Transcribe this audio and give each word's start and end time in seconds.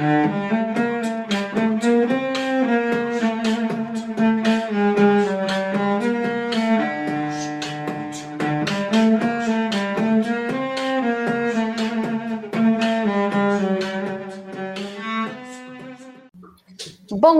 Bom 0.00 0.06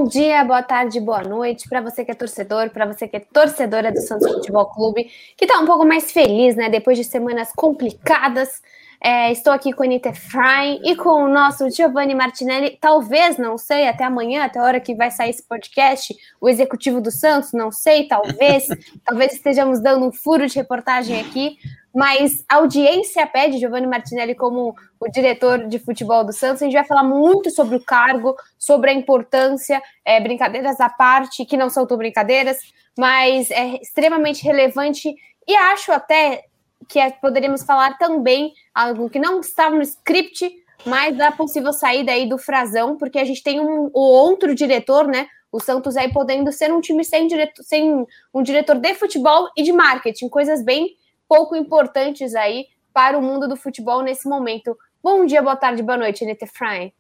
dia, 0.05 0.45
boa 0.45 0.63
tarde, 0.63 1.01
boa 1.01 1.23
noite 1.23 1.67
para 1.67 1.81
você 1.81 2.05
que 2.05 2.11
é 2.11 2.15
torcedor, 2.15 2.69
para 2.69 2.85
você 2.85 3.09
que 3.09 3.17
é 3.17 3.21
torcedora 3.21 3.91
do 3.91 4.03
Santos 4.03 4.31
Futebol 4.31 4.67
Clube, 4.67 5.11
que 5.35 5.47
está 5.47 5.59
um 5.59 5.65
pouco 5.65 5.87
mais 5.87 6.13
feliz, 6.13 6.55
né? 6.57 6.69
Depois 6.69 6.99
de 6.99 7.05
semanas 7.05 7.53
complicadas. 7.57 8.61
É, 9.03 9.32
estou 9.32 9.51
aqui 9.51 9.73
com 9.73 9.82
a 9.82 9.87
Anitta 9.87 10.12
Fry 10.12 10.79
e 10.85 10.95
com 10.95 11.25
o 11.25 11.29
nosso 11.29 11.71
Giovanni 11.71 12.14
Martinelli. 12.14 12.77
Talvez, 12.79 13.39
não 13.39 13.57
sei, 13.57 13.89
até 13.89 14.05
amanhã, 14.05 14.45
até 14.45 14.59
a 14.59 14.62
hora 14.62 14.79
que 14.79 14.95
vai 14.95 15.11
sair 15.11 15.30
esse 15.30 15.42
podcast, 15.42 16.15
o 16.38 16.51
executivo 16.51 17.01
do 17.01 17.11
Santos, 17.11 17.52
não 17.55 17.73
sei, 17.73 18.06
talvez. 18.06 18.66
talvez 19.06 19.33
estejamos 19.33 19.80
dando 19.80 20.06
um 20.06 20.12
furo 20.12 20.47
de 20.47 20.55
reportagem 20.55 21.19
aqui, 21.19 21.56
mas 21.95 22.45
a 22.47 22.56
audiência 22.56 23.27
pede 23.27 23.59
Giovanni 23.59 23.87
Martinelli 23.87 24.34
como 24.34 24.75
o 25.01 25.09
diretor 25.09 25.67
de 25.67 25.78
futebol 25.78 26.23
do 26.23 26.33
Santos. 26.33 26.61
A 26.61 26.67
gente 26.67 26.75
vai 26.75 26.84
falar 26.84 27.03
muito 27.03 27.51
sobre 27.51 27.77
o 27.77 27.83
cargo, 27.83 28.37
sobre 28.59 28.91
a 28.91 28.95
importância, 28.95 29.83
é, 30.05 30.20
brincadeiras 30.20 30.78
à 30.78 30.91
parte, 30.91 31.47
que 31.47 31.56
não 31.56 31.70
são 31.70 31.87
tão 31.87 31.97
brincadeiras, 31.97 32.59
mas 32.98 33.51
é 33.51 33.77
extremamente 33.80 34.45
relevante 34.45 35.14
e 35.48 35.56
acho 35.56 35.91
até 35.91 36.45
que 36.89 36.98
é, 36.98 37.11
poderíamos 37.11 37.62
falar 37.62 37.98
também 37.98 38.52
algo 38.75 39.09
que 39.11 39.19
não 39.19 39.41
estava 39.41 39.77
no 39.77 39.83
script, 39.83 40.51
mas 40.87 41.16
da 41.16 41.30
possível 41.30 41.73
saída 41.73 42.12
aí 42.12 42.29
do 42.29 42.39
Frazão, 42.39 42.97
porque 42.97 43.19
a 43.19 43.25
gente 43.25 43.43
tem 43.43 43.61
um, 43.61 43.91
o 43.93 44.01
outro 44.01 44.55
diretor, 44.55 45.06
né? 45.06 45.27
O 45.53 45.61
Santos 45.61 45.97
aí 45.97 46.12
podendo 46.12 46.53
ser 46.53 46.73
um 46.73 46.81
time 46.81 47.05
sem, 47.05 47.27
diretor, 47.27 47.62
sem 47.62 48.06
um 48.33 48.42
diretor 48.42 48.77
de 48.77 48.95
futebol 48.95 49.48
e 49.56 49.62
de 49.62 49.73
marketing, 49.73 50.28
coisas 50.28 50.64
bem 50.64 50.97
pouco 51.28 51.55
importantes 51.55 52.34
aí 52.34 52.67
para 52.92 53.19
o 53.19 53.23
mundo 53.23 53.48
do 53.48 53.56
futebol 53.56 54.03
nesse 54.03 54.28
momento. 54.28 54.77
Bom 55.03 55.25
dia, 55.25 55.42
boa 55.42 55.56
tarde, 55.56 55.83
boa 55.83 55.98
noite, 55.98 56.25
Anita 56.25 56.47
Fry. 56.47 56.92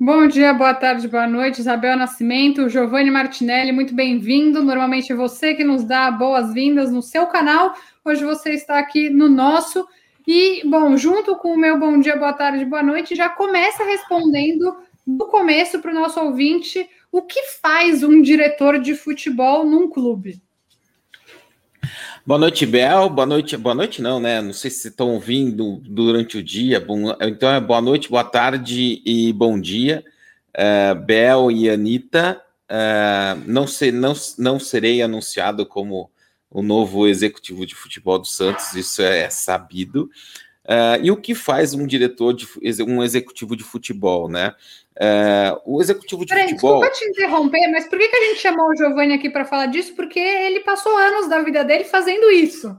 Bom 0.00 0.28
dia, 0.28 0.54
boa 0.54 0.72
tarde, 0.72 1.08
boa 1.08 1.26
noite, 1.26 1.58
Isabel 1.58 1.96
Nascimento, 1.96 2.68
Giovanni 2.68 3.10
Martinelli, 3.10 3.72
muito 3.72 3.92
bem-vindo. 3.92 4.62
Normalmente 4.62 5.12
é 5.12 5.14
você 5.16 5.54
que 5.54 5.64
nos 5.64 5.82
dá 5.82 6.08
boas-vindas 6.10 6.92
no 6.92 7.02
seu 7.02 7.26
canal. 7.26 7.74
Hoje 8.04 8.24
você 8.24 8.52
está 8.52 8.78
aqui 8.78 9.10
no 9.10 9.28
nosso. 9.28 9.84
E, 10.26 10.62
bom, 10.64 10.96
junto 10.96 11.34
com 11.36 11.52
o 11.52 11.58
meu 11.58 11.78
bom 11.78 11.98
dia, 11.98 12.16
boa 12.16 12.32
tarde, 12.32 12.64
boa 12.64 12.82
noite, 12.82 13.16
já 13.16 13.28
começa 13.28 13.82
respondendo 13.82 14.76
do 15.04 15.26
começo 15.26 15.80
para 15.80 15.90
o 15.90 15.94
nosso 15.94 16.20
ouvinte 16.20 16.88
o 17.10 17.22
que 17.22 17.42
faz 17.60 18.02
um 18.02 18.22
diretor 18.22 18.78
de 18.78 18.94
futebol 18.94 19.64
num 19.66 19.90
clube. 19.90 20.40
Boa 22.28 22.38
noite, 22.38 22.66
Bel. 22.66 23.08
Boa 23.08 23.24
noite. 23.24 23.56
Boa 23.56 23.74
noite, 23.74 24.02
não, 24.02 24.20
né? 24.20 24.42
Não 24.42 24.52
sei 24.52 24.70
se 24.70 24.88
estão 24.88 25.14
ouvindo 25.14 25.80
durante 25.82 26.36
o 26.36 26.42
dia. 26.42 26.78
Bom, 26.78 27.10
então 27.22 27.50
é 27.50 27.58
boa 27.58 27.80
noite, 27.80 28.10
boa 28.10 28.22
tarde 28.22 29.00
e 29.02 29.32
bom 29.32 29.58
dia, 29.58 30.04
uh, 30.54 30.94
Bel 30.94 31.50
e 31.50 31.70
Anitta. 31.70 32.38
Uh, 32.70 33.42
não, 33.46 33.66
ser, 33.66 33.94
não, 33.94 34.12
não 34.36 34.60
serei 34.60 35.00
anunciado 35.00 35.64
como 35.64 36.10
o 36.50 36.60
novo 36.60 37.08
executivo 37.08 37.64
de 37.64 37.74
futebol 37.74 38.18
do 38.18 38.26
Santos, 38.26 38.74
isso 38.74 39.00
é 39.00 39.30
sabido. 39.30 40.10
Uh, 40.66 41.00
e 41.02 41.10
o 41.10 41.16
que 41.16 41.34
faz 41.34 41.72
um 41.72 41.86
diretor 41.86 42.34
de 42.34 42.46
um 42.86 43.02
executivo 43.02 43.56
de 43.56 43.64
futebol, 43.64 44.28
né? 44.28 44.54
Uh, 44.98 45.60
o 45.64 45.80
executivo 45.80 46.26
de 46.26 46.34
Peraí, 46.34 46.48
futebol. 46.48 46.80
Desculpa 46.80 46.98
te 46.98 47.08
interromper, 47.08 47.70
mas 47.70 47.86
por 47.86 47.98
que, 47.98 48.08
que 48.08 48.16
a 48.16 48.24
gente 48.24 48.40
chamou 48.40 48.68
o 48.68 48.76
Giovanni 48.76 49.14
aqui 49.14 49.30
para 49.30 49.44
falar 49.44 49.66
disso? 49.66 49.94
Porque 49.94 50.18
ele 50.18 50.60
passou 50.60 50.96
anos 50.96 51.28
da 51.28 51.40
vida 51.40 51.62
dele 51.64 51.84
fazendo 51.84 52.28
isso. 52.32 52.76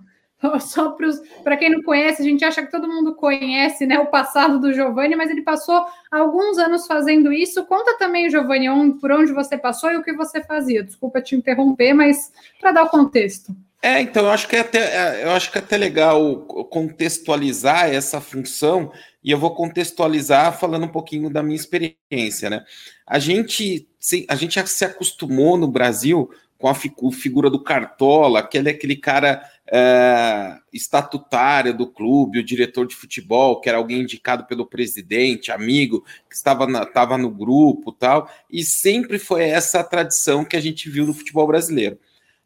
Só 0.60 0.96
para 1.44 1.56
quem 1.56 1.70
não 1.70 1.82
conhece, 1.82 2.22
a 2.22 2.26
gente 2.26 2.44
acha 2.44 2.62
que 2.62 2.72
todo 2.72 2.90
mundo 2.90 3.16
conhece 3.16 3.86
né, 3.86 4.00
o 4.00 4.08
passado 4.08 4.60
do 4.60 4.74
Giovanni, 4.74 5.16
mas 5.16 5.30
ele 5.30 5.44
passou 5.44 5.86
alguns 6.12 6.58
anos 6.58 6.86
fazendo 6.88 7.32
isso. 7.32 7.66
Conta 7.66 7.98
também, 7.98 8.30
Giovanni, 8.30 8.68
por 9.00 9.12
onde 9.12 9.32
você 9.32 9.58
passou 9.58 9.90
e 9.92 9.98
o 9.98 10.04
que 10.04 10.14
você 10.14 10.42
fazia. 10.44 10.84
Desculpa 10.84 11.22
te 11.22 11.36
interromper, 11.36 11.94
mas 11.94 12.34
para 12.60 12.74
dar 12.74 12.84
o 12.84 12.90
contexto. 12.90 13.56
É, 13.82 14.02
então 14.02 14.26
eu 14.26 14.30
acho 14.30 14.48
que 14.48 14.58
é 14.58 14.60
até, 14.60 14.80
é, 14.80 15.24
eu 15.24 15.32
acho 15.32 15.52
que 15.52 15.58
é 15.58 15.62
até 15.62 15.78
legal 15.78 16.42
contextualizar 16.70 17.90
essa 17.90 18.20
função, 18.20 18.92
e 19.24 19.32
eu 19.32 19.38
vou 19.38 19.56
contextualizar 19.56 20.58
falando 20.58 20.86
um 20.86 20.90
pouquinho 20.90 21.30
da 21.30 21.42
minha 21.42 21.56
experiência, 21.56 22.50
né? 22.50 22.66
A 23.08 23.20
gente, 23.20 23.88
a 24.28 24.36
gente 24.36 24.68
se 24.68 24.86
acostumou 24.86 25.58
no 25.58 25.68
Brasil 25.68 26.30
com 26.58 26.68
a 26.68 26.76
figura 26.76 27.50
do 27.50 27.64
Cartola, 27.64 28.40
aquele, 28.40 28.70
aquele 28.70 28.98
cara 28.98 29.42
é, 29.66 30.58
estatutário 30.74 31.74
do 31.74 31.88
clube, 31.88 32.40
o 32.40 32.44
diretor 32.44 32.86
de 32.86 32.96
futebol, 32.96 33.62
que 33.62 33.70
era 33.70 33.78
alguém 33.78 34.02
indicado 34.02 34.46
pelo 34.46 34.66
presidente, 34.66 35.54
amigo, 35.54 36.04
que 36.30 36.36
estava, 36.36 36.68
na, 36.68 36.86
no 37.18 37.32
grupo 37.32 37.94
tal, 37.94 38.30
e 38.52 38.62
sempre 38.62 39.18
foi 39.18 39.44
essa 39.44 39.80
a 39.80 39.84
tradição 39.86 40.44
que 40.44 40.58
a 40.58 40.62
gente 40.62 40.90
viu 40.90 41.08
no 41.08 41.14
futebol 41.14 41.48
brasileiro. 41.48 41.98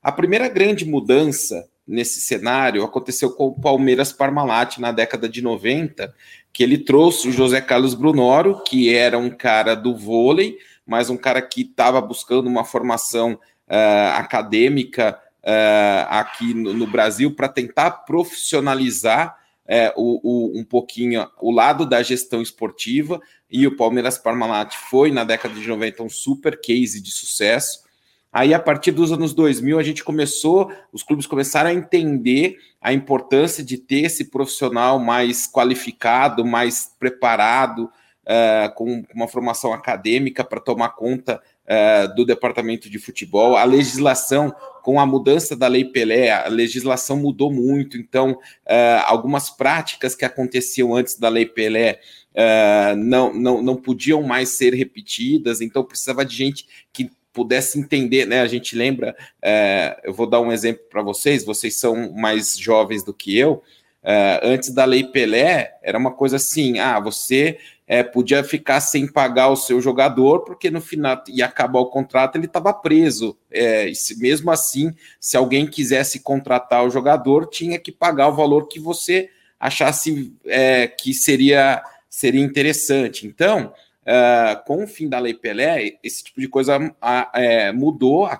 A 0.03 0.11
primeira 0.11 0.49
grande 0.49 0.85
mudança 0.85 1.65
nesse 1.87 2.19
cenário 2.19 2.83
aconteceu 2.83 3.31
com 3.31 3.47
o 3.47 3.59
Palmeiras 3.59 4.11
Parmalat 4.11 4.77
na 4.77 4.91
década 4.91 5.29
de 5.29 5.41
90, 5.41 6.13
que 6.51 6.61
ele 6.61 6.77
trouxe 6.77 7.29
o 7.29 7.31
José 7.31 7.61
Carlos 7.61 7.93
Brunoro, 7.93 8.61
que 8.63 8.93
era 8.93 9.17
um 9.17 9.29
cara 9.29 9.75
do 9.75 9.95
vôlei, 9.95 10.57
mas 10.85 11.09
um 11.09 11.15
cara 11.15 11.41
que 11.41 11.61
estava 11.61 12.01
buscando 12.01 12.47
uma 12.47 12.65
formação 12.65 13.33
uh, 13.33 14.17
acadêmica 14.17 15.17
uh, 15.41 16.07
aqui 16.09 16.53
no, 16.53 16.73
no 16.73 16.85
Brasil 16.85 17.33
para 17.33 17.47
tentar 17.47 17.91
profissionalizar 17.91 19.37
uh, 19.65 19.93
o, 19.95 20.19
o, 20.57 20.59
um 20.59 20.65
pouquinho 20.65 21.25
o 21.41 21.49
lado 21.49 21.85
da 21.85 22.03
gestão 22.03 22.41
esportiva, 22.41 23.21
e 23.49 23.65
o 23.67 23.77
Palmeiras 23.77 24.17
Parmalat 24.17 24.75
foi, 24.75 25.11
na 25.11 25.23
década 25.23 25.53
de 25.53 25.67
90, 25.67 26.03
um 26.03 26.09
super 26.09 26.59
case 26.59 27.01
de 27.01 27.11
sucesso. 27.11 27.83
Aí, 28.33 28.51
a 28.51 28.59
partir 28.59 28.91
dos 28.91 29.11
anos 29.11 29.31
2000, 29.31 29.77
a 29.77 29.83
gente 29.83 30.03
começou, 30.03 30.71
os 30.91 31.03
clubes 31.03 31.27
começaram 31.27 31.69
a 31.69 31.73
entender 31.73 32.57
a 32.81 32.91
importância 32.91 33.63
de 33.63 33.77
ter 33.77 34.05
esse 34.05 34.25
profissional 34.25 34.97
mais 34.97 35.47
qualificado, 35.47 36.43
mais 36.43 36.91
preparado, 36.99 37.91
uh, 38.23 38.73
com 38.75 39.03
uma 39.13 39.27
formação 39.27 39.71
acadêmica 39.71 40.43
para 40.43 40.59
tomar 40.59 40.89
conta 40.89 41.39
uh, 41.65 42.15
do 42.15 42.25
departamento 42.25 42.89
de 42.89 42.97
futebol. 42.97 43.55
A 43.55 43.63
legislação, 43.65 44.53
com 44.81 44.99
a 44.99 45.05
mudança 45.05 45.55
da 45.55 45.67
Lei 45.67 45.85
Pelé, 45.85 46.31
a 46.31 46.47
legislação 46.47 47.17
mudou 47.17 47.51
muito, 47.51 47.97
então, 47.97 48.31
uh, 48.31 49.03
algumas 49.05 49.51
práticas 49.51 50.15
que 50.15 50.25
aconteciam 50.25 50.95
antes 50.95 51.19
da 51.19 51.29
Lei 51.29 51.45
Pelé. 51.45 51.99
Uh, 52.33 52.95
não, 52.95 53.31
não, 53.31 53.61
não 53.61 53.75
podiam 53.75 54.23
mais 54.23 54.49
ser 54.49 54.73
repetidas, 54.73 55.61
então 55.61 55.83
precisava 55.83 56.25
de 56.25 56.35
gente 56.35 56.67
que 56.91 57.11
pudesse 57.33 57.79
entender, 57.79 58.25
né? 58.25 58.41
A 58.41 58.47
gente 58.47 58.75
lembra, 58.75 59.15
é, 59.41 59.99
eu 60.03 60.13
vou 60.13 60.27
dar 60.27 60.39
um 60.39 60.51
exemplo 60.51 60.83
para 60.89 61.01
vocês, 61.01 61.43
vocês 61.43 61.75
são 61.75 62.13
mais 62.13 62.57
jovens 62.57 63.03
do 63.03 63.13
que 63.13 63.37
eu. 63.37 63.61
É, 64.03 64.39
antes 64.43 64.69
da 64.69 64.85
Lei 64.85 65.03
Pelé, 65.05 65.77
era 65.81 65.97
uma 65.97 66.11
coisa 66.11 66.35
assim: 66.35 66.79
ah, 66.79 66.99
você 66.99 67.57
é, 67.87 68.03
podia 68.03 68.43
ficar 68.43 68.79
sem 68.79 69.07
pagar 69.07 69.49
o 69.49 69.55
seu 69.55 69.81
jogador, 69.81 70.41
porque 70.41 70.69
no 70.69 70.81
final 70.81 71.23
ia 71.27 71.45
acabar 71.45 71.79
o 71.79 71.87
contrato, 71.87 72.35
ele 72.35 72.45
estava 72.45 72.73
preso. 72.73 73.37
É, 73.51 73.91
se, 73.93 74.19
mesmo 74.19 74.51
assim, 74.51 74.93
se 75.19 75.35
alguém 75.35 75.65
quisesse 75.65 76.19
contratar 76.19 76.85
o 76.85 76.89
jogador, 76.89 77.47
tinha 77.47 77.79
que 77.79 77.91
pagar 77.91 78.27
o 78.27 78.35
valor 78.35 78.67
que 78.67 78.79
você 78.79 79.29
achasse 79.59 80.33
é, 80.45 80.87
que 80.87 81.13
seria, 81.13 81.81
seria 82.09 82.41
interessante. 82.41 83.25
Então, 83.25 83.73
Uh, 84.03 84.61
com 84.65 84.83
o 84.83 84.87
fim 84.87 85.07
da 85.07 85.17
Lei 85.17 85.33
Pelé, 85.33 85.97
esse 86.03 86.25
tipo 86.25 86.41
de 86.41 86.49
coisa 86.49 86.77
uh, 86.77 86.93
é, 87.33 87.71
mudou. 87.71 88.25
A, 88.25 88.39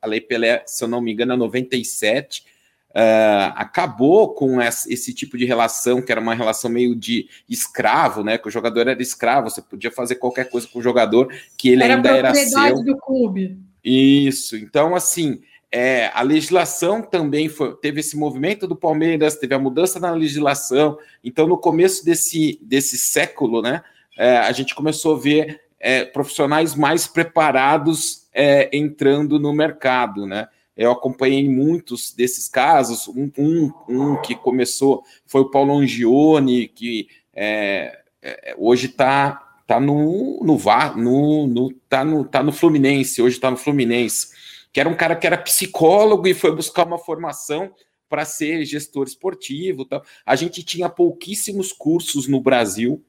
a, 0.00 0.06
Lei 0.06 0.20
Pelé, 0.20 0.62
se 0.66 0.84
eu 0.84 0.88
não 0.88 1.00
me 1.00 1.12
engano, 1.12 1.32
é 1.32 1.36
97. 1.36 2.44
Uh, 2.90 3.56
acabou 3.56 4.34
com 4.34 4.60
essa, 4.60 4.92
esse 4.92 5.14
tipo 5.14 5.38
de 5.38 5.46
relação, 5.46 6.02
que 6.02 6.12
era 6.12 6.20
uma 6.20 6.34
relação 6.34 6.70
meio 6.70 6.94
de 6.94 7.26
escravo, 7.48 8.22
né? 8.22 8.36
Que 8.36 8.48
o 8.48 8.50
jogador 8.50 8.86
era 8.86 9.00
escravo, 9.00 9.48
você 9.48 9.62
podia 9.62 9.90
fazer 9.90 10.16
qualquer 10.16 10.50
coisa 10.50 10.68
com 10.68 10.78
o 10.78 10.82
jogador, 10.82 11.34
que 11.56 11.70
ele 11.70 11.82
era 11.82 11.94
ainda 11.94 12.10
era 12.10 12.34
seu. 12.34 12.84
do 12.84 12.96
clube. 12.98 13.58
Isso. 13.82 14.56
Então, 14.56 14.94
assim, 14.94 15.40
é, 15.70 16.10
a 16.12 16.20
legislação 16.20 17.00
também 17.00 17.48
foi, 17.48 17.74
teve 17.76 18.00
esse 18.00 18.14
movimento 18.14 18.68
do 18.68 18.76
Palmeiras, 18.76 19.36
teve 19.36 19.54
a 19.54 19.58
mudança 19.58 19.98
na 19.98 20.10
legislação. 20.10 20.98
Então, 21.24 21.46
no 21.46 21.56
começo 21.56 22.04
desse, 22.04 22.60
desse 22.60 22.98
século, 22.98 23.62
né? 23.62 23.82
É, 24.16 24.38
a 24.38 24.52
gente 24.52 24.74
começou 24.74 25.16
a 25.16 25.18
ver 25.18 25.60
é, 25.78 26.04
profissionais 26.04 26.74
mais 26.74 27.06
preparados 27.06 28.28
é, 28.32 28.70
entrando 28.76 29.38
no 29.38 29.52
mercado, 29.52 30.26
né? 30.26 30.48
Eu 30.76 30.90
acompanhei 30.90 31.48
muitos 31.48 32.14
desses 32.14 32.48
casos. 32.48 33.06
Um, 33.08 33.30
um, 33.36 33.72
um 33.88 34.22
que 34.22 34.34
começou 34.34 35.02
foi 35.26 35.42
o 35.42 35.50
Paulo 35.50 35.76
Angione, 35.78 36.68
que 36.68 37.08
é, 37.34 38.00
é, 38.22 38.54
hoje 38.56 38.86
está 38.86 39.32
tá 39.32 39.52
tá 39.66 39.80
no 39.80 40.40
no 40.42 40.58
no, 40.96 41.46
no, 41.46 41.72
tá 41.88 42.04
no 42.04 42.24
tá 42.24 42.42
no 42.42 42.52
Fluminense, 42.52 43.20
hoje 43.20 43.38
tá 43.38 43.50
no 43.50 43.56
Fluminense, 43.56 44.28
que 44.72 44.80
era 44.80 44.88
um 44.88 44.96
cara 44.96 45.14
que 45.14 45.26
era 45.26 45.36
psicólogo 45.36 46.26
e 46.26 46.34
foi 46.34 46.54
buscar 46.54 46.86
uma 46.86 46.98
formação 46.98 47.72
para 48.08 48.24
ser 48.24 48.64
gestor 48.64 49.06
esportivo, 49.06 49.84
tal. 49.84 50.02
A 50.24 50.36
gente 50.36 50.62
tinha 50.62 50.88
pouquíssimos 50.88 51.72
cursos 51.72 52.28
no 52.28 52.40
Brasil. 52.40 53.02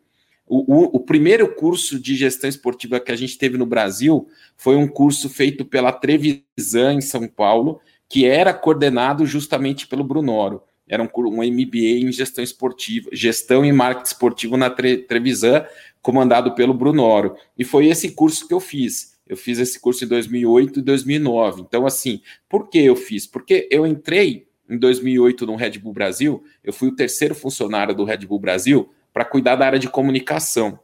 O, 0.45 0.75
o, 0.75 0.97
o, 0.97 0.99
primeiro 0.99 1.55
curso 1.55 1.99
de 1.99 2.15
gestão 2.15 2.49
esportiva 2.49 2.99
que 2.99 3.11
a 3.11 3.15
gente 3.15 3.37
teve 3.37 3.57
no 3.57 3.65
Brasil 3.65 4.27
foi 4.57 4.75
um 4.75 4.87
curso 4.87 5.29
feito 5.29 5.63
pela 5.63 5.91
Trevisan 5.91 6.93
em 6.93 7.01
São 7.01 7.27
Paulo, 7.27 7.79
que 8.09 8.25
era 8.25 8.53
coordenado 8.53 9.25
justamente 9.25 9.87
pelo 9.87 10.03
Brunoro. 10.03 10.61
Era 10.87 11.01
um, 11.01 11.09
um 11.15 11.37
MBA 11.37 12.01
em 12.01 12.11
gestão 12.11 12.43
esportiva, 12.43 13.09
gestão 13.13 13.63
e 13.63 13.71
marketing 13.71 14.07
esportivo 14.07 14.57
na 14.57 14.69
Tre, 14.69 14.97
Trevisan, 14.97 15.65
comandado 16.01 16.53
pelo 16.53 16.73
Brunoro. 16.73 17.35
E 17.57 17.63
foi 17.63 17.87
esse 17.87 18.11
curso 18.11 18.47
que 18.47 18.53
eu 18.53 18.59
fiz. 18.59 19.13
Eu 19.25 19.37
fiz 19.37 19.57
esse 19.59 19.79
curso 19.79 20.03
em 20.03 20.07
2008 20.07 20.79
e 20.79 20.83
2009. 20.83 21.61
Então, 21.61 21.85
assim, 21.85 22.21
por 22.49 22.69
que 22.69 22.79
eu 22.79 22.95
fiz? 22.95 23.25
Porque 23.25 23.67
eu 23.71 23.87
entrei 23.87 24.45
em 24.69 24.77
2008 24.77 25.45
no 25.45 25.55
Red 25.55 25.79
Bull 25.79 25.93
Brasil, 25.93 26.43
eu 26.63 26.73
fui 26.73 26.89
o 26.89 26.95
terceiro 26.95 27.35
funcionário 27.35 27.95
do 27.95 28.03
Red 28.03 28.25
Bull 28.25 28.39
Brasil 28.39 28.89
para 29.13 29.23
cuidar 29.23 29.55
da 29.55 29.65
área 29.65 29.79
de 29.79 29.87
comunicação. 29.87 30.79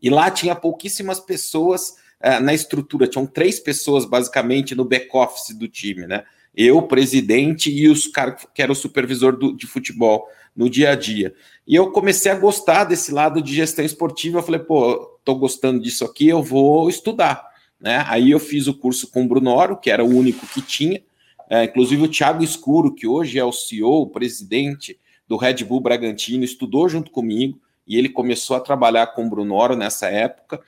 E 0.00 0.08
lá 0.08 0.30
tinha 0.30 0.54
pouquíssimas 0.54 1.20
pessoas 1.20 1.90
uh, 2.24 2.40
na 2.42 2.54
estrutura, 2.54 3.06
tinham 3.06 3.26
três 3.26 3.60
pessoas 3.60 4.04
basicamente 4.04 4.74
no 4.74 4.84
back-office 4.84 5.54
do 5.56 5.68
time, 5.68 6.06
né? 6.06 6.24
Eu, 6.56 6.82
presidente, 6.82 7.70
e 7.70 7.88
os 7.88 8.06
caras 8.06 8.46
que 8.52 8.62
era 8.62 8.72
o 8.72 8.74
supervisor 8.74 9.36
do, 9.36 9.54
de 9.54 9.66
futebol 9.66 10.28
no 10.56 10.68
dia 10.68 10.90
a 10.90 10.94
dia. 10.96 11.32
E 11.64 11.74
eu 11.74 11.92
comecei 11.92 12.32
a 12.32 12.34
gostar 12.34 12.84
desse 12.84 13.12
lado 13.12 13.40
de 13.40 13.54
gestão 13.54 13.84
esportiva. 13.84 14.38
Eu 14.38 14.42
falei, 14.42 14.60
pô, 14.60 15.20
tô 15.24 15.36
gostando 15.36 15.80
disso 15.80 16.04
aqui, 16.04 16.26
eu 16.26 16.42
vou 16.42 16.88
estudar. 16.88 17.46
Né? 17.80 18.04
Aí 18.08 18.32
eu 18.32 18.40
fiz 18.40 18.66
o 18.66 18.74
curso 18.74 19.08
com 19.08 19.22
o 19.22 19.28
Brunoro, 19.28 19.76
que 19.76 19.88
era 19.88 20.04
o 20.04 20.08
único 20.08 20.46
que 20.48 20.60
tinha. 20.60 21.00
É, 21.48 21.64
inclusive 21.64 22.02
o 22.02 22.08
Thiago 22.08 22.42
Escuro, 22.42 22.92
que 22.92 23.06
hoje 23.06 23.38
é 23.38 23.44
o 23.44 23.52
CEO, 23.52 24.02
o 24.02 24.10
presidente 24.10 24.98
do 25.28 25.36
Red 25.36 25.64
Bull 25.64 25.80
Bragantino, 25.80 26.42
estudou 26.42 26.88
junto 26.88 27.10
comigo 27.10 27.60
e 27.86 27.96
ele 27.96 28.08
começou 28.08 28.56
a 28.56 28.60
trabalhar 28.60 29.08
com 29.08 29.26
o 29.26 29.30
Brunoro 29.30 29.76
nessa 29.76 30.08
época. 30.08 30.60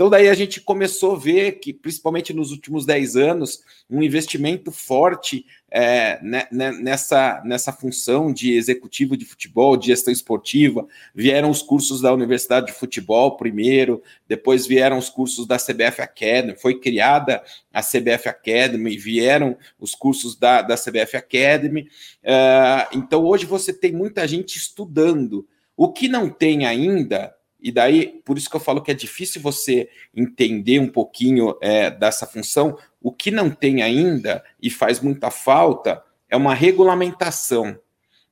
Então, 0.00 0.08
daí 0.08 0.30
a 0.30 0.34
gente 0.34 0.62
começou 0.62 1.14
a 1.14 1.18
ver 1.18 1.58
que, 1.58 1.74
principalmente 1.74 2.32
nos 2.32 2.52
últimos 2.52 2.86
10 2.86 3.16
anos, 3.16 3.62
um 3.90 4.02
investimento 4.02 4.72
forte 4.72 5.44
é, 5.70 6.18
né, 6.22 6.48
né, 6.50 6.72
nessa, 6.72 7.42
nessa 7.44 7.70
função 7.70 8.32
de 8.32 8.54
executivo 8.54 9.14
de 9.14 9.26
futebol, 9.26 9.76
de 9.76 9.88
gestão 9.88 10.10
esportiva. 10.10 10.86
Vieram 11.14 11.50
os 11.50 11.60
cursos 11.60 12.00
da 12.00 12.14
Universidade 12.14 12.68
de 12.68 12.72
Futebol 12.72 13.36
primeiro, 13.36 14.02
depois 14.26 14.66
vieram 14.66 14.96
os 14.96 15.10
cursos 15.10 15.46
da 15.46 15.58
CBF 15.58 16.00
Academy, 16.00 16.56
foi 16.56 16.80
criada 16.80 17.44
a 17.70 17.82
CBF 17.82 18.26
Academy, 18.26 18.96
vieram 18.96 19.54
os 19.78 19.94
cursos 19.94 20.34
da, 20.34 20.62
da 20.62 20.76
CBF 20.76 21.14
Academy. 21.18 21.82
Uh, 22.24 22.96
então, 22.96 23.22
hoje 23.22 23.44
você 23.44 23.70
tem 23.70 23.92
muita 23.92 24.26
gente 24.26 24.56
estudando. 24.56 25.46
O 25.76 25.92
que 25.92 26.08
não 26.08 26.30
tem 26.30 26.64
ainda 26.64 27.34
e 27.62 27.70
daí, 27.70 28.20
por 28.24 28.38
isso 28.38 28.48
que 28.48 28.56
eu 28.56 28.60
falo 28.60 28.82
que 28.82 28.90
é 28.90 28.94
difícil 28.94 29.40
você 29.40 29.88
entender 30.14 30.78
um 30.78 30.88
pouquinho 30.88 31.56
é, 31.60 31.90
dessa 31.90 32.26
função. 32.26 32.78
O 33.00 33.12
que 33.12 33.30
não 33.30 33.50
tem 33.50 33.82
ainda 33.82 34.44
e 34.62 34.70
faz 34.70 35.00
muita 35.00 35.30
falta 35.30 36.02
é 36.28 36.36
uma 36.36 36.54
regulamentação. 36.54 37.78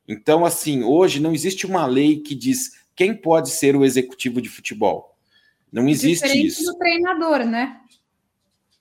Então, 0.07 0.45
assim, 0.45 0.83
hoje 0.83 1.21
não 1.21 1.33
existe 1.33 1.67
uma 1.67 1.87
lei 1.87 2.21
que 2.21 2.35
diz 2.35 2.79
quem 2.97 3.15
pode 3.15 3.51
ser 3.51 3.77
o 3.77 3.85
executivo 3.85 4.41
de 4.41 4.49
futebol. 4.49 5.17
Não 5.71 5.89
existe 5.89 6.25
Diferente 6.25 6.47
isso. 6.47 6.65
do 6.65 6.79
treinador, 6.79 7.45
né? 7.45 7.81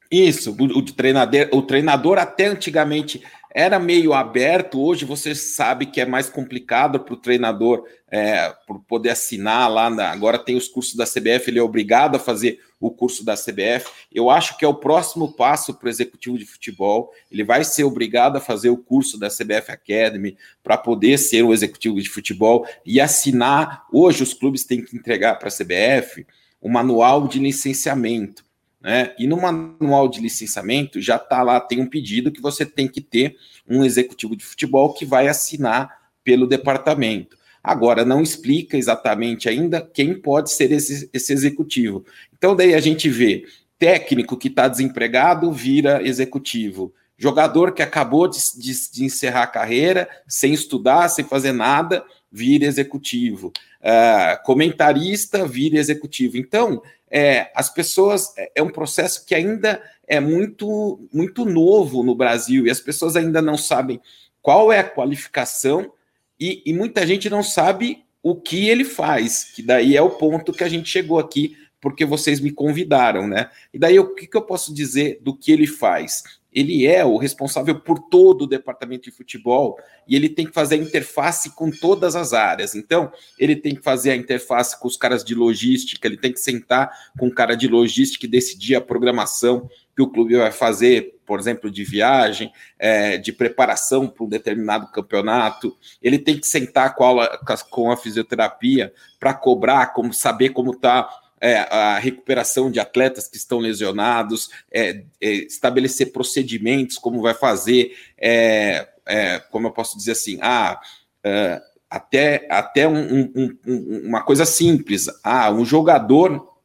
Isso, 0.10 0.56
o, 0.58 0.64
o, 0.64 0.82
treinador, 0.82 1.50
o 1.52 1.62
treinador 1.62 2.18
até 2.18 2.46
antigamente 2.46 3.22
era 3.58 3.80
meio 3.80 4.14
aberto, 4.14 4.80
hoje 4.80 5.04
você 5.04 5.34
sabe 5.34 5.88
que 5.88 6.00
é 6.00 6.06
mais 6.06 6.30
complicado 6.30 7.00
para 7.00 7.16
o 7.16 7.18
treinador 7.18 7.88
é, 8.08 8.54
poder 8.88 9.10
assinar 9.10 9.68
lá. 9.68 9.90
Na, 9.90 10.12
agora 10.12 10.38
tem 10.38 10.56
os 10.56 10.68
cursos 10.68 10.94
da 10.94 11.06
CBF, 11.06 11.50
ele 11.50 11.58
é 11.58 11.64
obrigado 11.64 12.18
a 12.18 12.20
fazer 12.20 12.60
o 12.80 12.92
curso 12.92 13.26
da 13.26 13.34
CBF. 13.34 13.90
Eu 14.14 14.30
acho 14.30 14.60
que 14.60 14.64
é 14.64 14.68
o 14.68 14.76
próximo 14.76 15.34
passo 15.34 15.74
para 15.74 15.88
o 15.88 15.90
executivo 15.90 16.38
de 16.38 16.46
futebol. 16.46 17.12
Ele 17.32 17.44
vai 17.44 17.64
ser 17.64 17.84
obrigado 17.84 18.36
a 18.36 18.40
fazer 18.40 18.70
o 18.70 18.78
curso 18.78 19.18
da 19.20 19.28
CBF 19.28 19.72
Academy 19.72 20.38
para 20.64 20.78
poder 20.78 21.18
ser 21.18 21.42
o 21.42 21.52
executivo 21.52 22.00
de 22.00 22.12
futebol 22.12 22.64
e 22.86 23.02
assinar. 23.02 23.88
Hoje 23.92 24.22
os 24.22 24.36
clubes 24.36 24.66
têm 24.66 24.86
que 24.86 24.96
entregar 24.96 25.40
para 25.40 25.48
a 25.48 25.52
CBF 25.52 26.28
o 26.62 26.70
manual 26.70 27.28
de 27.28 27.40
licenciamento. 27.40 28.46
Né? 28.82 29.14
E 29.18 29.28
no 29.28 29.38
manual 29.38 30.08
de 30.08 30.22
licenciamento 30.22 31.02
já 31.02 31.16
está 31.16 31.42
lá, 31.42 31.60
tem 31.60 31.82
um 31.82 31.88
pedido 31.88 32.32
que 32.32 32.42
você 32.42 32.66
tem 32.66 32.88
que 32.88 33.02
ter 33.02 33.36
um 33.68 33.84
executivo 33.84 34.36
de 34.36 34.46
futebol 34.46 34.94
que 34.94 35.06
vai 35.06 35.28
assinar 35.28 35.90
pelo 36.24 36.48
departamento. 36.48 37.38
Agora, 37.64 38.06
não 38.06 38.22
explica 38.22 38.78
exatamente 38.78 39.50
ainda 39.50 39.82
quem 39.82 40.14
pode 40.14 40.52
ser 40.52 40.72
esse, 40.72 41.10
esse 41.12 41.34
executivo. 41.34 42.06
Então, 42.38 42.56
daí 42.56 42.74
a 42.74 42.80
gente 42.80 43.10
vê 43.10 43.46
técnico 43.78 44.38
que 44.38 44.48
está 44.48 44.68
desempregado 44.68 45.52
vira 45.52 46.02
executivo. 46.02 46.94
Jogador 47.18 47.74
que 47.74 47.82
acabou 47.82 48.28
de, 48.28 48.40
de, 48.58 48.92
de, 48.92 49.04
encerrar 49.04 49.44
a 49.44 49.48
carreira, 49.48 50.08
sem 50.28 50.54
estudar, 50.54 51.10
sem 51.10 51.26
fazer 51.26 51.52
nada, 51.52 52.06
vira 52.32 52.66
executivo. 52.66 53.52
Uh, 53.82 54.44
comentarista 54.44 55.46
vira 55.46 55.78
executivo. 55.78 56.38
Então, 56.38 56.82
é, 57.10 57.52
as 57.56 57.70
pessoas 57.70 58.34
é, 58.38 58.52
é 58.56 58.64
um 58.64 58.70
processo 58.70 59.26
que 59.26 59.34
ainda 59.34 59.82
é 60.08 60.20
muito 60.20 61.08
muito 61.12 61.46
novo 61.46 62.04
no 62.04 62.16
Brasil 62.16 62.66
e 62.66 62.70
as 62.70 62.80
pessoas 62.80 63.16
ainda 63.16 63.42
não 63.42 63.58
sabem 63.58 64.00
qual 64.42 64.72
é 64.72 64.80
a 64.80 64.90
qualificação 64.90 65.92
e, 66.40 66.62
e 66.66 66.74
muita 66.74 67.06
gente 67.06 67.30
não 67.30 67.44
sabe 67.44 68.04
o 68.22 68.36
que 68.36 68.68
ele 68.68 68.84
faz, 68.84 69.46
que 69.56 69.62
daí 69.62 69.96
é 69.96 70.02
o 70.02 70.12
ponto 70.12 70.52
que 70.52 70.64
a 70.64 70.70
gente 70.70 70.90
chegou 70.90 71.20
aqui 71.20 71.56
porque 71.80 72.06
vocês 72.06 72.40
me 72.40 72.52
convidaram, 72.52 73.28
né? 73.28 73.50
E 73.74 73.80
daí 73.80 74.00
o 74.00 74.14
que, 74.14 74.28
que 74.28 74.36
eu 74.36 74.42
posso 74.42 74.74
dizer 74.74 75.20
do 75.22 75.36
que 75.36 75.52
ele 75.52 75.68
faz? 75.68 76.24
Ele 76.54 76.88
é 76.88 77.04
o 77.06 77.18
responsável 77.18 77.80
por 77.80 78.00
todo 78.00 78.44
o 78.44 78.48
departamento 78.48 79.04
de 79.04 79.12
futebol 79.12 79.78
e 80.08 80.16
ele 80.16 80.30
tem 80.30 80.46
que 80.46 80.54
fazer 80.54 80.76
a 80.76 80.78
interface 80.78 81.54
com 81.56 81.70
todas 81.70 82.16
as 82.16 82.34
áreas. 82.34 82.74
Então, 82.74 83.12
ele 83.38 83.56
tem 83.56 83.76
que 83.76 83.84
fazer 83.84 84.12
a 84.12 84.16
interface 84.16 84.80
com 84.80 84.88
os 84.88 84.98
caras 84.98 85.24
de 85.24 85.36
logística, 85.36 86.08
ele 86.08 86.18
tem 86.18 86.32
que 86.32 86.40
sentar 86.40 86.92
com 87.20 87.28
o 87.28 87.34
cara 87.34 87.56
de 87.56 87.68
logística 87.68 88.26
e 88.26 88.30
decidir 88.30 88.76
a 88.76 88.82
programação 88.82 89.70
que 89.96 90.02
o 90.02 90.10
clube 90.10 90.38
vai 90.38 90.52
fazer, 90.52 91.20
por 91.26 91.40
exemplo, 91.40 91.72
de 91.72 91.84
viagem, 91.84 92.52
é, 92.78 93.18
de 93.18 93.34
preparação 93.34 94.08
para 94.08 94.24
um 94.24 94.30
determinado 94.30 94.92
campeonato. 94.92 95.76
Ele 96.02 96.20
tem 96.20 96.40
que 96.40 96.48
sentar 96.48 96.94
com 96.96 97.20
a, 97.20 97.40
com 97.70 97.92
a 97.92 97.98
fisioterapia 97.98 98.94
para 99.20 99.34
cobrar, 99.34 99.88
como 99.94 100.14
saber 100.14 100.50
como 100.50 100.72
está 100.72 101.10
é, 101.40 101.58
a 101.58 102.00
recuperação 102.00 102.72
de 102.72 102.80
atletas 102.80 103.28
que 103.28 103.38
estão 103.38 103.60
lesionados, 103.60 104.50
é, 104.72 105.04
é, 105.22 105.32
estabelecer 105.32 106.12
procedimentos, 106.12 106.98
como 106.98 107.22
vai 107.22 107.34
fazer, 107.34 107.96
é, 108.18 108.88
é, 109.06 109.40
como 109.52 109.68
eu 109.68 109.72
posso 109.72 109.98
dizer 109.98 110.14
assim, 110.14 110.40
ah, 110.42 110.80
é, 111.24 111.62
até, 111.90 112.48
até 112.50 112.88
um, 112.88 113.32
um, 113.36 113.58
um, 113.66 114.02
uma 114.08 114.24
coisa 114.24 114.46
simples, 114.46 115.08
ah, 115.24 115.52
um 115.52 115.64
jogador, 115.64 116.56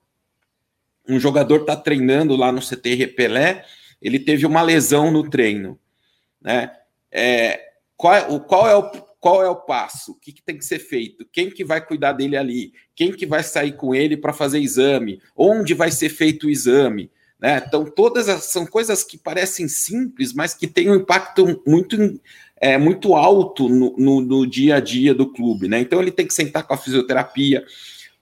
um 1.08 1.20
jogador 1.20 1.60
está 1.60 1.76
treinando 1.76 2.34
lá 2.34 2.50
no 2.50 2.60
CT 2.60 3.08
Pelé, 3.08 3.64
ele 4.00 4.18
teve 4.18 4.46
uma 4.46 4.62
lesão 4.62 5.10
no 5.10 5.28
treino, 5.28 5.78
né? 6.40 6.72
qual, 7.96 8.40
qual 8.40 8.68
é 8.68 8.74
o 8.74 8.90
qual 9.22 9.40
é 9.40 9.48
o 9.48 9.54
passo, 9.54 10.10
o 10.10 10.14
que, 10.16 10.32
que, 10.32 10.42
tem 10.42 10.58
que 10.58 10.64
ser 10.64 10.80
feito, 10.80 11.24
quem 11.32 11.48
que 11.48 11.64
vai 11.64 11.80
cuidar 11.80 12.12
dele 12.12 12.36
ali, 12.36 12.72
quem 12.92 13.12
que 13.12 13.24
vai 13.24 13.44
sair 13.44 13.76
com 13.76 13.94
ele 13.94 14.16
para 14.16 14.32
fazer 14.32 14.58
exame, 14.58 15.22
onde 15.36 15.74
vai 15.74 15.92
ser 15.92 16.08
feito 16.08 16.48
o 16.48 16.50
exame, 16.50 17.08
né? 17.40 17.62
Então 17.64 17.84
todas 17.84 18.28
as, 18.28 18.46
são 18.46 18.66
coisas 18.66 19.04
que 19.04 19.16
parecem 19.16 19.68
simples, 19.68 20.32
mas 20.32 20.54
que 20.54 20.66
têm 20.66 20.90
um 20.90 20.96
impacto 20.96 21.62
muito 21.64 21.96
é, 22.60 22.76
muito 22.76 23.14
alto 23.14 23.68
no, 23.68 23.96
no, 23.96 24.20
no, 24.20 24.44
dia 24.44 24.76
a 24.76 24.80
dia 24.80 25.14
do 25.14 25.32
clube, 25.32 25.68
né? 25.68 25.78
Então 25.78 26.02
ele 26.02 26.10
tem 26.10 26.26
que 26.26 26.34
sentar 26.34 26.66
com 26.66 26.74
a 26.74 26.78
fisioterapia. 26.78 27.64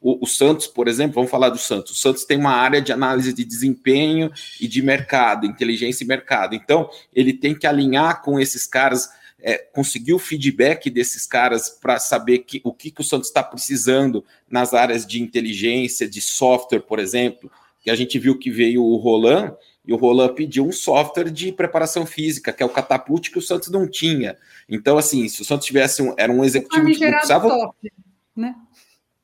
O, 0.02 0.24
o 0.24 0.26
Santos, 0.26 0.66
por 0.66 0.86
exemplo, 0.86 1.14
vamos 1.14 1.30
falar 1.30 1.48
do 1.48 1.58
Santos. 1.58 1.92
O 1.92 1.94
Santos 1.98 2.26
tem 2.26 2.36
uma 2.36 2.52
área 2.52 2.82
de 2.82 2.92
análise 2.92 3.32
de 3.32 3.44
desempenho 3.44 4.30
e 4.60 4.68
de 4.68 4.82
mercado, 4.82 5.46
inteligência 5.46 6.04
e 6.04 6.06
mercado. 6.06 6.54
Então 6.54 6.90
ele 7.10 7.32
tem 7.32 7.54
que 7.54 7.66
alinhar 7.66 8.20
com 8.20 8.38
esses 8.38 8.66
caras 8.66 9.08
é, 9.42 9.58
conseguir 9.58 10.14
o 10.14 10.18
feedback 10.18 10.90
desses 10.90 11.26
caras 11.26 11.68
para 11.68 11.98
saber 11.98 12.40
que, 12.40 12.60
o 12.64 12.72
que, 12.72 12.90
que 12.90 13.00
o 13.00 13.04
Santos 13.04 13.28
está 13.28 13.42
precisando 13.42 14.24
nas 14.48 14.74
áreas 14.74 15.06
de 15.06 15.22
inteligência, 15.22 16.08
de 16.08 16.20
software, 16.20 16.80
por 16.80 16.98
exemplo, 16.98 17.50
que 17.80 17.90
a 17.90 17.94
gente 17.94 18.18
viu 18.18 18.38
que 18.38 18.50
veio 18.50 18.82
o 18.82 18.96
Roland, 18.96 19.54
e 19.86 19.92
o 19.92 19.96
Roland 19.96 20.34
pediu 20.34 20.66
um 20.66 20.72
software 20.72 21.30
de 21.30 21.52
preparação 21.52 22.04
física, 22.04 22.52
que 22.52 22.62
é 22.62 22.66
o 22.66 22.70
Catapult, 22.70 23.30
que 23.30 23.38
o 23.38 23.42
Santos 23.42 23.70
não 23.70 23.88
tinha. 23.88 24.36
Então, 24.68 24.98
assim, 24.98 25.26
se 25.28 25.40
o 25.40 25.44
Santos 25.44 25.66
tivesse 25.66 26.02
um, 26.02 26.14
era 26.16 26.30
um 26.30 26.44
executivo 26.44 26.86
que 26.86 26.98
precisava... 26.98 27.48
Software, 27.48 27.92
né? 28.36 28.54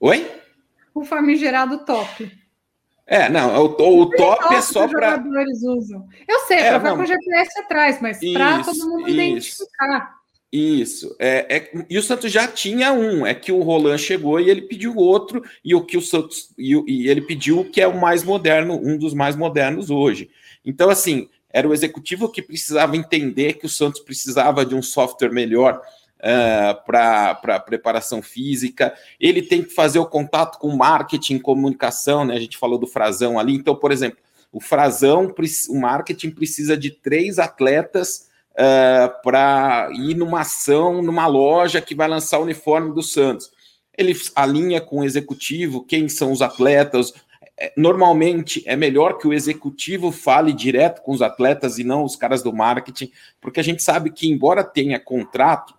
Oi? 0.00 0.26
o 0.96 1.04
famigerado 1.04 1.84
top. 1.84 2.32
É, 3.06 3.28
não, 3.28 3.64
o, 3.64 3.66
o, 3.68 4.02
o 4.02 4.10
top 4.10 4.52
é 4.52 4.60
só 4.60 4.88
para. 4.88 5.16
Jogadores 5.16 5.62
usam. 5.62 6.06
Eu 6.26 6.40
sei, 6.40 6.58
é, 6.58 6.78
para 6.78 6.96
com 6.96 7.06
GPS 7.06 7.60
atrás, 7.60 8.00
mas 8.00 8.18
para 8.32 8.64
todo 8.64 8.88
mundo 8.88 9.08
isso, 9.08 9.10
identificar. 9.10 10.16
Isso. 10.52 11.16
É, 11.18 11.56
é, 11.56 11.84
e 11.88 11.98
o 11.98 12.02
Santos 12.02 12.32
já 12.32 12.48
tinha 12.48 12.92
um, 12.92 13.24
é 13.24 13.32
que 13.34 13.52
o 13.52 13.62
Roland 13.62 13.98
chegou 13.98 14.40
e 14.40 14.50
ele 14.50 14.62
pediu 14.62 14.96
outro, 14.96 15.42
e 15.64 15.74
o 15.74 15.84
que 15.84 15.96
o 15.96 16.02
Santos. 16.02 16.50
E, 16.58 16.74
e 16.86 17.08
ele 17.08 17.20
pediu 17.20 17.60
o 17.60 17.64
que 17.64 17.80
é 17.80 17.86
o 17.86 18.00
mais 18.00 18.24
moderno, 18.24 18.80
um 18.82 18.98
dos 18.98 19.14
mais 19.14 19.36
modernos 19.36 19.88
hoje. 19.88 20.28
Então, 20.64 20.90
assim, 20.90 21.28
era 21.48 21.68
o 21.68 21.72
executivo 21.72 22.28
que 22.28 22.42
precisava 22.42 22.96
entender 22.96 23.54
que 23.54 23.66
o 23.66 23.68
Santos 23.68 24.00
precisava 24.00 24.66
de 24.66 24.74
um 24.74 24.82
software 24.82 25.32
melhor 25.32 25.80
uh, 26.16 26.26
é, 26.26 26.74
para 26.84 27.60
preparação 27.60 28.22
física, 28.22 28.94
ele 29.20 29.42
tem 29.42 29.62
que 29.62 29.74
fazer 29.74 29.98
o 29.98 30.06
contato 30.06 30.58
com 30.58 30.76
marketing, 30.76 31.38
comunicação, 31.38 32.24
né? 32.24 32.34
A 32.34 32.40
gente 32.40 32.58
falou 32.58 32.78
do 32.78 32.86
Frazão 32.86 33.38
ali. 33.38 33.54
Então, 33.54 33.74
por 33.74 33.92
exemplo, 33.92 34.18
o 34.52 34.60
Frazão, 34.60 35.34
o 35.68 35.78
marketing 35.78 36.30
precisa 36.30 36.76
de 36.76 36.90
três 36.90 37.38
atletas 37.38 38.28
uh, 38.52 38.62
é, 38.62 39.08
para 39.22 39.90
ir 39.92 40.14
numa 40.14 40.40
ação, 40.40 41.02
numa 41.02 41.26
loja 41.26 41.80
que 41.80 41.94
vai 41.94 42.08
lançar 42.08 42.38
o 42.38 42.42
uniforme 42.42 42.94
do 42.94 43.02
Santos. 43.02 43.50
Ele 43.96 44.14
alinha 44.34 44.80
com 44.80 45.00
o 45.00 45.04
executivo, 45.04 45.84
quem 45.84 46.08
são 46.08 46.30
os 46.32 46.42
atletas. 46.42 47.12
É, 47.58 47.72
normalmente 47.76 48.62
é 48.66 48.76
melhor 48.76 49.16
que 49.16 49.26
o 49.26 49.32
executivo 49.32 50.12
fale 50.12 50.52
direto 50.52 51.00
com 51.02 51.12
os 51.12 51.22
atletas 51.22 51.78
e 51.78 51.84
não 51.84 52.04
os 52.04 52.14
caras 52.14 52.42
do 52.42 52.52
marketing, 52.52 53.10
porque 53.40 53.60
a 53.60 53.62
gente 53.62 53.82
sabe 53.82 54.10
que, 54.10 54.28
embora 54.28 54.62
tenha 54.62 55.00
contrato, 55.00 55.74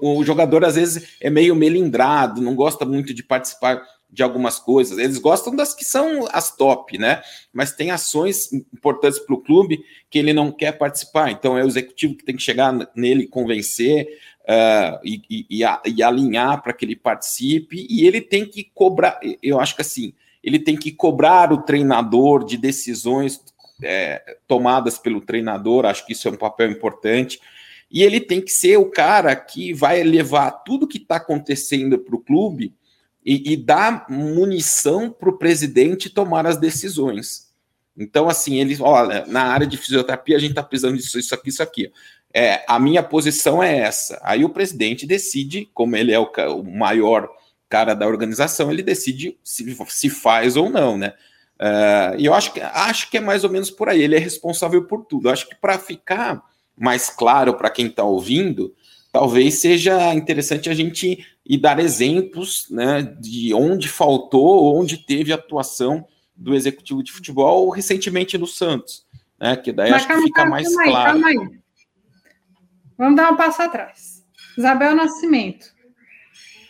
o 0.00 0.24
jogador 0.24 0.64
às 0.64 0.76
vezes 0.76 1.16
é 1.20 1.28
meio 1.28 1.54
melindrado, 1.56 2.40
não 2.40 2.54
gosta 2.54 2.84
muito 2.84 3.12
de 3.12 3.22
participar 3.22 3.82
de 4.14 4.22
algumas 4.22 4.60
coisas. 4.60 4.96
Eles 4.96 5.18
gostam 5.18 5.54
das 5.54 5.74
que 5.74 5.84
são 5.84 6.26
as 6.30 6.56
top, 6.56 6.96
né? 6.96 7.20
Mas 7.52 7.72
tem 7.72 7.90
ações 7.90 8.52
importantes 8.52 9.18
para 9.18 9.34
o 9.34 9.40
clube 9.40 9.84
que 10.08 10.18
ele 10.20 10.32
não 10.32 10.52
quer 10.52 10.78
participar. 10.78 11.32
Então 11.32 11.58
é 11.58 11.64
o 11.64 11.66
executivo 11.66 12.14
que 12.14 12.24
tem 12.24 12.36
que 12.36 12.42
chegar 12.42 12.72
nele, 12.94 13.26
convencer 13.26 14.06
uh, 14.42 15.00
e, 15.04 15.20
e, 15.28 15.64
e, 15.86 16.02
alinhar 16.02 16.62
para 16.62 16.72
que 16.72 16.84
ele 16.84 16.94
participe. 16.94 17.86
E 17.90 18.06
ele 18.06 18.20
tem 18.20 18.46
que 18.46 18.70
cobrar. 18.72 19.18
Eu 19.42 19.58
acho 19.58 19.74
que 19.74 19.82
assim, 19.82 20.12
ele 20.44 20.60
tem 20.60 20.76
que 20.76 20.92
cobrar 20.92 21.52
o 21.52 21.62
treinador 21.62 22.44
de 22.44 22.56
decisões 22.56 23.40
é, 23.82 24.36
tomadas 24.46 24.96
pelo 24.96 25.20
treinador. 25.20 25.86
Acho 25.86 26.06
que 26.06 26.12
isso 26.12 26.28
é 26.28 26.30
um 26.30 26.36
papel 26.36 26.70
importante 26.70 27.40
e 27.90 28.02
ele 28.02 28.20
tem 28.20 28.40
que 28.40 28.50
ser 28.50 28.76
o 28.76 28.90
cara 28.90 29.34
que 29.36 29.72
vai 29.72 30.02
levar 30.02 30.50
tudo 30.50 30.88
que 30.88 30.98
está 30.98 31.16
acontecendo 31.16 31.98
para 31.98 32.16
o 32.16 32.20
clube 32.20 32.74
e, 33.24 33.52
e, 33.52 33.56
dar 33.56 34.06
munição 34.10 35.10
para 35.10 35.30
o 35.30 35.38
presidente 35.38 36.10
tomar 36.10 36.46
as 36.46 36.58
decisões. 36.58 37.48
Então, 37.96 38.28
assim, 38.28 38.60
eles, 38.60 38.80
olha, 38.80 39.24
na 39.26 39.44
área 39.44 39.66
de 39.66 39.76
fisioterapia 39.76 40.36
a 40.36 40.40
gente 40.40 40.50
está 40.50 40.62
precisando 40.62 40.96
disso, 40.96 41.18
isso 41.18 41.34
aqui, 41.34 41.48
isso 41.48 41.62
aqui. 41.62 41.92
É, 42.34 42.64
a 42.68 42.78
minha 42.78 43.02
posição 43.02 43.62
é 43.62 43.78
essa. 43.78 44.20
Aí 44.22 44.44
o 44.44 44.50
presidente 44.50 45.06
decide, 45.06 45.70
como 45.72 45.96
ele 45.96 46.12
é 46.12 46.18
o, 46.18 46.30
o 46.58 46.64
maior 46.64 47.30
cara 47.68 47.94
da 47.94 48.06
organização, 48.06 48.70
ele 48.70 48.82
decide 48.82 49.38
se, 49.42 49.76
se 49.88 50.10
faz 50.10 50.56
ou 50.56 50.68
não, 50.68 50.98
né? 50.98 51.14
Uh, 51.60 52.18
e 52.18 52.26
eu 52.26 52.34
acho 52.34 52.52
que, 52.52 52.60
acho 52.60 53.10
que 53.10 53.16
é 53.16 53.20
mais 53.20 53.44
ou 53.44 53.50
menos 53.50 53.70
por 53.70 53.88
aí. 53.88 54.02
Ele 54.02 54.16
é 54.16 54.18
responsável 54.18 54.84
por 54.84 55.04
tudo. 55.04 55.28
Eu 55.28 55.32
acho 55.32 55.48
que 55.48 55.54
para 55.54 55.78
ficar 55.78 56.42
mais 56.76 57.08
claro 57.10 57.54
para 57.54 57.70
quem 57.70 57.86
está 57.86 58.04
ouvindo, 58.04 58.74
talvez 59.12 59.60
seja 59.60 60.14
interessante 60.14 60.68
a 60.68 60.74
gente 60.74 61.24
ir 61.46 61.58
dar 61.58 61.78
exemplos 61.78 62.66
né, 62.70 63.02
de 63.20 63.54
onde 63.54 63.88
faltou, 63.88 64.74
onde 64.76 64.98
teve 64.98 65.32
atuação 65.32 66.06
do 66.34 66.54
executivo 66.54 67.02
de 67.02 67.12
futebol 67.12 67.70
recentemente 67.70 68.36
no 68.36 68.46
Santos, 68.46 69.06
né? 69.38 69.56
Que 69.56 69.72
daí 69.72 69.90
Mas 69.90 70.02
acho 70.02 70.08
calma, 70.08 70.22
que 70.22 70.26
fica 70.28 70.40
calma, 70.40 70.50
mais 70.50 70.74
calma 70.74 70.90
claro. 70.90 71.16
Aí, 71.16 71.22
calma 71.22 71.44
aí. 71.44 71.58
Vamos 72.98 73.16
dar 73.16 73.32
um 73.32 73.36
passo 73.36 73.62
atrás. 73.62 74.24
Isabel 74.56 74.94
Nascimento. 74.94 75.66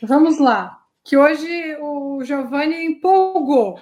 Vamos 0.03 0.39
lá. 0.39 0.81
Que 1.03 1.17
hoje 1.17 1.77
o 1.81 2.23
Giovanni 2.25 2.85
empolgou 2.85 3.79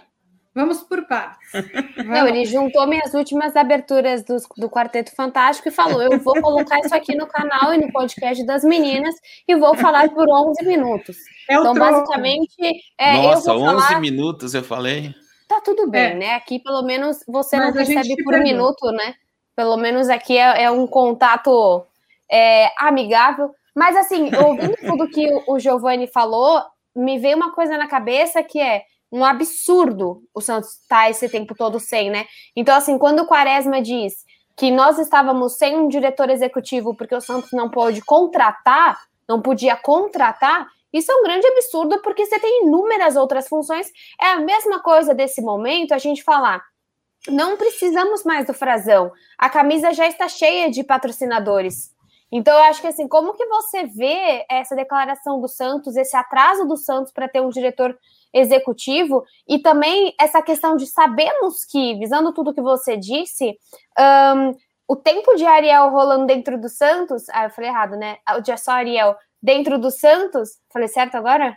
Vamos 0.55 0.83
por 0.83 1.07
partes. 1.07 1.49
Não, 2.05 2.29
ele 2.29 2.45
juntou 2.45 2.87
minhas 2.87 3.15
últimas 3.15 3.57
aberturas 3.57 4.23
do, 4.23 4.37
do 4.59 4.69
Quarteto 4.69 5.15
Fantástico 5.15 5.69
e 5.69 5.73
falou: 5.73 6.03
eu 6.03 6.19
vou 6.19 6.35
colocar 6.41 6.79
isso 6.81 6.95
aqui 6.95 7.17
no 7.17 7.27
canal 7.27 7.73
e 7.73 7.79
no 7.79 7.91
podcast 7.91 8.45
das 8.45 8.63
meninas 8.63 9.15
e 9.49 9.57
vou 9.57 9.75
falar 9.77 10.11
por 10.11 10.29
11 10.29 10.65
minutos. 10.67 11.17
É 11.49 11.55
então, 11.55 11.73
basicamente. 11.73 12.55
É, 12.99 13.15
Nossa, 13.15 13.55
11 13.55 13.65
falar... 13.65 14.01
minutos 14.01 14.55
eu 14.55 14.63
falei. 14.63 15.15
Tá 15.49 15.61
tudo 15.61 15.89
bem, 15.89 16.13
é. 16.13 16.15
né? 16.15 16.35
Aqui, 16.35 16.59
pelo 16.59 16.83
menos, 16.83 17.19
você 17.27 17.57
Mas 17.57 17.75
não 17.75 17.85
recebe 17.85 18.23
por 18.23 18.39
minuto, 18.39 18.91
né? 18.93 19.15
Pelo 19.57 19.77
menos 19.77 20.09
aqui 20.09 20.37
é, 20.37 20.65
é 20.65 20.71
um 20.71 20.87
contato 20.87 21.85
é, 22.31 22.71
amigável. 22.79 23.55
Mas, 23.75 23.97
assim, 23.97 24.31
ouvindo 24.35 24.77
tudo 24.77 25.09
que 25.09 25.29
o 25.47 25.59
Giovanni 25.59 26.07
falou, 26.07 26.63
me 26.95 27.19
veio 27.19 27.37
uma 27.37 27.53
coisa 27.53 27.77
na 27.77 27.87
cabeça 27.87 28.43
que 28.43 28.61
é 28.61 28.85
um 29.13 29.25
absurdo 29.25 30.25
o 30.35 30.41
Santos 30.41 30.71
estar 30.71 31.03
tá 31.03 31.11
esse 31.11 31.29
tempo 31.29 31.55
todo 31.55 31.79
sem, 31.79 32.11
né? 32.11 32.27
Então, 32.57 32.75
assim, 32.75 32.97
quando 32.97 33.21
o 33.21 33.27
Quaresma 33.27 33.83
diz 33.83 34.25
que 34.57 34.71
nós 34.71 34.99
estávamos 34.99 35.59
sem 35.59 35.77
um 35.77 35.87
diretor 35.87 36.31
executivo 36.31 36.97
porque 36.97 37.15
o 37.15 37.21
Santos 37.21 37.51
não 37.53 37.71
pôde 37.71 38.01
contratar, 38.01 38.99
não 39.29 39.43
podia 39.43 39.77
contratar, 39.77 40.67
isso 40.93 41.13
é 41.13 41.15
um 41.17 41.23
grande 41.23 41.47
absurdo 41.47 42.01
porque 42.03 42.25
você 42.25 42.39
tem 42.39 42.65
inúmeras 42.65 43.17
outras 43.17 43.49
funções. 43.49 43.91
É 44.21 44.29
a 44.29 44.41
mesma 44.41 44.81
coisa 44.81 45.15
desse 45.15 45.43
momento 45.43 45.93
a 45.93 45.99
gente 45.99 46.23
falar. 46.23 46.63
Não 47.29 47.57
precisamos 47.57 48.25
mais 48.25 48.47
do 48.47 48.55
frasão. 48.55 49.13
A 49.39 49.49
camisa 49.49 49.93
já 49.93 50.07
está 50.07 50.29
cheia 50.29 50.71
de 50.71 50.83
patrocinadores. 50.83 51.93
Então, 52.31 52.55
eu 52.55 52.65
acho 52.65 52.81
que 52.81 52.87
assim, 52.87 53.07
como 53.07 53.35
que 53.35 53.45
você 53.45 53.85
vê 53.85 54.45
essa 54.51 54.75
declaração 54.75 55.39
do 55.39 55.49
Santos, 55.49 55.97
esse 55.97 56.17
atraso 56.17 56.67
do 56.67 56.79
Santos 56.79 57.13
para 57.13 57.29
ter 57.29 57.43
um 57.43 57.51
diretor 57.51 57.97
executivo 58.33 59.25
e 59.49 59.59
também 59.59 60.15
essa 60.21 60.41
questão 60.43 60.77
de 60.77 60.87
sabemos 60.87 61.65
que, 61.65 61.95
visando 61.99 62.33
tudo 62.33 62.55
que 62.55 62.63
você 62.63 62.97
disse, 62.97 63.57
um, 63.99 64.55
o 64.89 64.97
tempo 64.97 65.35
de 65.37 65.45
Ariel 65.45 65.91
rolando 65.91 66.27
dentro 66.27 66.61
do 66.61 66.69
Santos, 66.69 67.29
ah, 67.31 67.45
eu 67.45 67.51
falei 67.51 67.71
errado, 67.71 67.97
né? 67.97 68.19
O 68.37 68.41
de 68.41 68.57
só 68.57 68.73
Ariel 68.73 69.17
dentro 69.43 69.79
do 69.79 69.91
Santos, 69.91 70.59
falei 70.71 70.89
certo 70.89 71.17
agora? 71.17 71.57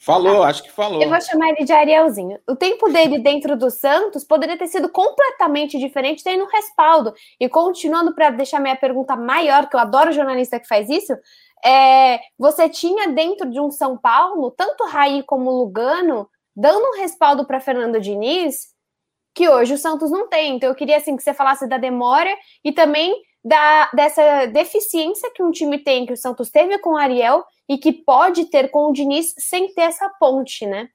Falou, 0.00 0.44
acho 0.44 0.62
que 0.62 0.70
falou. 0.70 1.02
Eu 1.02 1.08
vou 1.08 1.20
chamar 1.20 1.48
ele 1.50 1.64
de 1.64 1.72
Arielzinho. 1.72 2.38
O 2.48 2.54
tempo 2.54 2.88
dele 2.88 3.18
dentro 3.18 3.56
do 3.56 3.68
Santos 3.68 4.22
poderia 4.22 4.56
ter 4.56 4.68
sido 4.68 4.88
completamente 4.88 5.76
diferente, 5.76 6.22
tendo 6.22 6.44
um 6.44 6.48
respaldo. 6.48 7.12
E 7.38 7.48
continuando 7.48 8.14
para 8.14 8.30
deixar 8.30 8.60
minha 8.60 8.76
pergunta 8.76 9.16
maior, 9.16 9.68
que 9.68 9.74
eu 9.74 9.80
adoro 9.80 10.12
jornalista 10.12 10.60
que 10.60 10.68
faz 10.68 10.88
isso, 10.88 11.12
é, 11.64 12.20
você 12.38 12.68
tinha 12.68 13.08
dentro 13.08 13.50
de 13.50 13.60
um 13.60 13.70
São 13.70 13.96
Paulo, 13.96 14.50
tanto 14.50 14.84
Raí 14.84 15.22
como 15.22 15.50
Lugano, 15.50 16.28
dando 16.56 16.84
um 16.88 16.96
respaldo 16.98 17.46
para 17.46 17.60
Fernando 17.60 18.00
Diniz, 18.00 18.68
que 19.34 19.48
hoje 19.48 19.74
o 19.74 19.78
Santos 19.78 20.10
não 20.10 20.28
tem. 20.28 20.56
Então 20.56 20.68
eu 20.68 20.74
queria 20.74 20.96
assim 20.96 21.16
que 21.16 21.22
você 21.22 21.32
falasse 21.32 21.68
da 21.68 21.78
demora 21.78 22.34
e 22.64 22.72
também 22.72 23.14
da, 23.44 23.90
dessa 23.94 24.46
deficiência 24.46 25.30
que 25.34 25.42
um 25.42 25.50
time 25.50 25.78
tem, 25.78 26.04
que 26.04 26.12
o 26.12 26.16
Santos 26.16 26.50
teve 26.50 26.78
com 26.78 26.90
o 26.90 26.96
Ariel 26.96 27.44
e 27.68 27.78
que 27.78 27.92
pode 27.92 28.46
ter 28.46 28.70
com 28.70 28.86
o 28.86 28.92
Diniz 28.92 29.34
sem 29.38 29.72
ter 29.72 29.82
essa 29.82 30.08
ponte, 30.18 30.66
né? 30.66 30.88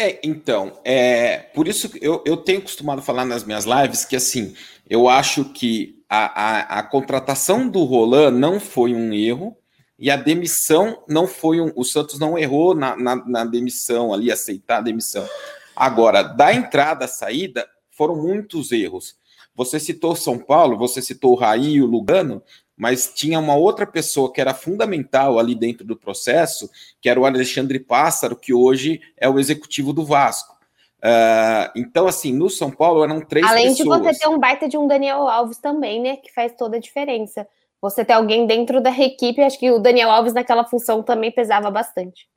É, 0.00 0.20
então, 0.22 0.78
é, 0.84 1.38
por 1.52 1.66
isso 1.66 1.90
eu, 2.00 2.22
eu 2.24 2.36
tenho 2.36 2.62
costumado 2.62 3.02
falar 3.02 3.24
nas 3.24 3.42
minhas 3.42 3.64
lives 3.64 4.04
que 4.04 4.14
assim, 4.14 4.54
eu 4.88 5.08
acho 5.08 5.46
que 5.46 6.00
a, 6.08 6.76
a, 6.76 6.78
a 6.78 6.82
contratação 6.84 7.68
do 7.68 7.82
Roland 7.82 8.30
não 8.30 8.60
foi 8.60 8.94
um 8.94 9.12
erro 9.12 9.56
e 9.98 10.08
a 10.08 10.14
demissão 10.14 11.02
não 11.08 11.26
foi 11.26 11.60
um. 11.60 11.72
O 11.74 11.82
Santos 11.82 12.16
não 12.16 12.38
errou 12.38 12.76
na, 12.76 12.96
na, 12.96 13.16
na 13.16 13.44
demissão 13.44 14.14
ali, 14.14 14.30
aceitar 14.30 14.78
a 14.78 14.82
demissão. 14.82 15.28
Agora, 15.74 16.22
da 16.22 16.54
entrada 16.54 17.06
à 17.06 17.08
saída, 17.08 17.68
foram 17.90 18.14
muitos 18.14 18.70
erros. 18.70 19.16
Você 19.58 19.80
citou 19.80 20.14
São 20.14 20.38
Paulo, 20.38 20.78
você 20.78 21.02
citou 21.02 21.32
o 21.32 21.34
Raí 21.34 21.72
e 21.72 21.82
o 21.82 21.86
Lugano, 21.86 22.40
mas 22.76 23.12
tinha 23.12 23.40
uma 23.40 23.56
outra 23.56 23.84
pessoa 23.84 24.32
que 24.32 24.40
era 24.40 24.54
fundamental 24.54 25.36
ali 25.36 25.52
dentro 25.52 25.84
do 25.84 25.96
processo, 25.96 26.70
que 27.00 27.08
era 27.08 27.18
o 27.18 27.26
Alexandre 27.26 27.80
Pássaro, 27.80 28.36
que 28.36 28.54
hoje 28.54 29.00
é 29.16 29.28
o 29.28 29.36
executivo 29.36 29.92
do 29.92 30.04
Vasco. 30.04 30.56
Uh, 30.98 31.74
então, 31.74 32.06
assim, 32.06 32.32
no 32.32 32.48
São 32.48 32.70
Paulo 32.70 33.02
eram 33.02 33.20
três 33.20 33.44
Além 33.44 33.70
pessoas. 33.70 33.90
Além 33.90 34.02
de 34.02 34.12
você 34.12 34.20
ter 34.20 34.28
um 34.28 34.38
baita 34.38 34.68
de 34.68 34.78
um 34.78 34.86
Daniel 34.86 35.26
Alves 35.26 35.58
também, 35.58 36.00
né? 36.00 36.18
Que 36.18 36.32
faz 36.32 36.52
toda 36.56 36.76
a 36.76 36.80
diferença. 36.80 37.44
Você 37.82 38.04
ter 38.04 38.12
alguém 38.12 38.46
dentro 38.46 38.80
da 38.80 38.90
equipe, 38.90 39.42
acho 39.42 39.58
que 39.58 39.72
o 39.72 39.80
Daniel 39.80 40.10
Alves 40.10 40.32
naquela 40.32 40.64
função 40.64 41.02
também 41.02 41.32
pesava 41.32 41.68
bastante. 41.68 42.28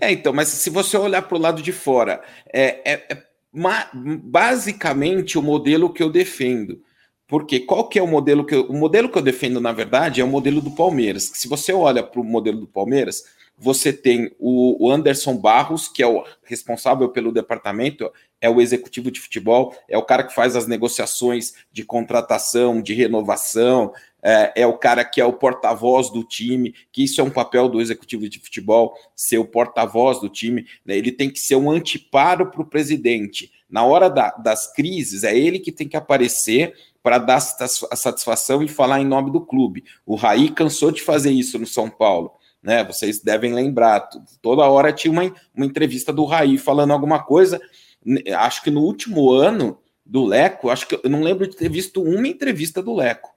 É, 0.00 0.10
então, 0.10 0.32
mas 0.32 0.48
se 0.48 0.70
você 0.70 0.96
olhar 0.96 1.22
para 1.22 1.36
o 1.36 1.40
lado 1.40 1.62
de 1.62 1.72
fora, 1.72 2.20
é, 2.52 2.80
é, 2.84 3.06
é 3.10 3.33
basicamente 4.22 5.38
o 5.38 5.42
modelo 5.42 5.92
que 5.92 6.02
eu 6.02 6.10
defendo. 6.10 6.82
Porque 7.26 7.60
qual 7.60 7.88
que 7.88 7.98
é 7.98 8.02
o 8.02 8.06
modelo 8.06 8.44
que 8.44 8.54
eu, 8.54 8.66
o 8.66 8.76
modelo 8.76 9.08
que 9.08 9.16
eu 9.16 9.22
defendo, 9.22 9.60
na 9.60 9.72
verdade, 9.72 10.20
é 10.20 10.24
o 10.24 10.28
modelo 10.28 10.60
do 10.60 10.70
Palmeiras. 10.70 11.30
Se 11.34 11.48
você 11.48 11.72
olha 11.72 12.02
para 12.02 12.20
o 12.20 12.24
modelo 12.24 12.60
do 12.60 12.66
Palmeiras, 12.66 13.24
você 13.56 13.92
tem 13.92 14.34
o, 14.38 14.90
Anderson 14.90 15.36
Barros, 15.36 15.88
que 15.88 16.02
é 16.02 16.06
o 16.06 16.24
responsável 16.42 17.08
pelo 17.08 17.32
departamento, 17.32 18.10
é 18.40 18.50
o 18.50 18.60
executivo 18.60 19.10
de 19.10 19.20
futebol, 19.20 19.74
é 19.88 19.96
o 19.96 20.02
cara 20.02 20.24
que 20.24 20.34
faz 20.34 20.56
as 20.56 20.66
negociações 20.66 21.54
de 21.72 21.84
contratação, 21.84 22.82
de 22.82 22.92
renovação, 22.92 23.92
é, 24.24 24.62
é 24.62 24.66
o 24.66 24.78
cara 24.78 25.04
que 25.04 25.20
é 25.20 25.24
o 25.24 25.32
porta-voz 25.32 26.10
do 26.10 26.24
time, 26.24 26.74
que 26.90 27.04
isso 27.04 27.20
é 27.20 27.24
um 27.24 27.30
papel 27.30 27.68
do 27.68 27.80
executivo 27.80 28.28
de 28.28 28.40
futebol, 28.40 28.94
ser 29.14 29.38
o 29.38 29.44
porta-voz 29.44 30.20
do 30.20 30.28
time, 30.28 30.66
né? 30.84 30.96
ele 30.96 31.12
tem 31.12 31.28
que 31.28 31.38
ser 31.38 31.56
um 31.56 31.70
anteparo 31.70 32.50
para 32.50 32.62
o 32.62 32.66
presidente. 32.66 33.52
Na 33.68 33.84
hora 33.84 34.08
da, 34.08 34.30
das 34.30 34.72
crises, 34.72 35.24
é 35.24 35.36
ele 35.36 35.58
que 35.58 35.70
tem 35.70 35.86
que 35.86 35.96
aparecer 35.96 36.74
para 37.02 37.18
dar 37.18 37.36
a 37.36 37.96
satisfação 37.96 38.62
e 38.62 38.68
falar 38.68 39.00
em 39.00 39.06
nome 39.06 39.30
do 39.30 39.40
clube. 39.40 39.84
O 40.06 40.14
Raí 40.14 40.48
cansou 40.48 40.90
de 40.90 41.02
fazer 41.02 41.30
isso 41.30 41.58
no 41.58 41.66
São 41.66 41.90
Paulo 41.90 42.32
né? 42.64 42.82
Vocês 42.82 43.20
devem 43.20 43.52
lembrar, 43.52 44.08
toda 44.40 44.64
hora 44.64 44.90
tinha 44.90 45.12
uma, 45.12 45.22
uma 45.54 45.66
entrevista 45.66 46.10
do 46.10 46.24
Raí 46.24 46.56
falando 46.56 46.92
alguma 46.92 47.22
coisa. 47.22 47.60
Acho 48.38 48.62
que 48.62 48.70
no 48.70 48.80
último 48.80 49.30
ano 49.30 49.78
do 50.04 50.24
Leco, 50.24 50.70
acho 50.70 50.88
que 50.88 50.98
eu 51.02 51.10
não 51.10 51.22
lembro 51.22 51.46
de 51.46 51.54
ter 51.54 51.68
visto 51.68 52.02
uma 52.02 52.26
entrevista 52.26 52.82
do 52.82 52.94
Leco. 52.94 53.33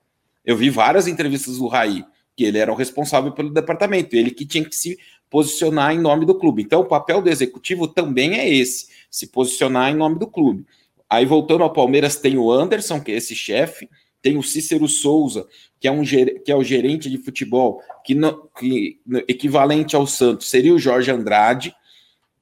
Eu 0.47 0.55
vi 0.55 0.69
várias 0.69 1.09
entrevistas 1.09 1.57
do 1.57 1.67
Raí, 1.67 2.05
que 2.33 2.45
ele 2.45 2.57
era 2.57 2.71
o 2.71 2.75
responsável 2.75 3.33
pelo 3.33 3.49
departamento, 3.49 4.15
ele 4.15 4.31
que 4.31 4.45
tinha 4.45 4.63
que 4.63 4.73
se 4.73 4.97
posicionar 5.29 5.93
em 5.93 5.99
nome 5.99 6.25
do 6.25 6.33
clube. 6.33 6.63
Então, 6.63 6.79
o 6.79 6.85
papel 6.85 7.21
do 7.21 7.29
executivo 7.29 7.85
também 7.85 8.35
é 8.39 8.49
esse, 8.49 8.87
se 9.11 9.27
posicionar 9.27 9.91
em 9.91 9.95
nome 9.95 10.17
do 10.17 10.25
clube. 10.25 10.65
Aí, 11.09 11.25
voltando 11.25 11.63
ao 11.63 11.73
Palmeiras, 11.73 12.15
tem 12.15 12.37
o 12.37 12.49
Anderson, 12.49 13.01
que 13.01 13.11
é 13.11 13.15
esse 13.15 13.35
chefe, 13.35 13.89
tem 14.21 14.37
o 14.37 14.41
Cícero 14.43 14.87
Souza, 14.87 15.45
que 15.81 15.87
é, 15.87 15.91
um, 15.91 16.01
que 16.03 16.49
é 16.49 16.55
o 16.55 16.63
gerente 16.63 17.09
de 17.09 17.17
futebol, 17.17 17.81
que, 18.05 18.15
no, 18.15 18.49
que 18.57 19.01
no, 19.05 19.19
equivalente 19.27 19.97
ao 19.97 20.07
Santos 20.07 20.49
seria 20.49 20.73
o 20.73 20.79
Jorge 20.79 21.11
Andrade. 21.11 21.75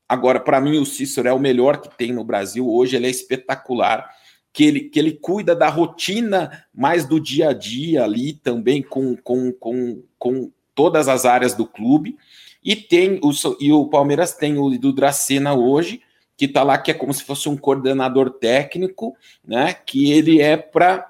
Agora, 0.07 0.39
para 0.39 0.61
mim, 0.61 0.77
o 0.77 0.85
Cícero 0.85 1.27
é 1.27 1.33
o 1.33 1.39
melhor 1.39 1.81
que 1.81 1.89
tem 1.97 2.13
no 2.13 2.23
Brasil 2.23 2.69
hoje, 2.69 2.95
ele 2.95 3.07
é 3.07 3.09
espetacular. 3.09 4.07
Que 4.55 4.63
ele, 4.63 4.79
que 4.81 4.97
ele 4.97 5.11
cuida 5.11 5.53
da 5.53 5.67
rotina 5.67 6.65
mais 6.73 7.05
do 7.05 7.19
dia 7.19 7.49
a 7.49 7.53
dia 7.53 8.05
ali 8.05 8.33
também 8.33 8.81
com, 8.81 9.17
com, 9.17 9.51
com, 9.51 10.01
com 10.17 10.49
todas 10.73 11.09
as 11.09 11.25
áreas 11.25 11.53
do 11.53 11.65
clube. 11.65 12.17
E 12.63 12.73
tem 12.73 13.19
o, 13.21 13.31
e 13.59 13.71
o 13.73 13.85
Palmeiras 13.89 14.33
tem 14.33 14.57
o 14.57 14.69
do 14.79 14.93
Dracena 14.93 15.53
hoje, 15.53 16.01
que 16.37 16.45
está 16.45 16.63
lá, 16.63 16.77
que 16.77 16.89
é 16.89 16.93
como 16.93 17.13
se 17.13 17.23
fosse 17.23 17.49
um 17.49 17.57
coordenador 17.57 18.29
técnico, 18.29 19.15
né? 19.45 19.73
Que 19.73 20.11
ele 20.11 20.41
é 20.41 20.55
para 20.55 21.05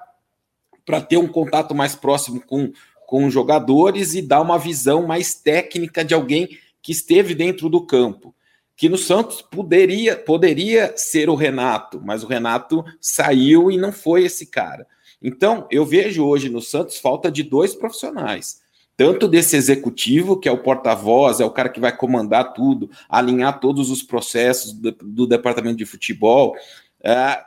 ter 1.08 1.16
um 1.16 1.28
contato 1.28 1.72
mais 1.72 1.94
próximo 1.94 2.42
com, 2.44 2.72
com 3.06 3.30
jogadores 3.30 4.14
e 4.14 4.22
dar 4.22 4.40
uma 4.40 4.58
visão 4.58 5.06
mais 5.06 5.34
técnica 5.34 6.04
de 6.04 6.14
alguém 6.14 6.58
que 6.82 6.90
esteve 6.90 7.32
dentro 7.32 7.68
do 7.68 7.80
campo. 7.80 8.34
Que 8.76 8.88
no 8.88 8.98
Santos 8.98 9.40
poderia, 9.40 10.16
poderia 10.16 10.96
ser 10.96 11.30
o 11.30 11.34
Renato, 11.34 12.00
mas 12.04 12.22
o 12.22 12.26
Renato 12.26 12.84
saiu 13.00 13.70
e 13.70 13.76
não 13.76 13.90
foi 13.90 14.24
esse 14.24 14.46
cara. 14.46 14.86
Então, 15.20 15.66
eu 15.70 15.84
vejo 15.84 16.24
hoje 16.24 16.48
no 16.48 16.60
Santos 16.60 16.98
falta 16.98 17.30
de 17.30 17.42
dois 17.42 17.74
profissionais. 17.74 18.60
Tanto 18.96 19.28
desse 19.28 19.56
executivo, 19.56 20.38
que 20.38 20.48
é 20.48 20.52
o 20.52 20.62
porta-voz, 20.62 21.40
é 21.40 21.44
o 21.44 21.50
cara 21.50 21.68
que 21.68 21.80
vai 21.80 21.94
comandar 21.94 22.54
tudo, 22.54 22.90
alinhar 23.08 23.60
todos 23.60 23.90
os 23.90 24.02
processos 24.02 24.72
do, 24.72 24.92
do 24.92 25.26
departamento 25.26 25.76
de 25.76 25.84
futebol, 25.84 26.54
é, 27.02 27.42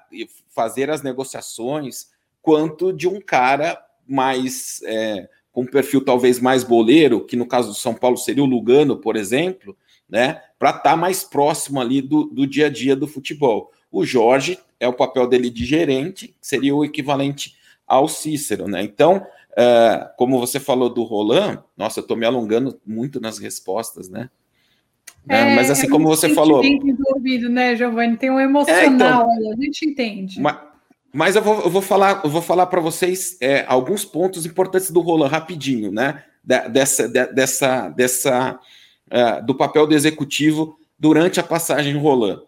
fazer 0.50 0.90
as 0.90 1.02
negociações, 1.02 2.10
quanto 2.42 2.94
de 2.94 3.08
um 3.08 3.20
cara 3.20 3.82
mais 4.08 4.82
é, 4.84 5.28
com 5.52 5.62
um 5.62 5.66
perfil 5.66 6.04
talvez 6.04 6.40
mais 6.40 6.64
boleiro, 6.64 7.26
que 7.26 7.36
no 7.36 7.48
caso 7.48 7.70
do 7.70 7.76
São 7.76 7.94
Paulo 7.94 8.18
seria 8.18 8.44
o 8.44 8.48
Lugano, 8.48 8.98
por 8.98 9.16
exemplo, 9.16 9.76
né? 10.08 10.42
Para 10.60 10.72
estar 10.72 10.82
tá 10.82 10.96
mais 10.96 11.24
próximo 11.24 11.82
ali 11.82 12.02
do, 12.02 12.26
do 12.26 12.46
dia 12.46 12.68
a 12.68 12.70
dia 12.70 12.96
do 12.96 13.08
futebol. 13.08 13.72
O 13.92 14.06
Jorge 14.06 14.60
é 14.80 14.88
o 14.88 14.94
papel 14.94 15.26
dele 15.28 15.50
de 15.50 15.66
gerente, 15.66 16.36
seria 16.40 16.76
o 16.76 16.86
equivalente 16.86 17.56
ao 17.88 18.08
Cícero, 18.08 18.68
né? 18.68 18.84
Então, 18.84 19.26
uh, 19.52 20.10
como 20.18 20.40
você 20.40 20.60
falou 20.60 20.90
do 20.90 21.04
Roland, 21.04 21.64
nossa, 21.76 22.00
eu 22.00 22.04
estou 22.04 22.16
me 22.16 22.26
alongando 22.26 22.80
muito 22.86 23.20
nas 23.20 23.40
respostas, 23.40 24.10
né? 24.10 24.30
É, 25.28 25.56
mas 25.56 25.70
assim, 25.70 25.88
é 25.88 25.90
como 25.90 26.08
você 26.08 26.30
falou. 26.30 26.64
envolvido, 26.64 27.50
né, 27.50 27.76
Giovanni? 27.76 28.18
Tem 28.18 28.30
um 28.30 28.40
emocional, 28.40 29.30
é, 29.30 29.36
então, 29.36 29.52
a 29.52 29.56
gente 29.62 29.86
entende. 29.86 30.40
Mas, 30.40 30.58
mas 31.12 31.36
eu 31.36 31.42
vou, 31.42 31.62
eu 31.62 31.70
vou 31.70 31.82
falar, 31.82 32.22
eu 32.24 32.30
vou 32.30 32.42
falar 32.42 32.68
para 32.68 32.80
vocês 32.80 33.38
é, 33.42 33.66
alguns 33.68 34.06
pontos 34.06 34.46
importantes 34.46 34.92
do 34.92 35.00
Roland 35.02 35.30
rapidinho, 35.30 35.92
né? 35.92 36.24
dessa, 36.44 37.08
dessa, 37.08 37.90
dessa 37.90 38.60
uh, 39.12 39.46
do 39.46 39.56
papel 39.56 39.88
do 39.88 39.96
executivo 39.96 40.78
durante 40.98 41.40
a 41.40 41.44
passagem 41.44 41.98
Roland. 41.98 42.42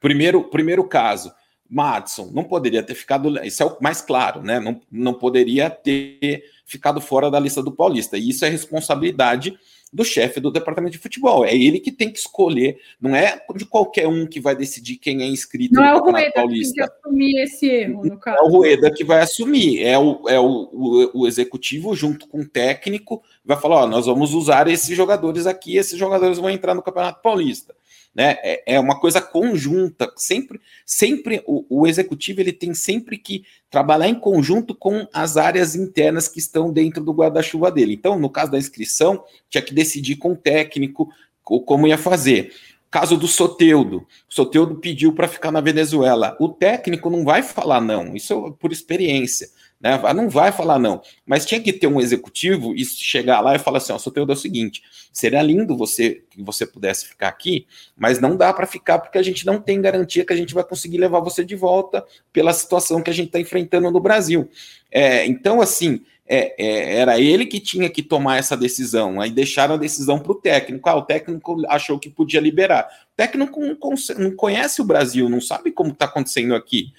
Primeiro, 0.00 0.44
primeiro 0.44 0.84
caso, 0.84 1.32
Madison 1.68 2.30
não 2.32 2.44
poderia 2.44 2.82
ter 2.82 2.94
ficado, 2.94 3.42
isso 3.44 3.62
é 3.62 3.66
o 3.66 3.76
mais 3.80 4.00
claro, 4.00 4.42
né? 4.42 4.60
Não, 4.60 4.80
não 4.90 5.14
poderia 5.14 5.70
ter 5.70 6.44
ficado 6.64 7.00
fora 7.00 7.30
da 7.30 7.40
lista 7.40 7.62
do 7.62 7.72
Paulista. 7.72 8.16
E 8.16 8.28
isso 8.28 8.44
é 8.44 8.48
responsabilidade 8.48 9.58
do 9.94 10.04
chefe 10.04 10.40
do 10.40 10.50
departamento 10.50 10.92
de 10.92 10.98
futebol. 10.98 11.44
É 11.44 11.54
ele 11.54 11.78
que 11.78 11.92
tem 11.92 12.10
que 12.10 12.18
escolher, 12.18 12.78
não 13.00 13.14
é 13.14 13.40
de 13.54 13.64
qualquer 13.64 14.08
um 14.08 14.26
que 14.26 14.40
vai 14.40 14.56
decidir 14.56 14.96
quem 14.96 15.22
é 15.22 15.26
inscrito 15.26 15.74
não 15.74 15.82
no 15.82 15.88
é 15.88 15.94
o 15.94 16.00
Rueda 16.00 16.32
Paulista. 16.32 16.74
Que 16.74 16.80
tem 16.80 16.86
que 16.88 17.08
assumir 17.08 17.42
esse 17.42 17.66
erro, 17.66 18.04
no 18.04 18.18
caso. 18.18 18.38
É 18.38 18.42
o 18.42 18.48
Rueda 18.48 18.90
que 18.92 19.04
vai 19.04 19.20
assumir, 19.20 19.82
é 19.84 19.96
o, 19.96 20.28
é 20.28 20.40
o, 20.40 20.68
o, 20.72 21.20
o 21.20 21.26
executivo 21.26 21.94
junto 21.94 22.26
com 22.26 22.40
o 22.40 22.48
técnico, 22.48 23.22
vai 23.44 23.56
falar: 23.56 23.84
ó, 23.84 23.86
nós 23.86 24.06
vamos 24.06 24.34
usar 24.34 24.66
esses 24.66 24.96
jogadores 24.96 25.46
aqui, 25.46 25.76
esses 25.76 25.98
jogadores 25.98 26.38
vão 26.38 26.50
entrar 26.50 26.74
no 26.74 26.82
Campeonato 26.82 27.22
Paulista 27.22 27.73
né? 28.14 28.36
É, 28.42 28.74
é 28.74 28.80
uma 28.80 28.98
coisa 28.98 29.20
conjunta. 29.20 30.12
Sempre, 30.16 30.60
sempre 30.86 31.42
o, 31.46 31.64
o, 31.68 31.86
executivo 31.86 32.40
ele 32.40 32.52
tem 32.52 32.72
sempre 32.72 33.18
que 33.18 33.44
trabalhar 33.68 34.08
em 34.08 34.14
conjunto 34.14 34.74
com 34.74 35.06
as 35.12 35.36
áreas 35.36 35.74
internas 35.74 36.28
que 36.28 36.38
estão 36.38 36.72
dentro 36.72 37.02
do 37.02 37.12
guarda-chuva 37.12 37.70
dele. 37.70 37.94
Então, 37.94 38.18
no 38.18 38.30
caso 38.30 38.52
da 38.52 38.58
inscrição, 38.58 39.24
tinha 39.50 39.62
que 39.62 39.74
decidir 39.74 40.16
com 40.16 40.32
o 40.32 40.36
técnico 40.36 41.08
como 41.42 41.86
ia 41.86 41.98
fazer. 41.98 42.52
Caso 42.90 43.16
do 43.16 43.26
Soteudo, 43.26 44.06
o 44.30 44.32
Soteudo 44.32 44.76
pediu 44.76 45.12
para 45.12 45.26
ficar 45.26 45.50
na 45.50 45.60
Venezuela. 45.60 46.36
O 46.38 46.48
técnico 46.48 47.10
não 47.10 47.24
vai 47.24 47.42
falar 47.42 47.80
não, 47.80 48.14
isso 48.14 48.32
é 48.46 48.52
por 48.56 48.70
experiência. 48.70 49.48
Né? 49.84 50.00
Não 50.14 50.30
vai 50.30 50.50
falar 50.50 50.78
não, 50.78 51.02
mas 51.26 51.44
tinha 51.44 51.60
que 51.60 51.70
ter 51.70 51.86
um 51.86 52.00
executivo 52.00 52.74
e 52.74 52.82
chegar 52.86 53.40
lá 53.40 53.54
e 53.54 53.58
falar 53.58 53.76
assim: 53.76 53.92
ó, 53.92 53.98
Soteldo, 53.98 54.32
é 54.32 54.34
o 54.34 54.38
seguinte, 54.38 54.82
seria 55.12 55.42
lindo 55.42 55.76
você 55.76 56.22
que 56.30 56.42
você 56.42 56.64
pudesse 56.64 57.06
ficar 57.06 57.28
aqui, 57.28 57.66
mas 57.94 58.18
não 58.18 58.34
dá 58.34 58.50
para 58.50 58.66
ficar 58.66 58.98
porque 58.98 59.18
a 59.18 59.22
gente 59.22 59.44
não 59.44 59.60
tem 59.60 59.82
garantia 59.82 60.24
que 60.24 60.32
a 60.32 60.36
gente 60.36 60.54
vai 60.54 60.64
conseguir 60.64 60.96
levar 60.96 61.20
você 61.20 61.44
de 61.44 61.54
volta 61.54 62.02
pela 62.32 62.54
situação 62.54 63.02
que 63.02 63.10
a 63.10 63.12
gente 63.12 63.26
está 63.26 63.38
enfrentando 63.38 63.90
no 63.90 64.00
Brasil. 64.00 64.48
É, 64.90 65.26
então, 65.26 65.60
assim, 65.60 66.00
é, 66.26 66.54
é, 66.58 66.96
era 67.00 67.20
ele 67.20 67.44
que 67.44 67.60
tinha 67.60 67.90
que 67.90 68.02
tomar 68.02 68.38
essa 68.38 68.56
decisão. 68.56 69.20
Aí 69.20 69.30
deixaram 69.30 69.74
a 69.74 69.78
decisão 69.78 70.18
para 70.18 70.32
o 70.32 70.36
técnico. 70.36 70.88
Ah, 70.88 70.96
o 70.96 71.02
técnico 71.02 71.62
achou 71.68 71.98
que 71.98 72.08
podia 72.08 72.40
liberar. 72.40 72.88
O 73.12 73.16
técnico 73.16 73.60
não, 73.60 73.76
não 74.18 74.34
conhece 74.34 74.80
o 74.80 74.84
Brasil, 74.84 75.28
não 75.28 75.42
sabe 75.42 75.70
como 75.70 75.90
está 75.90 76.06
acontecendo 76.06 76.54
aqui. 76.54 76.90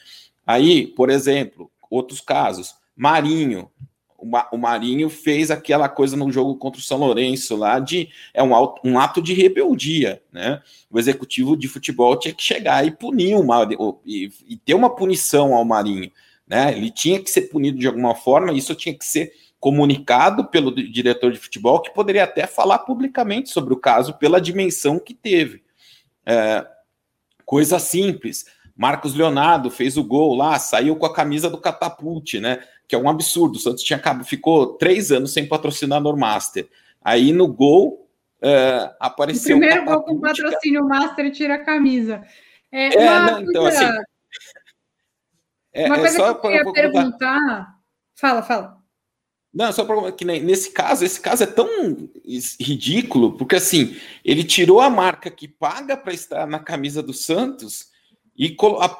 Aí, 0.45 0.85
por 0.85 1.09
exemplo, 1.09 1.71
outros 1.89 2.21
casos. 2.21 2.75
Marinho. 2.95 3.69
O 4.51 4.57
Marinho 4.57 5.07
fez 5.07 5.51
aquela 5.51 5.87
coisa 5.87 6.17
no 6.17 6.31
jogo 6.31 6.55
contra 6.55 6.79
o 6.79 6.83
São 6.83 6.97
Lourenço 6.97 7.55
lá 7.55 7.79
de 7.79 8.09
é 8.33 8.41
um, 8.41 8.53
um 8.83 8.97
ato 8.97 9.21
de 9.21 9.33
rebeldia, 9.33 10.23
né? 10.31 10.61
O 10.89 10.97
executivo 10.97 11.55
de 11.55 11.67
futebol 11.67 12.17
tinha 12.17 12.33
que 12.33 12.41
chegar 12.41 12.87
e 12.87 12.91
punir 12.91 13.35
o 13.35 13.43
Marinho 13.43 13.99
e, 14.03 14.31
e 14.47 14.57
ter 14.57 14.73
uma 14.73 14.89
punição 14.89 15.53
ao 15.53 15.63
Marinho, 15.63 16.11
né? 16.47 16.75
Ele 16.75 16.89
tinha 16.89 17.21
que 17.21 17.29
ser 17.29 17.41
punido 17.49 17.77
de 17.77 17.85
alguma 17.85 18.15
forma, 18.15 18.51
isso 18.51 18.73
tinha 18.73 18.97
que 18.97 19.05
ser 19.05 19.31
comunicado 19.59 20.45
pelo 20.45 20.73
diretor 20.73 21.31
de 21.31 21.39
futebol, 21.39 21.81
que 21.81 21.93
poderia 21.93 22.23
até 22.23 22.47
falar 22.47 22.79
publicamente 22.79 23.49
sobre 23.49 23.73
o 23.73 23.79
caso 23.79 24.13
pela 24.13 24.39
dimensão 24.39 24.97
que 24.97 25.13
teve. 25.13 25.63
É, 26.25 26.65
coisa 27.45 27.79
simples. 27.79 28.45
Marcos 28.75 29.15
Leonardo 29.15 29.71
fez 29.71 29.95
o 29.95 30.03
gol 30.03 30.35
lá, 30.35 30.59
saiu 30.59 30.97
com 30.97 31.05
a 31.05 31.13
camisa 31.13 31.49
do 31.49 31.57
Catapult, 31.57 32.39
né? 32.39 32.59
Que 32.87 32.95
é 32.95 32.97
um 32.97 33.09
absurdo. 33.09 33.55
O 33.55 33.59
Santos 33.59 33.83
tinha 33.83 34.01
ficou 34.23 34.73
três 34.73 35.11
anos 35.11 35.31
sem 35.31 35.47
patrocinar 35.47 36.01
Master. 36.01 36.67
Aí 37.01 37.31
no 37.31 37.47
gol 37.47 38.09
uh, 38.41 38.93
apareceu. 38.99 39.55
O 39.55 39.59
primeiro 39.59 39.85
gol 39.85 40.03
com 40.03 40.19
patrocínio 40.19 40.85
Master 40.85 41.31
tira 41.31 41.55
a 41.55 41.63
camisa. 41.63 42.21
É, 42.69 42.87
é 42.87 43.05
não, 43.05 43.41
então 43.41 43.65
assim. 43.65 43.85
É, 45.71 45.87
uma 45.87 45.95
é 45.95 45.99
coisa 45.99 46.17
é 46.17 46.19
que 46.19 46.29
eu 46.29 46.41
queria 46.41 46.71
perguntar. 46.73 47.75
Fala, 48.13 48.43
fala. 48.43 48.77
Não, 49.53 49.71
só 49.71 49.85
para 49.85 50.11
que 50.11 50.25
nesse 50.25 50.71
caso, 50.71 51.05
esse 51.05 51.19
caso 51.21 51.43
é 51.43 51.47
tão 51.47 52.09
ridículo, 52.59 53.37
porque 53.37 53.55
assim, 53.55 53.95
ele 54.23 54.43
tirou 54.43 54.81
a 54.81 54.89
marca 54.89 55.31
que 55.31 55.47
paga 55.47 55.95
para 55.95 56.13
estar 56.13 56.45
na 56.45 56.59
camisa 56.59 57.01
do 57.01 57.13
Santos 57.13 57.94
e 58.37 58.55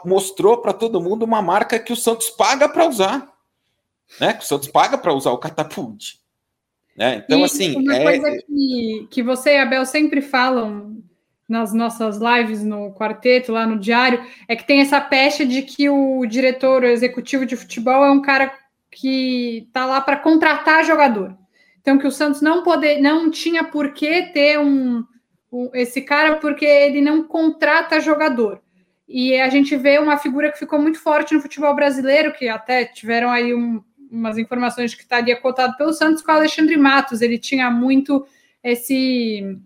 mostrou 0.06 0.58
para 0.60 0.74
todo 0.74 1.02
mundo 1.02 1.24
uma 1.24 1.42
marca 1.42 1.80
que 1.80 1.92
o 1.92 1.96
Santos 1.96 2.30
paga 2.30 2.70
para 2.70 2.88
usar. 2.88 3.34
Né? 4.20 4.34
Que 4.34 4.44
o 4.44 4.48
Santos 4.48 4.68
paga 4.68 4.98
para 4.98 5.14
usar 5.14 5.32
o 5.32 5.38
Catapult. 5.38 6.20
Né? 6.96 7.24
Então, 7.26 7.40
e 7.40 7.44
assim. 7.44 7.76
Uma 7.76 7.96
é... 7.96 8.04
coisa 8.04 8.44
que, 8.46 9.08
que 9.12 9.24
você 9.24 9.56
e 9.56 9.58
a 9.58 9.66
Bel 9.66 9.86
sempre 9.86 10.22
falam 10.22 11.04
nas 11.48 11.74
nossas 11.74 12.18
lives 12.18 12.64
no 12.64 12.92
quarteto, 12.94 13.52
lá 13.52 13.68
no 13.68 13.78
diário, 13.78 14.26
é 14.48 14.56
que 14.56 14.66
tem 14.66 14.82
essa 14.82 15.00
pecha 15.00 15.46
de 15.46 15.62
que 15.62 15.88
o 15.90 16.26
diretor 16.26 16.82
o 16.82 16.88
executivo 16.88 17.46
de 17.46 17.56
futebol 17.56 18.04
é 18.04 18.12
um 18.12 18.22
cara 18.22 18.52
que 18.90 19.66
está 19.68 19.86
lá 19.86 20.02
para 20.02 20.18
contratar 20.18 20.86
jogador. 20.86 21.38
Então, 21.82 22.00
que 22.00 22.08
o 22.08 22.12
Santos 22.12 22.42
não 22.42 22.64
poder, 22.64 23.00
não 23.00 23.30
tinha 23.30 23.64
por 23.64 23.94
que 23.94 24.24
ter 24.34 24.58
um, 24.58 25.04
um, 25.52 25.70
esse 25.74 26.02
cara, 26.02 26.38
porque 26.38 26.66
ele 26.66 27.00
não 27.00 27.24
contrata 27.24 28.00
jogador. 28.00 28.60
E 29.08 29.40
a 29.40 29.50
gente 29.50 29.76
vê 29.78 30.00
uma 30.00 30.18
figura 30.18 30.52
que 30.52 30.58
ficou 30.58 30.80
muito 30.80 31.00
forte 31.00 31.34
no 31.34 31.42
futebol 31.42 31.76
brasileiro, 31.76 32.34
que 32.34 32.48
até 32.48 32.86
tiveram 32.86 33.30
aí 33.30 33.54
um, 33.54 33.84
umas 34.12 34.38
informações 34.38 34.92
de 34.92 34.98
que 34.98 35.04
estaria 35.04 35.40
cotado 35.40 35.78
pelo 35.78 35.94
Santos, 35.94 36.24
com 36.24 36.32
o 36.32 36.36
Alexandre 36.36 36.76
Matos. 36.78 37.22
Ele 37.22 37.38
tinha 37.38 37.70
muito 37.70 38.26
esse 38.64 39.58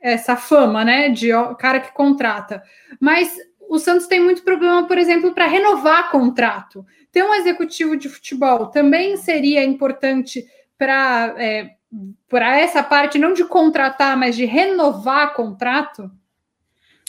essa 0.00 0.36
fama, 0.36 0.84
né, 0.84 1.08
de 1.08 1.30
cara 1.58 1.80
que 1.80 1.90
contrata. 1.92 2.62
Mas 3.00 3.34
o 3.70 3.78
Santos 3.78 4.06
tem 4.06 4.20
muito 4.20 4.42
problema, 4.42 4.86
por 4.86 4.98
exemplo, 4.98 5.32
para 5.32 5.46
renovar 5.46 6.10
contrato. 6.10 6.84
Ter 7.10 7.24
um 7.24 7.32
executivo 7.32 7.96
de 7.96 8.10
futebol 8.10 8.66
também 8.66 9.16
seria 9.16 9.64
importante 9.64 10.44
para 10.76 11.34
é, 11.38 11.70
para 12.28 12.58
essa 12.58 12.82
parte 12.82 13.18
não 13.18 13.32
de 13.32 13.44
contratar, 13.44 14.16
mas 14.16 14.36
de 14.36 14.44
renovar 14.44 15.32
contrato? 15.32 16.10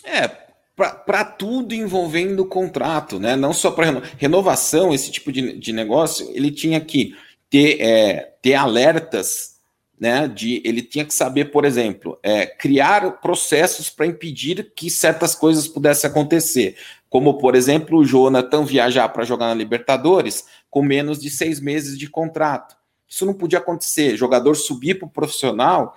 É, 0.04 0.45
para 0.76 1.24
tudo 1.24 1.74
envolvendo 1.74 2.42
o 2.42 2.48
contrato, 2.48 3.20
né? 3.20 3.36
Não 3.36 3.54
só 3.54 3.72
para 3.72 4.02
renovação, 4.18 4.94
esse 4.94 5.10
tipo 5.10 5.32
de, 5.32 5.58
de 5.58 5.72
negócio, 5.72 6.30
ele 6.34 6.52
tinha 6.52 6.82
que 6.82 7.16
ter, 7.50 7.82
é, 7.82 8.34
ter 8.42 8.56
alertas 8.56 9.56
né, 9.98 10.28
de 10.28 10.62
ele 10.66 10.82
tinha 10.82 11.06
que 11.06 11.14
saber, 11.14 11.46
por 11.46 11.64
exemplo, 11.64 12.20
é, 12.22 12.46
criar 12.46 13.22
processos 13.22 13.90
para 13.90 14.06
impedir 14.06 14.74
que 14.76 14.90
certas 14.90 15.34
coisas 15.34 15.68
pudessem 15.68 16.10
acontecer, 16.10 16.76
como, 17.10 17.38
por 17.38 17.56
exemplo, 17.56 18.00
o 18.00 18.06
Jonathan 18.06 18.66
viajar 18.66 19.08
para 19.10 19.24
jogar 19.24 19.48
na 19.48 19.54
Libertadores 19.54 20.46
com 20.70 20.82
menos 20.82 21.20
de 21.22 21.30
seis 21.30 21.62
meses 21.62 21.98
de 21.98 22.10
contrato. 22.10 22.76
Isso 23.08 23.26
não 23.26 23.34
podia 23.34 23.60
acontecer. 23.60 24.18
Jogador 24.18 24.56
subir 24.56 24.96
para 24.96 25.08
o 25.08 25.12
profissional 25.12 25.96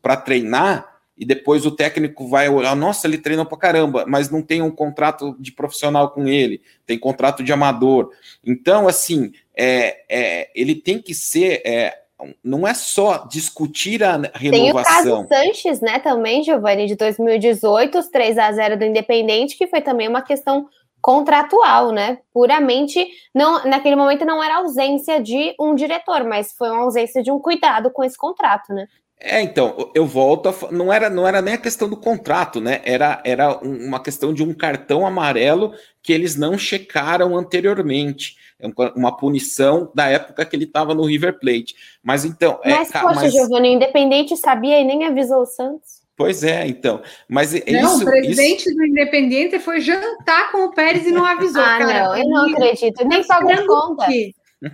para 0.00 0.16
treinar 0.16 0.95
e 1.16 1.24
depois 1.24 1.64
o 1.64 1.70
técnico 1.70 2.28
vai 2.28 2.48
olhar, 2.48 2.76
nossa, 2.76 3.06
ele 3.06 3.18
treinou 3.18 3.46
para 3.46 3.58
caramba, 3.58 4.04
mas 4.06 4.30
não 4.30 4.42
tem 4.42 4.60
um 4.60 4.70
contrato 4.70 5.34
de 5.38 5.50
profissional 5.50 6.10
com 6.10 6.26
ele, 6.26 6.60
tem 6.84 6.98
contrato 6.98 7.42
de 7.42 7.52
amador. 7.52 8.10
Então, 8.44 8.86
assim, 8.86 9.32
é, 9.56 10.02
é 10.08 10.50
ele 10.54 10.74
tem 10.74 11.00
que 11.00 11.14
ser 11.14 11.62
é, 11.64 11.98
não 12.42 12.66
é 12.66 12.74
só 12.74 13.26
discutir 13.26 14.02
a 14.02 14.16
renovação. 14.34 14.50
Tem 14.50 14.70
o 14.70 14.74
caso 14.74 15.26
Sanches, 15.28 15.80
né, 15.80 15.98
também, 15.98 16.42
Giovanni, 16.42 16.86
de 16.86 16.96
2018, 16.96 17.98
os 17.98 18.08
3 18.08 18.38
a 18.38 18.52
0 18.52 18.78
do 18.78 18.84
Independente, 18.84 19.56
que 19.56 19.66
foi 19.66 19.80
também 19.80 20.08
uma 20.08 20.22
questão 20.22 20.66
contratual, 21.00 21.92
né? 21.92 22.18
Puramente, 22.32 23.06
não, 23.34 23.64
naquele 23.64 23.94
momento 23.94 24.24
não 24.24 24.42
era 24.42 24.56
ausência 24.56 25.22
de 25.22 25.54
um 25.60 25.74
diretor, 25.74 26.24
mas 26.24 26.52
foi 26.52 26.70
uma 26.70 26.82
ausência 26.82 27.22
de 27.22 27.30
um 27.30 27.38
cuidado 27.38 27.90
com 27.90 28.02
esse 28.02 28.16
contrato, 28.16 28.72
né? 28.72 28.88
É, 29.18 29.40
então, 29.40 29.90
eu 29.94 30.06
volto, 30.06 30.48
a, 30.48 30.70
não 30.70 30.92
era 30.92 31.08
não 31.08 31.26
era 31.26 31.40
nem 31.40 31.54
a 31.54 31.58
questão 31.58 31.88
do 31.88 31.96
contrato, 31.96 32.60
né? 32.60 32.82
Era, 32.84 33.20
era 33.24 33.56
uma 33.58 34.00
questão 34.00 34.32
de 34.32 34.42
um 34.42 34.52
cartão 34.52 35.06
amarelo 35.06 35.72
que 36.02 36.12
eles 36.12 36.36
não 36.36 36.58
checaram 36.58 37.36
anteriormente. 37.36 38.36
É 38.60 38.66
uma 38.94 39.16
punição 39.16 39.90
da 39.94 40.08
época 40.08 40.44
que 40.44 40.54
ele 40.54 40.64
estava 40.64 40.94
no 40.94 41.04
River 41.04 41.38
Plate. 41.38 41.74
Mas 42.02 42.24
então. 42.24 42.60
É, 42.62 42.70
mas, 42.70 42.94
é, 42.94 43.00
poxa, 43.00 43.14
mas... 43.14 43.32
Giovanni, 43.32 43.70
o 43.70 43.72
Independente 43.72 44.36
sabia 44.36 44.80
e 44.80 44.84
nem 44.84 45.04
avisou 45.04 45.42
o 45.42 45.46
Santos. 45.46 45.96
Pois 46.16 46.42
é, 46.42 46.66
então. 46.66 47.02
Mas 47.28 47.52
não, 47.52 47.60
isso, 47.60 48.02
o 48.02 48.04
presidente 48.04 48.68
isso... 48.68 48.74
do 48.74 48.86
Independente 48.86 49.58
foi 49.58 49.80
jantar 49.80 50.50
com 50.50 50.64
o 50.64 50.72
Pérez 50.72 51.06
e 51.06 51.12
não 51.12 51.24
avisou. 51.26 51.62
ah, 51.62 51.78
cara, 51.78 52.04
não, 52.04 52.16
eu 52.16 52.28
não 52.28 52.50
acredito. 52.50 53.06
Nem 53.06 53.26
pagou 53.26 53.66
conta. 53.66 54.06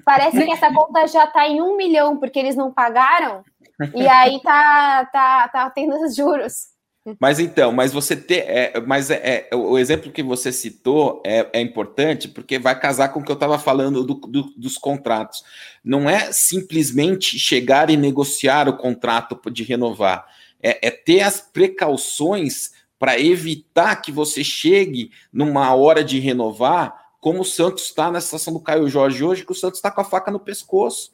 Parece 0.04 0.44
que 0.44 0.52
essa 0.52 0.72
conta 0.72 1.06
já 1.08 1.24
está 1.24 1.48
em 1.48 1.60
um 1.60 1.76
milhão, 1.76 2.16
porque 2.16 2.38
eles 2.38 2.54
não 2.54 2.72
pagaram, 2.72 3.42
e 3.94 4.06
aí 4.06 4.40
tá, 4.42 5.06
tá, 5.06 5.48
tá 5.48 5.70
tendo 5.70 5.94
os 6.04 6.14
juros. 6.14 6.72
Mas 7.18 7.40
então, 7.40 7.72
mas 7.72 7.92
você 7.92 8.14
ter, 8.14 8.44
é, 8.48 8.80
mas 8.80 9.10
é, 9.10 9.48
é, 9.50 9.56
o 9.56 9.76
exemplo 9.76 10.12
que 10.12 10.22
você 10.22 10.52
citou 10.52 11.20
é, 11.26 11.48
é 11.52 11.60
importante 11.60 12.28
porque 12.28 12.60
vai 12.60 12.78
casar 12.78 13.08
com 13.08 13.18
o 13.18 13.24
que 13.24 13.30
eu 13.30 13.34
estava 13.34 13.58
falando 13.58 14.04
do, 14.04 14.14
do, 14.14 14.42
dos 14.56 14.78
contratos. 14.78 15.42
Não 15.84 16.08
é 16.08 16.30
simplesmente 16.32 17.40
chegar 17.40 17.90
e 17.90 17.96
negociar 17.96 18.68
o 18.68 18.76
contrato 18.76 19.38
de 19.50 19.64
renovar, 19.64 20.26
é, 20.62 20.86
é 20.86 20.90
ter 20.92 21.22
as 21.22 21.40
precauções 21.40 22.70
para 23.00 23.18
evitar 23.18 23.96
que 23.96 24.12
você 24.12 24.44
chegue 24.44 25.10
numa 25.32 25.74
hora 25.74 26.04
de 26.04 26.20
renovar, 26.20 26.94
como 27.18 27.40
o 27.40 27.44
Santos 27.44 27.86
está 27.86 28.12
na 28.12 28.20
situação 28.20 28.52
do 28.52 28.60
Caio 28.60 28.88
Jorge 28.88 29.24
hoje, 29.24 29.44
que 29.44 29.50
o 29.50 29.56
Santos 29.56 29.78
está 29.78 29.90
com 29.90 30.00
a 30.00 30.04
faca 30.04 30.30
no 30.30 30.38
pescoço. 30.38 31.12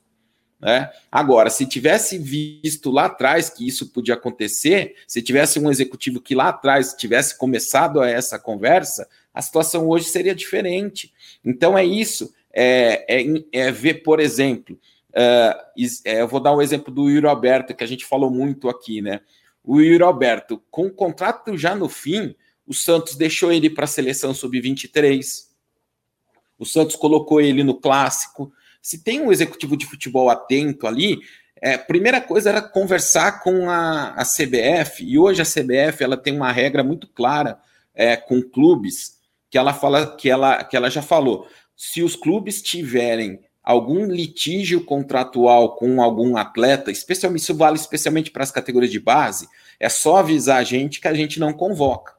Né? 0.61 0.91
Agora, 1.11 1.51
se 1.51 1.67
tivesse 1.67 2.19
visto 2.19 2.91
lá 2.91 3.07
atrás 3.07 3.49
que 3.49 3.67
isso 3.67 3.93
podia 3.93 4.15
acontecer, 4.15 4.97
se 5.07 5.23
tivesse 5.23 5.59
um 5.59 5.71
executivo 5.71 6.21
que 6.21 6.35
lá 6.35 6.49
atrás 6.49 6.95
tivesse 6.95 7.39
começado 7.39 8.03
essa 8.03 8.39
conversa, 8.39 9.09
a 9.33 9.41
situação 9.41 9.89
hoje 9.89 10.07
seria 10.07 10.35
diferente. 10.35 11.13
Então 11.45 11.79
é 11.79 11.85
isso, 11.85 12.35
é, 12.53 13.05
é, 13.09 13.25
é 13.53 13.71
ver, 13.71 14.03
por 14.03 14.19
exemplo, 14.19 14.79
uh, 15.11 15.81
eu 16.05 16.27
vou 16.27 16.41
dar 16.41 16.55
um 16.55 16.63
exemplo 16.63 16.93
do 16.93 17.09
Yuri 17.09 17.27
Alberto, 17.27 17.75
que 17.75 17.85
a 17.85 17.89
gente 17.89 18.05
falou 18.05 18.31
muito 18.31 18.69
aqui, 18.69 19.01
né? 19.01 19.21
O 19.63 19.81
Yuri 19.81 20.03
Alberto, 20.03 20.61
com 20.71 20.87
o 20.87 20.91
contrato 20.91 21.57
já 21.57 21.75
no 21.75 21.89
fim, 21.89 22.35
o 22.67 22.75
Santos 22.75 23.15
deixou 23.15 23.53
ele 23.53 23.71
para 23.71 23.85
a 23.85 23.89
seleção 23.89 24.35
sub-23, 24.35 25.47
o 26.59 26.67
Santos 26.67 26.97
colocou 26.97 27.41
ele 27.41 27.63
no 27.63 27.75
clássico, 27.75 28.53
se 28.81 29.03
tem 29.03 29.21
um 29.21 29.33
executivo 29.33 29.77
de 29.77 29.87
futebol 29.87 30.31
atento 30.31 30.87
ali, 30.87 31.19
é, 31.61 31.77
primeira 31.77 32.21
coisa 32.21 32.51
era 32.51 32.63
conversar 32.63 33.41
com 33.43 33.69
a, 33.69 34.11
a, 34.11 34.25
CBF, 34.25 35.05
e 35.05 35.19
hoje 35.19 35.43
a 35.43 35.45
CBF 35.45 36.03
ela 36.03 36.17
tem 36.17 36.35
uma 36.35 36.53
regra 36.53 36.85
muito 36.85 37.09
clara 37.09 37.59
é, 37.95 38.17
com 38.17 38.41
clubes, 38.41 39.19
que 39.51 39.59
ela 39.59 39.75
fala 39.75 40.17
que 40.17 40.31
ela, 40.31 40.63
que 40.63 40.77
ela 40.77 40.89
já 40.89 41.03
falou. 41.03 41.49
Se 41.77 42.03
os 42.03 42.15
clubes 42.15 42.63
tiverem 42.63 43.41
algum 43.63 44.07
litígio 44.07 44.85
contratual 44.85 45.77
com 45.77 46.01
algum 46.01 46.37
atleta, 46.37 46.91
especialmente 46.91 47.43
isso 47.43 47.55
vale 47.55 47.77
especialmente 47.77 48.31
para 48.31 48.43
as 48.43 48.51
categorias 48.51 48.93
de 48.93 49.01
base, 49.01 49.49
é 49.79 49.89
só 49.89 50.19
avisar 50.19 50.59
a 50.59 50.65
gente 50.65 51.01
que 51.01 51.09
a 51.09 51.15
gente 51.15 51.39
não 51.39 51.53
convoca. 51.53 52.15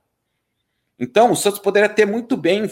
Então, 1.00 1.32
o 1.32 1.36
Santos 1.36 1.60
poderia 1.60 1.90
ter 1.90 2.06
muito 2.06 2.36
bem 2.36 2.70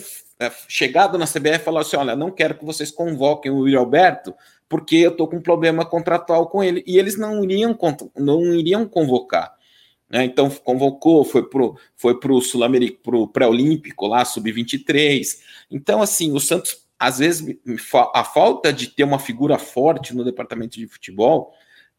chegado 0.68 1.18
na 1.18 1.26
CBF 1.26 1.56
e 1.56 1.60
falou 1.60 1.80
assim: 1.80 1.98
olha, 1.98 2.16
não 2.16 2.32
quero 2.32 2.56
que 2.56 2.66
vocês 2.66 2.92
convoquem 2.92 3.52
o 3.52 3.60
William 3.60 3.80
Alberto, 3.80 4.34
porque 4.70 4.96
eu 4.98 5.12
estou 5.12 5.28
com 5.28 5.38
um 5.38 5.42
problema 5.42 5.86
contratual 5.86 6.48
com 6.48 6.64
ele. 6.64 6.84
E 6.86 6.98
eles 6.98 7.18
não 7.18 7.44
iriam, 7.44 7.78
não 8.16 8.54
iriam 8.54 8.88
convocar. 8.88 9.56
Né? 10.10 10.24
Então 10.24 10.50
convocou, 10.50 11.24
foi 11.26 11.48
pro, 11.50 11.78
foi 11.96 12.20
pro 12.20 12.42
Sul-Americano, 12.42 13.00
pro 13.04 13.28
pré-olímpico 13.28 14.08
lá, 14.08 14.24
sub-23. 14.24 15.40
Então, 15.70 16.02
assim, 16.02 16.32
o 16.32 16.40
Santos, 16.40 16.86
às 16.98 17.20
vezes, 17.20 17.58
a 18.14 18.24
falta 18.24 18.72
de 18.72 18.88
ter 18.88 19.04
uma 19.04 19.20
figura 19.20 19.58
forte 19.58 20.16
no 20.16 20.24
departamento 20.24 20.78
de 20.78 20.88
futebol 20.88 21.54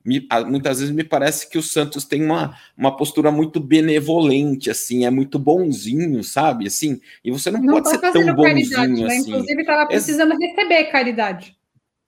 me, 0.08 0.26
muitas 0.46 0.80
vezes 0.80 0.94
me 0.94 1.04
parece 1.04 1.50
que 1.50 1.58
o 1.58 1.62
Santos 1.62 2.06
tem 2.06 2.24
uma, 2.24 2.58
uma 2.74 2.96
postura 2.96 3.30
muito 3.30 3.60
benevolente, 3.60 4.70
assim, 4.70 5.04
é 5.04 5.10
muito 5.10 5.38
bonzinho, 5.38 6.24
sabe? 6.24 6.66
Assim, 6.66 6.98
e 7.22 7.30
você 7.30 7.50
não, 7.50 7.60
não 7.60 7.74
pode 7.74 7.90
ser 7.90 7.98
tão 7.98 8.34
bonzinho 8.34 9.06
né? 9.06 9.16
assim. 9.16 9.30
Inclusive, 9.30 9.60
estava 9.60 9.86
precisando 9.86 10.32
Ex 10.32 10.40
receber 10.40 10.84
caridade. 10.84 11.58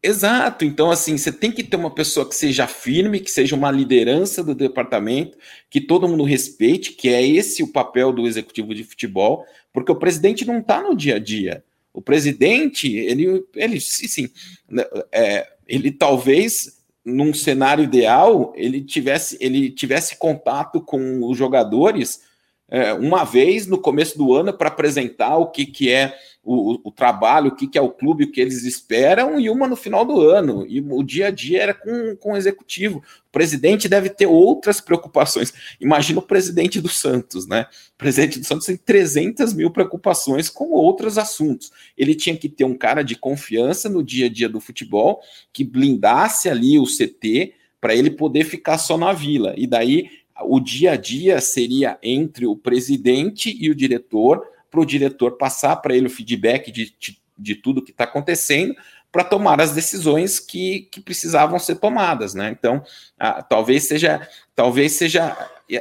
Exato, 0.02 0.64
então 0.64 0.90
assim, 0.90 1.18
você 1.18 1.30
tem 1.30 1.52
que 1.52 1.62
ter 1.62 1.76
uma 1.76 1.94
pessoa 1.94 2.26
que 2.26 2.34
seja 2.34 2.66
firme, 2.66 3.20
que 3.20 3.30
seja 3.30 3.54
uma 3.54 3.70
liderança 3.70 4.42
do 4.42 4.54
departamento, 4.54 5.36
que 5.68 5.78
todo 5.78 6.08
mundo 6.08 6.24
respeite, 6.24 6.92
que 6.92 7.10
é 7.10 7.22
esse 7.22 7.62
o 7.62 7.70
papel 7.70 8.10
do 8.10 8.26
executivo 8.26 8.74
de 8.74 8.82
futebol, 8.82 9.44
porque 9.74 9.92
o 9.92 9.98
presidente 9.98 10.46
não 10.46 10.60
está 10.60 10.80
no 10.80 10.96
dia 10.96 11.16
a 11.16 11.18
dia. 11.18 11.62
O 11.92 12.00
presidente, 12.00 12.96
ele, 12.96 13.44
ele 13.54 13.78
sim, 13.78 14.30
né, 14.70 14.86
é, 15.12 15.46
ele 15.68 15.90
talvez 15.90 16.79
num 17.04 17.32
cenário 17.32 17.84
ideal, 17.84 18.52
ele 18.54 18.82
tivesse, 18.82 19.36
ele 19.40 19.70
tivesse 19.70 20.16
contato 20.16 20.80
com 20.80 21.24
os 21.28 21.36
jogadores 21.36 22.20
é, 22.68 22.92
uma 22.92 23.24
vez 23.24 23.66
no 23.66 23.78
começo 23.78 24.16
do 24.16 24.34
ano 24.34 24.52
para 24.52 24.68
apresentar 24.68 25.36
o 25.36 25.50
que, 25.50 25.66
que 25.66 25.90
é 25.90 26.14
o, 26.42 26.88
o, 26.88 26.90
trabalho, 26.90 27.48
o 27.48 27.54
que, 27.54 27.66
que 27.66 27.76
é 27.76 27.82
o 27.82 27.90
clube, 27.90 28.24
o 28.24 28.32
que 28.32 28.40
eles 28.40 28.64
esperam, 28.64 29.38
e 29.38 29.50
uma 29.50 29.68
no 29.68 29.76
final 29.76 30.04
do 30.04 30.20
ano. 30.20 30.64
E 30.66 30.80
o 30.80 31.02
dia 31.02 31.28
a 31.28 31.30
dia 31.30 31.62
era 31.62 31.74
com, 31.74 32.16
com 32.16 32.32
o 32.32 32.36
executivo. 32.36 32.98
O 32.98 33.30
presidente 33.30 33.88
deve 33.88 34.08
ter 34.08 34.26
outras 34.26 34.80
preocupações. 34.80 35.52
Imagina 35.80 36.18
o 36.18 36.22
presidente 36.22 36.80
do 36.80 36.88
Santos, 36.88 37.46
né? 37.46 37.66
O 37.94 37.98
presidente 37.98 38.38
do 38.38 38.46
Santos 38.46 38.66
tem 38.66 38.76
300 38.76 39.52
mil 39.52 39.70
preocupações 39.70 40.48
com 40.48 40.70
outros 40.70 41.18
assuntos. 41.18 41.70
Ele 41.96 42.14
tinha 42.14 42.36
que 42.36 42.48
ter 42.48 42.64
um 42.64 42.76
cara 42.76 43.02
de 43.02 43.16
confiança 43.16 43.88
no 43.88 44.02
dia 44.02 44.26
a 44.26 44.30
dia 44.30 44.48
do 44.48 44.60
futebol, 44.60 45.20
que 45.52 45.62
blindasse 45.62 46.48
ali 46.48 46.78
o 46.78 46.86
CT, 46.86 47.52
para 47.80 47.94
ele 47.94 48.10
poder 48.10 48.44
ficar 48.44 48.78
só 48.78 48.96
na 48.96 49.12
vila. 49.12 49.54
E 49.56 49.66
daí 49.66 50.08
o 50.42 50.58
dia 50.58 50.92
a 50.92 50.96
dia 50.96 51.40
seria 51.40 51.98
entre 52.02 52.46
o 52.46 52.56
presidente 52.56 53.54
e 53.60 53.70
o 53.70 53.74
diretor, 53.74 54.42
para 54.70 54.80
o 54.80 54.86
diretor 54.86 55.36
passar 55.36 55.76
para 55.76 55.94
ele 55.94 56.06
o 56.06 56.10
feedback 56.10 56.70
de, 56.70 56.94
de, 56.98 57.20
de 57.36 57.54
tudo 57.54 57.82
que 57.82 57.90
está 57.90 58.04
acontecendo, 58.04 58.74
para 59.12 59.24
tomar 59.24 59.60
as 59.60 59.72
decisões 59.72 60.38
que, 60.38 60.88
que 60.90 61.00
precisavam 61.00 61.58
ser 61.58 61.76
tomadas, 61.76 62.32
né? 62.32 62.50
Então, 62.50 62.82
ah, 63.18 63.42
talvez 63.42 63.84
seja, 63.84 64.26
talvez 64.54 64.92
seja 64.92 65.36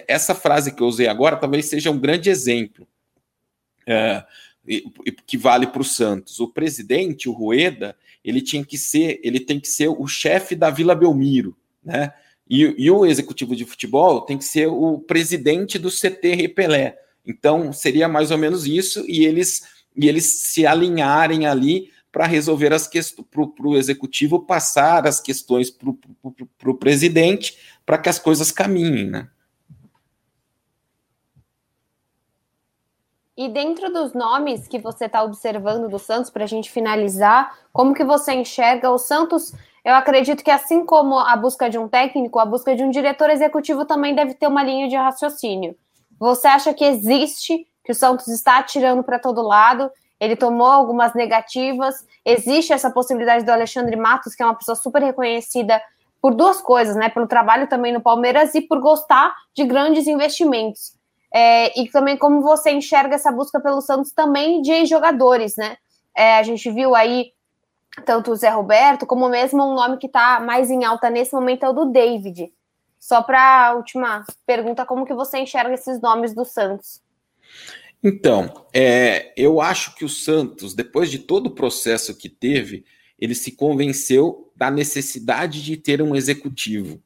essa 0.08 0.34
frase 0.34 0.74
que 0.74 0.82
eu 0.82 0.88
usei 0.88 1.08
agora, 1.08 1.38
talvez 1.38 1.68
seja 1.68 1.92
um 1.92 2.00
grande 2.00 2.30
exemplo 2.30 2.88
é, 3.86 4.24
que 5.26 5.38
vale 5.38 5.68
para 5.68 5.82
o 5.82 5.86
Santos. 5.86 6.40
O 6.40 6.48
presidente, 6.48 7.30
o 7.30 7.32
Rueda, 7.32 7.96
ele 8.24 8.42
tinha 8.42 8.64
que 8.66 8.78
ser, 8.78 9.20
ele 9.24 9.40
tem 9.40 9.60
que 9.60 9.68
ser 9.68 9.88
o 9.88 10.08
chefe 10.08 10.56
da 10.56 10.70
Vila 10.70 10.96
Belmiro, 10.96 11.56
né? 11.84 12.14
E, 12.50 12.64
e, 12.80 12.90
o 12.90 13.06
executivo 13.06 13.56
de 13.56 13.64
futebol 13.64 14.22
tem 14.22 14.36
que 14.36 14.44
ser 14.44 14.66
o 14.66 14.98
presidente 14.98 15.78
do 15.78 15.92
CT 15.92 16.34
Repelé. 16.34 16.98
Então, 17.30 17.72
seria 17.72 18.08
mais 18.08 18.32
ou 18.32 18.40
menos 18.40 18.66
isso, 18.66 19.06
e 19.08 19.24
eles, 19.24 19.62
e 19.96 20.10
eles 20.10 20.40
se 20.40 20.66
alinharem 20.66 21.46
ali 21.46 21.92
para 22.12 22.26
resolver 22.26 22.74
as 22.74 22.88
questões, 22.88 23.28
para 23.30 23.68
o 23.68 23.78
executivo 23.78 24.40
passar 24.40 25.06
as 25.06 25.20
questões 25.20 25.70
para 25.70 26.72
o 26.72 26.74
presidente, 26.74 27.56
para 27.86 28.00
que 28.00 28.10
as 28.10 28.18
coisas 28.18 28.52
caminhem, 28.52 29.12
né? 29.12 29.30
E 33.38 33.48
dentro 33.48 33.94
dos 33.94 34.14
nomes 34.14 34.68
que 34.68 34.80
você 34.80 35.06
está 35.06 35.24
observando 35.24 35.88
do 35.88 36.00
Santos, 36.00 36.32
para 36.32 36.44
a 36.44 36.48
gente 36.48 36.72
finalizar, 36.72 37.58
como 37.72 37.94
que 37.94 38.04
você 38.04 38.34
enxerga 38.34 38.90
o 38.90 38.98
Santos? 38.98 39.54
Eu 39.86 39.94
acredito 39.94 40.44
que 40.44 40.52
assim 40.52 40.84
como 40.84 41.18
a 41.18 41.38
busca 41.38 41.70
de 41.70 41.78
um 41.78 41.88
técnico, 41.88 42.40
a 42.40 42.46
busca 42.46 42.76
de 42.76 42.84
um 42.84 42.90
diretor 42.90 43.30
executivo 43.30 43.86
também 43.86 44.16
deve 44.16 44.34
ter 44.34 44.48
uma 44.48 44.64
linha 44.64 44.90
de 44.90 44.96
raciocínio. 44.96 45.78
Você 46.20 46.48
acha 46.48 46.74
que 46.74 46.84
existe, 46.84 47.66
que 47.84 47.92
o 47.92 47.96
Santos 47.96 48.28
está 48.28 48.60
atirando 48.60 49.04
para 49.04 49.20
todo 49.20 49.42
lado 49.42 49.92
ele 50.20 50.36
tomou 50.36 50.68
algumas 50.68 51.14
negativas. 51.14 52.06
Existe 52.26 52.74
essa 52.74 52.92
possibilidade 52.92 53.46
do 53.46 53.52
Alexandre 53.52 53.96
Matos, 53.96 54.36
que 54.36 54.44
é 54.44 54.46
uma 54.46 54.56
pessoa 54.56 54.76
super 54.76 55.02
reconhecida 55.02 55.82
por 56.22 56.36
duas 56.36 56.60
coisas, 56.60 56.96
né? 56.96 57.08
Pelo 57.08 57.28
trabalho 57.28 57.68
também 57.68 57.94
no 57.94 58.02
Palmeiras 58.02 58.54
e 58.54 58.62
por 58.62 58.82
gostar 58.82 59.34
de 59.56 59.64
grandes 59.64 60.08
investimentos. 60.08 60.94
É, 61.34 61.80
e 61.80 61.88
também 61.90 62.18
como 62.18 62.42
você 62.42 62.72
enxerga 62.72 63.16
essa 63.16 63.32
busca 63.32 63.60
pelo 63.62 63.82
Santos 63.82 64.12
também 64.12 64.62
de 64.62 64.86
jogadores, 64.86 65.56
né? 65.56 65.78
É, 66.16 66.38
a 66.38 66.44
gente 66.44 66.70
viu 66.70 66.96
aí 66.96 67.32
tanto 68.06 68.32
o 68.32 68.36
Zé 68.36 68.50
Roberto, 68.50 69.06
como 69.06 69.30
mesmo 69.30 69.64
um 69.64 69.76
nome 69.76 69.98
que 69.98 70.08
está 70.08 70.40
mais 70.40 70.70
em 70.70 70.84
alta 70.84 71.10
nesse 71.10 71.34
momento 71.34 71.64
é 71.64 71.70
o 71.70 71.74
do 71.74 71.86
David. 71.86 72.52
Só 73.00 73.24
para 73.24 73.68
a 73.68 73.74
última 73.74 74.26
pergunta, 74.46 74.86
como 74.86 75.06
que 75.06 75.14
você 75.14 75.40
enxerga 75.40 75.74
esses 75.74 76.02
nomes 76.02 76.36
do 76.36 76.44
Santos? 76.44 77.02
Então, 78.04 78.66
é, 78.74 79.34
eu 79.36 79.62
acho 79.62 79.96
que 79.96 80.06
o 80.06 80.10
Santos, 80.10 80.74
depois 80.74 81.10
de 81.10 81.20
todo 81.20 81.48
o 81.48 81.56
processo 81.56 82.16
que 82.16 82.30
teve, 82.30 82.86
ele 83.18 83.36
se 83.36 83.52
convenceu 83.54 84.52
da 84.56 84.70
necessidade 84.70 85.64
de 85.64 85.76
ter 85.78 86.02
um 86.02 86.16
executivo. 86.16 87.02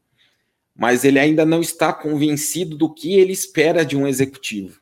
Mas 0.76 1.04
ele 1.04 1.20
ainda 1.20 1.46
não 1.46 1.62
está 1.62 1.94
convencido 1.94 2.76
do 2.76 2.92
que 2.92 3.14
ele 3.14 3.32
espera 3.32 3.86
de 3.86 3.96
um 3.96 4.08
executivo. 4.08 4.82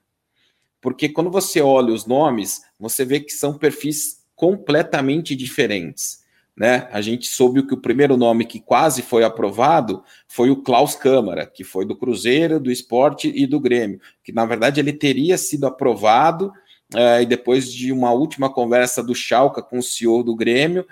Porque 0.80 1.10
quando 1.10 1.30
você 1.30 1.62
olha 1.62 1.94
os 1.94 2.06
nomes, 2.06 2.62
você 2.80 3.06
vê 3.06 3.20
que 3.20 3.32
são 3.32 3.58
perfis 3.58 4.24
completamente 4.36 5.36
diferentes. 5.36 6.21
Né? 6.56 6.88
A 6.92 7.02
gente 7.02 7.28
soube 7.28 7.66
que 7.66 7.74
o 7.74 7.82
primeiro 7.82 8.18
nome 8.18 8.46
que 8.46 8.60
quase 8.60 9.02
foi 9.02 9.24
aprovado 9.24 10.04
foi 10.28 10.50
o 10.50 10.62
Klaus 10.62 10.96
Câmara, 10.96 11.46
que 11.46 11.64
foi 11.64 11.86
do 11.86 11.96
Cruzeiro, 11.96 12.60
do 12.60 12.72
Esporte 12.72 13.32
e 13.34 13.48
do 13.48 13.60
Grêmio, 13.60 14.00
que 14.24 14.32
na 14.32 14.46
verdade 14.46 14.80
ele 14.80 14.94
teria 14.94 15.38
sido 15.38 15.66
aprovado 15.66 16.52
é, 16.94 17.22
e 17.22 17.26
depois 17.26 17.72
de 17.72 17.92
uma 17.92 18.12
última 18.12 18.52
conversa 18.52 19.02
do 19.02 19.16
Schalke 19.16 19.62
com 19.62 19.80
o 19.80 19.84
CEO 19.84 20.24
do 20.24 20.36
Grêmio, 20.36 20.86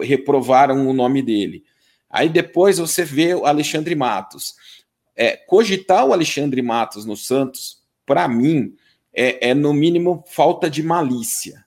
reprovaram 0.00 0.88
o 0.88 0.92
nome 0.92 1.22
dele. 1.22 1.64
Aí 2.10 2.28
depois 2.28 2.78
você 2.78 3.04
vê 3.04 3.34
o 3.34 3.44
Alexandre 3.44 3.94
Matos. 3.94 4.54
É, 5.14 5.36
cogitar 5.36 6.06
o 6.06 6.12
Alexandre 6.12 6.62
Matos 6.62 7.04
no 7.04 7.16
Santos, 7.16 7.82
para 8.06 8.26
mim, 8.26 8.74
é, 9.12 9.50
é 9.50 9.54
no 9.54 9.72
mínimo 9.72 10.24
falta 10.26 10.70
de 10.70 10.82
malícia. 10.82 11.64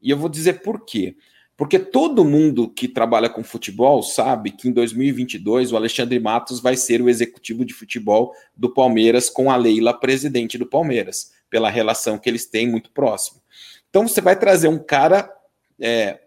E 0.00 0.10
eu 0.10 0.18
vou 0.18 0.28
dizer 0.28 0.62
por 0.62 0.84
quê. 0.84 1.16
Porque 1.56 1.78
todo 1.78 2.24
mundo 2.24 2.68
que 2.68 2.88
trabalha 2.88 3.28
com 3.28 3.44
futebol 3.44 4.02
sabe 4.02 4.50
que 4.50 4.68
em 4.68 4.72
2022 4.72 5.72
o 5.72 5.76
Alexandre 5.76 6.18
Matos 6.18 6.60
vai 6.60 6.76
ser 6.76 7.00
o 7.00 7.08
executivo 7.08 7.64
de 7.64 7.72
futebol 7.72 8.32
do 8.56 8.72
Palmeiras 8.72 9.30
com 9.30 9.50
a 9.50 9.56
Leila, 9.56 9.98
presidente 9.98 10.58
do 10.58 10.66
Palmeiras, 10.66 11.32
pela 11.48 11.70
relação 11.70 12.18
que 12.18 12.28
eles 12.28 12.46
têm 12.46 12.68
muito 12.68 12.90
próximo. 12.90 13.40
Então 13.88 14.08
você 14.08 14.20
vai 14.20 14.36
trazer 14.36 14.66
um 14.66 14.82
cara 14.82 15.32
é, 15.80 16.18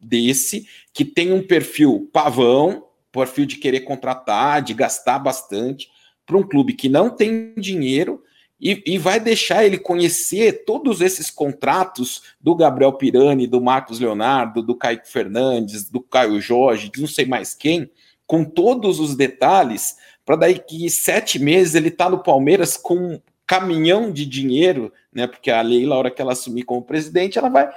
desse 0.00 0.68
que 0.92 1.04
tem 1.04 1.32
um 1.32 1.44
perfil 1.44 2.08
pavão, 2.12 2.86
perfil 3.10 3.46
de 3.46 3.56
querer 3.56 3.80
contratar, 3.80 4.62
de 4.62 4.72
gastar 4.72 5.18
bastante, 5.18 5.88
para 6.24 6.36
um 6.36 6.42
clube 6.42 6.74
que 6.74 6.88
não 6.88 7.10
tem 7.10 7.54
dinheiro 7.56 8.22
e, 8.60 8.82
e, 8.86 8.98
vai 8.98 9.20
deixar 9.20 9.64
ele 9.64 9.76
conhecer 9.76 10.64
todos 10.64 11.02
esses 11.02 11.30
contratos 11.30 12.22
do 12.40 12.54
Gabriel 12.54 12.92
Pirani, 12.92 13.46
do 13.46 13.60
Marcos 13.60 14.00
Leonardo, 14.00 14.62
do 14.62 14.74
Caio 14.74 15.02
Fernandes, 15.04 15.90
do 15.90 16.00
Caio 16.00 16.40
Jorge, 16.40 16.90
de 16.90 17.00
não 17.00 17.08
sei 17.08 17.26
mais 17.26 17.54
quem, 17.54 17.90
com 18.26 18.44
todos 18.44 18.98
os 18.98 19.14
detalhes, 19.14 19.96
para 20.24 20.36
daí 20.36 20.58
que 20.58 20.88
sete 20.88 21.38
meses 21.38 21.74
ele 21.74 21.88
está 21.88 22.08
no 22.08 22.22
Palmeiras 22.22 22.76
com 22.76 22.96
um 22.96 23.20
caminhão 23.46 24.10
de 24.10 24.26
dinheiro, 24.26 24.92
né? 25.12 25.26
Porque 25.26 25.50
a 25.50 25.62
Leila, 25.62 25.90
na 25.90 25.98
hora 25.98 26.10
que 26.10 26.20
ela 26.20 26.32
assumir 26.32 26.64
como 26.64 26.82
presidente, 26.82 27.38
ela 27.38 27.48
vai 27.48 27.70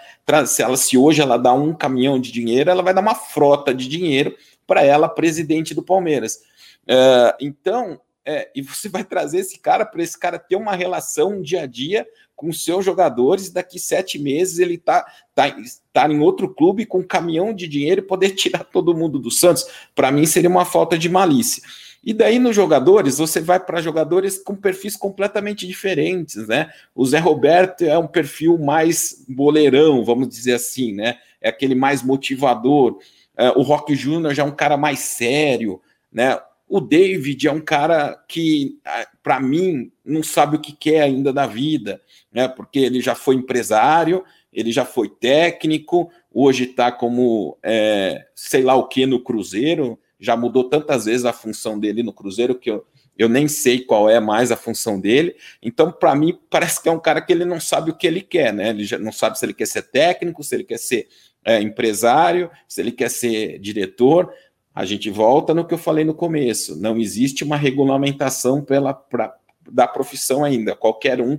se 0.47 0.63
ela 0.63 0.77
se 0.77 0.97
hoje 0.97 1.21
ela 1.21 1.37
dá 1.37 1.53
um 1.53 1.73
caminhão 1.73 2.19
de 2.19 2.31
dinheiro, 2.31 2.71
ela 2.71 2.81
vai 2.81 2.93
dar 2.93 3.01
uma 3.01 3.13
frota 3.13 3.73
de 3.73 3.87
dinheiro 3.87 4.35
para 4.65 4.81
ela, 4.81 5.07
presidente 5.07 5.75
do 5.75 5.83
Palmeiras. 5.83 6.41
Uh, 6.87 7.35
então 7.39 8.01
é, 8.25 8.49
e 8.55 8.61
você 8.61 8.89
vai 8.89 9.03
trazer 9.03 9.39
esse 9.39 9.59
cara 9.59 9.85
para 9.85 10.03
esse 10.03 10.17
cara 10.17 10.37
ter 10.37 10.55
uma 10.55 10.75
relação 10.75 11.41
dia 11.41 11.63
a 11.63 11.65
dia 11.65 12.07
com 12.35 12.51
seus 12.53 12.85
jogadores. 12.85 13.49
Daqui 13.49 13.79
sete 13.79 14.19
meses 14.19 14.59
ele 14.59 14.77
tá, 14.77 15.05
tá, 15.33 15.55
tá 15.91 16.07
em 16.07 16.19
outro 16.19 16.53
clube 16.53 16.85
com 16.85 16.99
um 16.99 17.07
caminhão 17.07 17.53
de 17.53 17.67
dinheiro 17.67 18.01
e 18.01 18.07
poder 18.07 18.31
tirar 18.35 18.63
todo 18.63 18.95
mundo 18.95 19.19
do 19.19 19.31
Santos. 19.31 19.65
Para 19.95 20.11
mim 20.11 20.25
seria 20.25 20.49
uma 20.49 20.65
falta 20.65 20.97
de 20.97 21.09
malícia. 21.09 21.63
E 22.03 22.13
daí 22.13 22.39
nos 22.39 22.55
jogadores, 22.55 23.17
você 23.17 23.41
vai 23.41 23.59
para 23.59 23.81
jogadores 23.81 24.37
com 24.37 24.55
perfis 24.55 24.95
completamente 24.95 25.67
diferentes, 25.67 26.47
né? 26.47 26.71
O 26.95 27.05
Zé 27.05 27.19
Roberto 27.19 27.83
é 27.83 27.97
um 27.97 28.07
perfil 28.07 28.57
mais 28.57 29.25
boleirão, 29.27 30.05
vamos 30.05 30.29
dizer 30.29 30.53
assim, 30.53 30.93
né? 30.93 31.17
É 31.41 31.49
aquele 31.49 31.75
mais 31.75 32.01
motivador. 32.01 32.99
É, 33.37 33.49
o 33.49 33.61
Rock 33.61 33.95
Júnior 33.95 34.33
já 34.33 34.43
é 34.43 34.45
um 34.45 34.55
cara 34.55 34.77
mais 34.77 34.99
sério, 34.99 35.81
né? 36.11 36.39
O 36.69 36.79
David 36.79 37.47
é 37.47 37.51
um 37.51 37.59
cara 37.59 38.15
que, 38.27 38.77
para 39.23 39.39
mim, 39.39 39.91
não 40.05 40.21
sabe 40.21 40.55
o 40.55 40.61
que 40.61 40.71
quer 40.71 41.01
ainda 41.01 41.33
da 41.33 41.47
vida, 41.47 41.99
né? 42.31 42.47
Porque 42.47 42.77
ele 42.77 43.01
já 43.01 43.15
foi 43.15 43.33
empresário, 43.33 44.23
ele 44.53 44.71
já 44.71 44.85
foi 44.85 45.09
técnico, 45.09 46.11
hoje 46.31 46.65
está 46.65 46.91
como 46.91 47.57
é, 47.63 48.27
sei 48.35 48.61
lá 48.61 48.75
o 48.75 48.87
que 48.87 49.07
no 49.07 49.19
Cruzeiro, 49.19 49.99
já 50.19 50.37
mudou 50.37 50.65
tantas 50.65 51.05
vezes 51.05 51.25
a 51.25 51.33
função 51.33 51.79
dele 51.79 52.03
no 52.03 52.13
Cruzeiro 52.13 52.53
que 52.53 52.69
eu, 52.69 52.85
eu 53.17 53.27
nem 53.27 53.47
sei 53.47 53.81
qual 53.81 54.09
é 54.09 54.19
mais 54.19 54.51
a 54.51 54.55
função 54.55 54.99
dele. 54.99 55.35
Então, 55.61 55.91
para 55.91 56.13
mim, 56.13 56.37
parece 56.49 56.81
que 56.81 56.87
é 56.87 56.91
um 56.91 56.99
cara 56.99 57.19
que 57.19 57.33
ele 57.33 57.45
não 57.45 57.59
sabe 57.59 57.91
o 57.91 57.95
que 57.95 58.05
ele 58.05 58.21
quer, 58.21 58.53
né? 58.53 58.69
Ele 58.69 58.83
já 58.83 58.97
não 58.99 59.11
sabe 59.11 59.39
se 59.39 59.45
ele 59.45 59.53
quer 59.53 59.67
ser 59.67 59.83
técnico, 59.83 60.43
se 60.43 60.55
ele 60.55 60.63
quer 60.63 60.77
ser 60.77 61.07
é, 61.43 61.61
empresário, 61.61 62.49
se 62.67 62.81
ele 62.81 62.91
quer 62.91 63.09
ser 63.09 63.59
diretor. 63.59 64.31
A 64.79 64.85
gente 64.85 65.09
volta 65.09 65.53
no 65.53 65.65
que 65.65 65.73
eu 65.73 65.77
falei 65.77 66.05
no 66.05 66.13
começo: 66.13 66.79
não 66.79 66.97
existe 66.97 67.43
uma 67.43 67.57
regulamentação 67.57 68.63
pela, 68.63 68.93
pra, 68.93 69.35
da 69.69 69.85
profissão 69.85 70.41
ainda. 70.41 70.73
Qualquer 70.73 71.19
um 71.19 71.37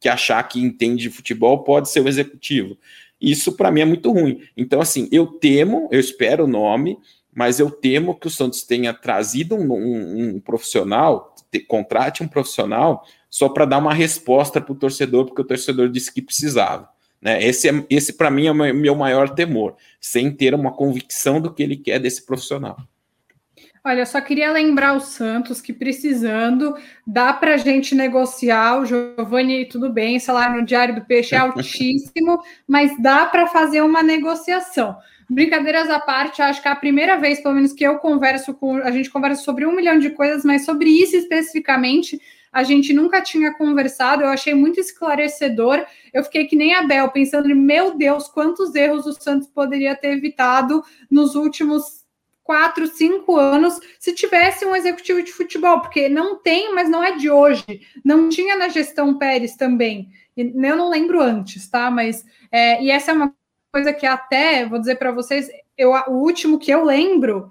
que 0.00 0.08
achar 0.08 0.42
que 0.44 0.58
entende 0.58 1.02
de 1.02 1.10
futebol 1.10 1.62
pode 1.64 1.90
ser 1.90 2.00
o 2.00 2.08
executivo. 2.08 2.78
Isso 3.20 3.52
para 3.52 3.70
mim 3.70 3.82
é 3.82 3.84
muito 3.84 4.10
ruim. 4.10 4.40
Então, 4.56 4.80
assim, 4.80 5.06
eu 5.12 5.26
temo, 5.26 5.86
eu 5.92 6.00
espero 6.00 6.44
o 6.44 6.48
nome, 6.48 6.98
mas 7.34 7.60
eu 7.60 7.70
temo 7.70 8.18
que 8.18 8.26
o 8.26 8.30
Santos 8.30 8.62
tenha 8.62 8.94
trazido 8.94 9.54
um, 9.54 9.70
um, 9.70 10.28
um 10.36 10.40
profissional, 10.40 11.34
te, 11.52 11.60
contrate 11.60 12.22
um 12.22 12.28
profissional 12.28 13.04
só 13.28 13.50
para 13.50 13.66
dar 13.66 13.76
uma 13.76 13.92
resposta 13.92 14.62
para 14.62 14.72
o 14.72 14.74
torcedor, 14.74 15.26
porque 15.26 15.42
o 15.42 15.46
torcedor 15.46 15.90
disse 15.90 16.10
que 16.10 16.22
precisava. 16.22 16.88
Né? 17.20 17.42
Esse, 17.42 17.68
é, 17.68 17.86
esse 17.90 18.12
para 18.12 18.30
mim, 18.30 18.46
é 18.46 18.52
o 18.52 18.54
meu 18.54 18.94
maior 18.94 19.28
temor, 19.30 19.76
sem 20.00 20.30
ter 20.30 20.54
uma 20.54 20.72
convicção 20.72 21.40
do 21.40 21.52
que 21.52 21.62
ele 21.62 21.76
quer 21.76 21.98
desse 21.98 22.24
profissional. 22.24 22.76
Olha, 23.84 24.04
só 24.04 24.20
queria 24.20 24.52
lembrar 24.52 24.94
o 24.94 25.00
Santos 25.00 25.60
que 25.60 25.72
precisando, 25.72 26.76
dá 27.06 27.32
para 27.32 27.54
a 27.54 27.56
gente 27.56 27.94
negociar. 27.94 28.80
O 28.80 28.84
Giovanni, 28.84 29.66
tudo 29.66 29.90
bem, 29.90 30.18
salário 30.18 30.60
no 30.60 30.66
Diário 30.66 30.94
do 30.94 31.06
Peixe 31.06 31.34
é 31.34 31.38
altíssimo, 31.40 32.42
mas 32.66 32.92
dá 33.00 33.26
para 33.26 33.46
fazer 33.46 33.80
uma 33.82 34.02
negociação. 34.02 34.96
Brincadeiras 35.30 35.90
à 35.90 36.00
parte, 36.00 36.42
acho 36.42 36.60
que 36.60 36.68
é 36.68 36.70
a 36.70 36.76
primeira 36.76 37.18
vez, 37.18 37.40
pelo 37.40 37.54
menos, 37.54 37.72
que 37.72 37.84
eu 37.84 37.98
converso 37.98 38.54
com. 38.54 38.76
A 38.76 38.90
gente 38.90 39.10
conversa 39.10 39.42
sobre 39.42 39.66
um 39.66 39.74
milhão 39.74 39.98
de 39.98 40.10
coisas, 40.10 40.44
mas 40.44 40.64
sobre 40.64 40.88
isso 40.90 41.16
especificamente, 41.16 42.20
a 42.58 42.64
gente 42.64 42.92
nunca 42.92 43.22
tinha 43.22 43.54
conversado. 43.54 44.24
Eu 44.24 44.28
achei 44.30 44.52
muito 44.52 44.80
esclarecedor. 44.80 45.86
Eu 46.12 46.24
fiquei 46.24 46.44
que 46.44 46.56
nem 46.56 46.74
a 46.74 46.82
Bel, 46.82 47.08
pensando, 47.08 47.48
meu 47.54 47.96
Deus, 47.96 48.26
quantos 48.26 48.74
erros 48.74 49.06
o 49.06 49.12
Santos 49.12 49.46
poderia 49.46 49.94
ter 49.94 50.08
evitado 50.08 50.82
nos 51.08 51.36
últimos 51.36 52.04
quatro, 52.42 52.88
cinco 52.88 53.36
anos 53.36 53.78
se 54.00 54.12
tivesse 54.12 54.64
um 54.64 54.74
executivo 54.74 55.22
de 55.22 55.30
futebol, 55.30 55.80
porque 55.80 56.08
não 56.08 56.42
tem, 56.42 56.74
mas 56.74 56.90
não 56.90 57.00
é 57.00 57.14
de 57.14 57.30
hoje. 57.30 57.64
Não 58.04 58.28
tinha 58.28 58.56
na 58.56 58.68
gestão 58.68 59.16
Pérez 59.16 59.54
também. 59.54 60.08
Eu 60.36 60.76
não 60.76 60.88
lembro 60.88 61.22
antes, 61.22 61.68
tá? 61.68 61.92
Mas 61.92 62.24
é, 62.50 62.82
e 62.82 62.90
essa 62.90 63.12
é 63.12 63.14
uma 63.14 63.32
coisa 63.70 63.92
que 63.92 64.06
até 64.06 64.66
vou 64.66 64.80
dizer 64.80 64.96
para 64.96 65.12
vocês, 65.12 65.48
eu, 65.76 65.92
o 65.92 66.24
último 66.24 66.58
que 66.58 66.72
eu 66.72 66.84
lembro 66.84 67.50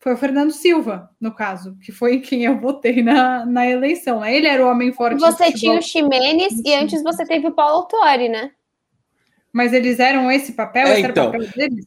foi 0.00 0.14
o 0.14 0.16
Fernando 0.16 0.50
Silva, 0.50 1.10
no 1.20 1.32
caso, 1.32 1.76
que 1.84 1.92
foi 1.92 2.20
quem 2.20 2.44
eu 2.44 2.58
votei 2.58 3.02
na, 3.02 3.44
na 3.44 3.68
eleição. 3.68 4.24
Ele 4.24 4.46
era 4.46 4.64
o 4.64 4.70
homem 4.70 4.92
forte. 4.92 5.20
Você 5.20 5.52
tinha 5.52 5.78
o 5.78 5.82
Ximenes 5.82 6.54
e 6.64 6.74
antes 6.74 7.02
você 7.02 7.24
teve 7.24 7.46
o 7.46 7.52
Paulo 7.52 7.82
Autori, 7.82 8.30
né? 8.30 8.50
Mas 9.52 9.74
eles 9.74 10.00
eram 10.00 10.30
esse 10.30 10.52
papel? 10.52 10.86
É, 10.86 11.00
esse 11.00 11.10
então, 11.10 11.28
o 11.28 11.32
papel 11.32 11.48
deles? 11.54 11.86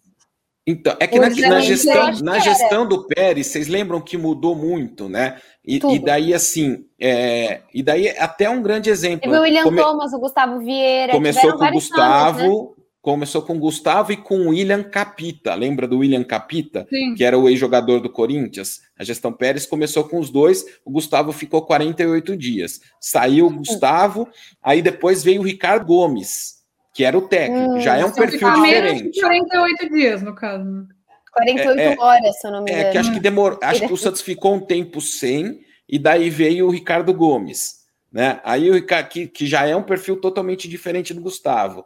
Então, 0.65 0.95
é 0.99 1.07
que 1.07 1.19
na, 1.19 1.29
na, 1.29 1.59
gestão, 1.59 2.11
na 2.21 2.39
gestão 2.39 2.87
do 2.87 3.05
Pérez, 3.05 3.47
vocês 3.47 3.67
lembram 3.67 3.99
que 3.99 4.15
mudou 4.15 4.55
muito, 4.55 5.09
né? 5.09 5.37
E, 5.65 5.77
e 5.77 5.99
daí, 5.99 6.33
assim, 6.33 6.85
é, 6.99 7.61
e 7.73 7.81
daí 7.81 8.09
até 8.09 8.49
um 8.49 8.61
grande 8.61 8.89
exemplo. 8.89 9.21
Teve 9.21 9.37
o 9.37 9.41
William 9.41 9.63
Come... 9.63 9.81
Thomas, 9.81 10.13
o 10.13 10.19
Gustavo 10.19 10.59
Vieira. 10.59 11.13
Começou 11.13 11.57
com 11.57 11.65
o 11.65 11.71
Gustavo, 11.71 12.41
nomes, 12.41 12.77
né? 12.77 12.82
Começou 13.03 13.41
com 13.41 13.57
o 13.57 13.59
Gustavo 13.59 14.13
e 14.13 14.17
com 14.17 14.39
o 14.39 14.49
William 14.49 14.81
Capita. 14.81 15.53
Lembra 15.53 15.87
do 15.87 15.99
William 15.99 16.23
Capita? 16.23 16.87
Sim. 16.89 17.13
Que 17.13 17.23
era 17.23 17.37
o 17.37 17.49
ex-jogador 17.49 17.99
do 17.99 18.09
Corinthians? 18.09 18.79
A 18.97 19.03
gestão 19.03 19.31
Pérez 19.31 19.65
começou 19.65 20.05
com 20.05 20.17
os 20.17 20.29
dois, 20.29 20.65
o 20.85 20.89
Gustavo 20.89 21.33
ficou 21.33 21.63
48 21.63 22.37
dias. 22.37 22.79
Saiu 23.01 23.47
o 23.47 23.53
Gustavo, 23.57 24.27
aí 24.63 24.81
depois 24.81 25.21
veio 25.23 25.41
o 25.41 25.45
Ricardo 25.45 25.85
Gomes 25.85 26.63
que 26.93 27.03
era 27.03 27.17
o 27.17 27.27
técnico. 27.27 27.73
Hum, 27.73 27.79
já 27.79 27.97
é 27.97 28.05
um 28.05 28.11
perfil 28.11 28.53
diferente. 28.53 29.19
48 29.19 29.89
dias, 29.89 30.21
no 30.21 30.35
caso. 30.35 30.87
48 31.31 31.79
é, 31.79 31.93
é, 31.93 31.99
horas, 31.99 32.39
se 32.39 32.47
eu 32.47 32.51
não 32.51 32.63
me 32.63 32.71
engano. 32.71 32.87
É 32.87 32.91
que 32.91 32.97
acho 32.99 33.11
que 33.11 33.19
demorou. 33.19 33.59
Acho 33.63 33.87
que 33.87 33.93
o 33.93 33.97
Santos 33.97 34.21
ficou 34.21 34.53
um 34.53 34.59
tempo 34.59 35.01
sem, 35.01 35.61
e 35.89 35.97
daí 35.97 36.29
veio 36.29 36.67
o 36.67 36.69
Ricardo 36.69 37.11
Gomes. 37.11 37.81
Né? 38.11 38.39
Aí 38.43 38.69
o 38.69 38.75
Ricardo, 38.75 39.07
que, 39.09 39.27
que 39.27 39.47
já 39.47 39.65
é 39.65 39.75
um 39.75 39.81
perfil 39.81 40.21
totalmente 40.21 40.69
diferente 40.69 41.15
do 41.15 41.21
Gustavo. 41.21 41.83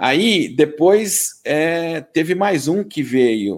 Aí 0.00 0.48
depois 0.48 1.42
é, 1.44 2.00
teve 2.00 2.34
mais 2.34 2.68
um 2.68 2.82
que 2.82 3.02
veio. 3.02 3.56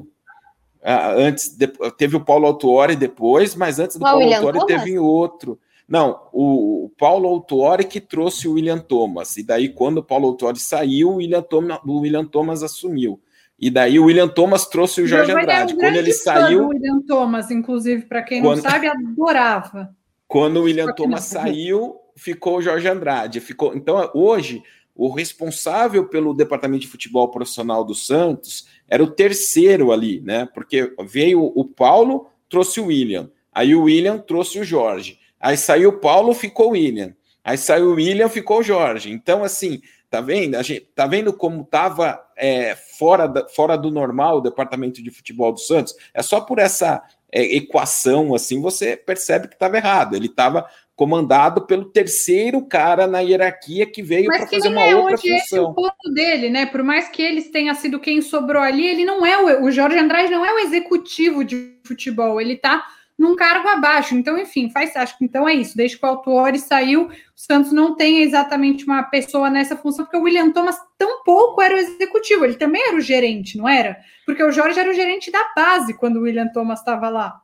Uh, 0.81 1.15
antes 1.19 1.57
de, 1.57 1.69
teve 1.97 2.17
o 2.17 2.25
Paulo 2.25 2.49
Autuori 2.49 2.97
depois, 2.97 3.55
mas 3.55 3.79
antes 3.79 3.97
do 3.97 4.03
Paulo 4.03 4.25
Autuori 4.25 4.67
teve 4.67 4.99
outro. 4.99 5.57
Não, 5.87 6.21
o, 6.33 6.91
Paulo 6.99 7.29
Autuori 7.29 7.85
que 7.85 8.01
trouxe 8.01 8.49
o 8.49 8.55
William 8.55 8.79
Thomas. 8.79 9.37
E 9.37 9.45
daí, 9.45 9.69
quando 9.69 9.99
o 9.99 10.03
Paulo 10.03 10.27
Autuori 10.27 10.59
saiu, 10.59 11.11
o 11.11 11.17
William 11.19 11.43
Thomas, 11.43 11.79
o 11.87 12.01
William 12.01 12.25
Thomas 12.25 12.65
assumiu. 12.65 13.21
E 13.57 13.71
daí 13.71 14.01
o 14.01 14.07
William 14.07 14.27
Thomas 14.27 14.67
trouxe 14.67 15.01
o 15.01 15.07
Jorge 15.07 15.31
Andrade. 15.31 15.75
É 15.75 15.77
um 15.77 15.79
quando 15.79 15.95
ele 15.95 16.13
saiu. 16.13 16.65
O 16.65 16.69
William 16.71 17.01
Thomas, 17.07 17.53
inclusive, 17.53 18.07
para 18.07 18.21
quem 18.21 18.43
quando... 18.43 18.61
não 18.61 18.69
sabe, 18.69 18.89
adorava. 18.89 19.95
Quando 20.27 20.57
o 20.57 20.63
William 20.65 20.93
Thomas 20.93 21.23
saiu, 21.23 21.95
ficou 22.17 22.57
o 22.57 22.63
Jorge 22.63 22.89
Andrade. 22.89 23.39
Ficou... 23.39 23.77
Então, 23.77 24.11
hoje, 24.13 24.61
o 24.95 25.11
responsável 25.11 26.07
pelo 26.09 26.35
departamento 26.35 26.83
de 26.83 26.89
futebol 26.89 27.31
profissional 27.31 27.85
do 27.85 27.95
Santos 27.95 28.67
era 28.89 29.03
o 29.03 29.11
terceiro 29.11 29.91
ali, 29.91 30.21
né? 30.21 30.47
Porque 30.53 30.95
veio 31.07 31.43
o 31.43 31.65
Paulo, 31.65 32.27
trouxe 32.49 32.81
o 32.81 32.87
William. 32.87 33.31
Aí 33.53 33.75
o 33.75 33.85
William 33.85 34.19
trouxe 34.19 34.59
o 34.61 34.65
Jorge. 34.65 35.19
Aí 35.41 35.57
saiu 35.57 35.91
o 35.91 35.99
Paulo, 35.99 36.35
ficou 36.35 36.69
o 36.69 36.73
William. 36.73 37.15
Aí 37.43 37.59
saiu 37.59 37.87
o 37.87 37.95
William, 37.95 38.29
ficou 38.29 38.61
o 38.61 38.63
Jorge. 38.63 39.11
Então, 39.11 39.43
assim, 39.43 39.81
tá 40.09 40.21
vendo? 40.21 40.57
A 40.57 40.63
gente, 40.63 40.83
tá 40.95 41.07
vendo 41.07 41.33
como 41.33 41.63
estava 41.63 42.23
é, 42.37 42.77
fora, 42.77 43.27
da, 43.27 43.49
fora 43.49 43.77
do 43.77 43.91
normal 43.91 44.39
o 44.39 44.43
departamento 44.43 45.03
de 45.03 45.11
futebol 45.11 45.53
do 45.53 45.59
Santos? 45.59 45.95
É 46.15 46.23
só 46.23 46.41
por 46.41 46.59
essa 46.59 47.03
é, 47.33 47.43
equação, 47.57 48.35
assim, 48.35 48.61
você 48.61 48.97
percebe 48.97 49.49
que 49.49 49.55
estava 49.55 49.77
errado. 49.79 50.15
Ele 50.15 50.27
estava 50.27 50.69
comandado 51.03 51.63
pelo 51.67 51.87
terceiro 51.87 52.65
cara 52.65 53.09
na 53.09 53.19
hierarquia 53.19 53.85
que 53.85 54.01
veio 54.01 54.27
para 54.27 54.47
fazer 54.47 54.69
uma 54.69 54.83
é 54.83 54.95
outra 54.95 55.17
função. 55.17 55.37
Esse 55.37 55.57
é 55.57 55.61
o 55.61 55.75
ponto 55.75 56.15
dele, 56.15 56.49
né? 56.49 56.65
Por 56.65 56.85
mais 56.85 57.09
que 57.09 57.21
eles 57.21 57.51
tenha 57.51 57.75
sido 57.75 57.99
quem 57.99 58.23
sobrou 58.23 58.63
ali, 58.63 58.87
ele 58.87 59.05
não 59.05 59.27
é 59.27 59.37
o, 59.37 59.65
o 59.65 59.71
Jorge 59.73 59.99
Andrade 59.99 60.31
não 60.31 60.47
é 60.47 60.55
o 60.55 60.61
executivo 60.61 61.43
de 61.43 61.73
futebol, 61.83 62.41
ele 62.41 62.53
está 62.53 62.87
num 63.19 63.35
cargo 63.35 63.67
abaixo. 63.67 64.15
Então, 64.15 64.39
enfim, 64.39 64.71
faz, 64.71 64.95
acho 64.95 65.19
que 65.19 65.25
então 65.25 65.49
é 65.49 65.55
isso. 65.55 65.77
Desde 65.77 65.99
que 65.99 66.07
o 66.07 66.09
Autuori 66.09 66.61
saiu, 66.61 67.07
o 67.07 67.11
Santos 67.35 67.73
não 67.73 67.97
tem 67.97 68.23
exatamente 68.23 68.85
uma 68.85 69.03
pessoa 69.03 69.51
nessa 69.51 69.77
função, 69.77 70.05
porque 70.05 70.17
o 70.17 70.23
William 70.23 70.53
Thomas 70.53 70.79
tão 70.97 71.25
pouco 71.25 71.61
era 71.61 71.75
o 71.75 71.79
executivo, 71.79 72.45
ele 72.45 72.55
também 72.55 72.81
era 72.87 72.97
o 72.97 73.01
gerente, 73.01 73.59
não 73.59 73.69
era? 73.69 73.99
Porque 74.25 74.45
o 74.45 74.53
Jorge 74.53 74.79
era 74.79 74.89
o 74.89 74.95
gerente 74.95 75.33
da 75.33 75.53
base 75.57 75.95
quando 75.95 76.19
o 76.19 76.23
William 76.23 76.47
Thomas 76.47 76.79
estava 76.79 77.09
lá. 77.09 77.42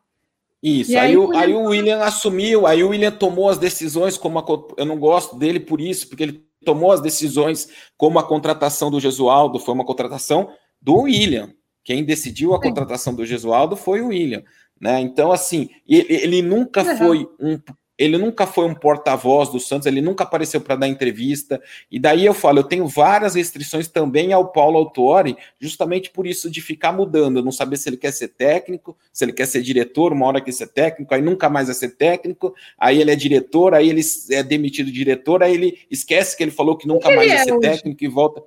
Isso, 0.63 0.93
aí, 0.93 0.99
aí, 0.99 1.17
o, 1.17 1.29
William... 1.29 1.41
aí 1.41 1.55
o 1.55 1.63
William 1.63 2.01
assumiu, 2.01 2.67
aí 2.67 2.83
o 2.83 2.89
William 2.89 3.13
tomou 3.13 3.49
as 3.49 3.59
decisões, 3.59 4.19
como 4.19 4.39
a, 4.39 4.45
eu 4.77 4.85
não 4.85 4.99
gosto 4.99 5.37
dele 5.37 5.61
por 5.61 5.81
isso, 5.81 6.09
porque 6.09 6.25
ele 6.25 6.45
tomou 6.65 6.91
as 6.91 7.01
decisões 7.01 7.69
como 7.97 8.19
a 8.19 8.27
contratação 8.27 8.91
do 8.91 8.99
Gesualdo 8.99 9.61
foi 9.61 9.75
uma 9.75 9.85
contratação 9.85 10.51
do 10.83 11.03
William. 11.03 11.53
Quem 11.85 12.05
decidiu 12.05 12.55
a 12.55 12.61
contratação 12.61 13.15
do 13.15 13.25
Gesualdo 13.25 13.77
foi 13.77 14.01
o 14.01 14.09
William. 14.09 14.43
Né? 14.81 15.01
Então, 15.01 15.33
assim, 15.33 15.71
ele, 15.87 16.07
ele 16.09 16.43
nunca 16.43 16.83
uhum. 16.83 16.97
foi 16.97 17.29
um 17.41 17.59
ele 17.99 18.17
nunca 18.17 18.47
foi 18.47 18.65
um 18.65 18.75
porta-voz 18.75 19.49
do 19.49 19.59
Santos, 19.59 19.87
ele 19.87 20.01
nunca 20.01 20.23
apareceu 20.23 20.61
para 20.61 20.77
dar 20.77 20.87
entrevista. 20.87 21.61
E 21.91 21.99
daí 21.99 22.25
eu 22.25 22.33
falo, 22.33 22.61
eu 22.61 22.65
tenho 22.65 22.87
várias 22.87 23.35
restrições 23.35 23.89
também 23.89 24.33
ao 24.33 24.53
Paulo 24.53 24.79
Autuori, 24.79 25.37
justamente 25.61 26.11
por 26.11 26.25
isso 26.25 26.49
de 26.49 26.61
ficar 26.61 26.93
mudando, 26.93 27.43
não 27.43 27.51
saber 27.51 27.77
se 27.77 27.89
ele 27.89 27.97
quer 27.97 28.13
ser 28.13 28.29
técnico, 28.29 28.97
se 29.13 29.25
ele 29.25 29.33
quer 29.33 29.47
ser 29.47 29.63
diretor, 29.63 30.13
uma 30.13 30.27
hora 30.27 30.41
quer 30.41 30.53
ser 30.53 30.69
técnico, 30.69 31.13
aí 31.13 31.21
nunca 31.21 31.49
mais 31.49 31.67
vai 31.67 31.75
ser 31.75 31.97
técnico, 31.97 32.55
aí 32.79 33.01
ele 33.01 33.11
é 33.11 33.17
diretor, 33.17 33.75
aí 33.75 33.89
ele 33.89 34.03
é 34.31 34.43
demitido 34.45 34.93
diretor, 34.93 35.43
aí 35.43 35.55
ele 35.55 35.79
esquece 35.91 36.37
que 36.37 36.43
ele 36.45 36.53
falou 36.53 36.77
que 36.77 36.87
nunca 36.87 37.09
mais 37.09 37.29
vai 37.29 37.37
é 37.37 37.45
ser 37.45 37.53
hoje? 37.53 37.61
técnico 37.61 38.05
e 38.05 38.09
volta. 38.09 38.43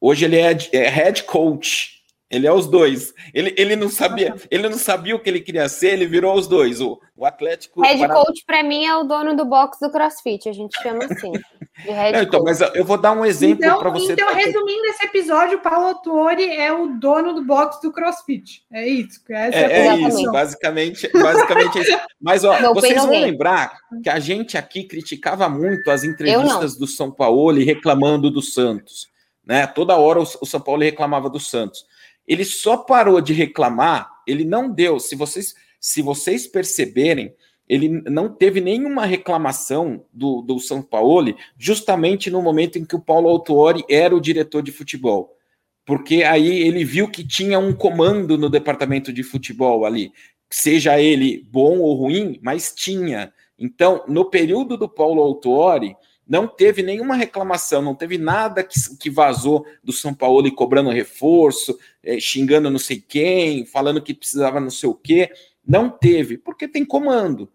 Hoje 0.00 0.24
ele 0.24 0.36
é, 0.36 0.56
é 0.72 0.88
head 0.88 1.22
coach. 1.22 2.03
Ele 2.34 2.46
é 2.46 2.52
os 2.52 2.66
dois. 2.66 3.14
Ele, 3.32 3.54
ele 3.56 3.76
não 3.76 3.88
sabia, 3.88 4.34
ele 4.50 4.68
não 4.68 4.78
sabia 4.78 5.14
o 5.14 5.20
que 5.20 5.30
ele 5.30 5.40
queria 5.40 5.68
ser, 5.68 5.92
ele 5.92 6.06
virou 6.06 6.34
os 6.34 6.48
dois. 6.48 6.80
O, 6.80 7.00
o 7.16 7.24
Atlético. 7.24 7.82
Head 7.82 7.98
para... 7.98 8.14
coach, 8.14 8.44
para 8.44 8.62
mim, 8.62 8.84
é 8.84 8.96
o 8.96 9.04
dono 9.04 9.36
do 9.36 9.44
box 9.44 9.78
do 9.80 9.90
CrossFit, 9.90 10.48
a 10.48 10.52
gente 10.52 10.76
chama 10.82 11.04
assim. 11.04 11.32
Não, 11.86 12.22
então, 12.22 12.42
mas 12.44 12.60
eu 12.60 12.84
vou 12.84 12.96
dar 12.96 13.12
um 13.12 13.24
exemplo 13.24 13.64
então, 13.64 13.78
para 13.78 13.90
você. 13.90 14.12
Então, 14.12 14.32
resumindo 14.34 14.86
esse 14.86 15.04
episódio, 15.04 15.58
o 15.58 15.60
Paulo 15.60 15.88
Autori 15.88 16.44
é 16.56 16.72
o 16.72 16.98
dono 16.98 17.34
do 17.34 17.44
box 17.44 17.80
do 17.82 17.92
CrossFit. 17.92 18.62
É 18.72 18.86
isso. 18.86 19.20
Essa 19.28 19.58
é, 19.58 19.72
é, 19.72 19.86
é 19.88 19.96
isso, 19.96 20.30
basicamente, 20.30 21.10
basicamente 21.12 21.78
é 21.78 21.82
isso. 21.82 22.00
Mas 22.20 22.44
ó, 22.44 22.52
vocês 22.74 22.94
vão 22.94 23.10
lembrar 23.10 23.76
que 24.02 24.08
a 24.08 24.20
gente 24.20 24.56
aqui 24.56 24.84
criticava 24.84 25.48
muito 25.48 25.90
as 25.90 26.04
entrevistas 26.04 26.76
do 26.76 26.86
São 26.86 27.10
Paulo 27.10 27.58
reclamando 27.58 28.30
do 28.30 28.40
Santos. 28.40 29.08
Né? 29.44 29.66
Toda 29.66 29.96
hora 29.96 30.20
o, 30.20 30.22
o 30.22 30.46
São 30.46 30.60
Paulo 30.60 30.82
reclamava 30.82 31.28
do 31.28 31.40
Santos. 31.40 31.84
Ele 32.26 32.44
só 32.44 32.76
parou 32.76 33.20
de 33.20 33.32
reclamar, 33.32 34.10
ele 34.26 34.44
não 34.44 34.70
deu. 34.70 34.98
Se 34.98 35.14
vocês, 35.14 35.54
se 35.78 36.00
vocês 36.00 36.46
perceberem, 36.46 37.34
ele 37.68 37.88
não 37.88 38.28
teve 38.28 38.60
nenhuma 38.60 39.06
reclamação 39.06 40.04
do, 40.12 40.42
do 40.42 40.58
São 40.58 40.82
Paulo, 40.82 41.34
justamente 41.58 42.30
no 42.30 42.42
momento 42.42 42.78
em 42.78 42.84
que 42.84 42.96
o 42.96 43.00
Paulo 43.00 43.28
Autuori 43.28 43.84
era 43.88 44.14
o 44.14 44.20
diretor 44.20 44.62
de 44.62 44.72
futebol. 44.72 45.36
Porque 45.86 46.22
aí 46.22 46.62
ele 46.62 46.84
viu 46.84 47.10
que 47.10 47.26
tinha 47.26 47.58
um 47.58 47.72
comando 47.72 48.38
no 48.38 48.48
departamento 48.48 49.12
de 49.12 49.22
futebol 49.22 49.84
ali, 49.84 50.12
seja 50.50 51.00
ele 51.00 51.46
bom 51.50 51.78
ou 51.80 51.94
ruim, 51.94 52.38
mas 52.42 52.72
tinha. 52.74 53.32
Então, 53.58 54.04
no 54.08 54.26
período 54.30 54.76
do 54.76 54.88
Paulo 54.88 55.22
Autuori, 55.22 55.96
não 56.26 56.46
teve 56.46 56.82
nenhuma 56.82 57.16
reclamação, 57.16 57.82
não 57.82 57.94
teve 57.94 58.16
nada 58.16 58.62
que, 58.62 58.78
que 58.98 59.10
vazou 59.10 59.66
do 59.82 59.92
São 59.92 60.14
Paulo 60.14 60.50
cobrando 60.54 60.90
reforço, 60.90 61.78
é, 62.04 62.20
xingando 62.20 62.70
não 62.70 62.78
sei 62.78 63.00
quem, 63.00 63.64
falando 63.64 64.02
que 64.02 64.14
precisava 64.14 64.60
não 64.60 64.70
sei 64.70 64.88
o 64.88 64.94
quê. 64.94 65.30
Não 65.66 65.88
teve, 65.88 66.36
porque 66.36 66.68
tem 66.68 66.84
comando. 66.84 67.50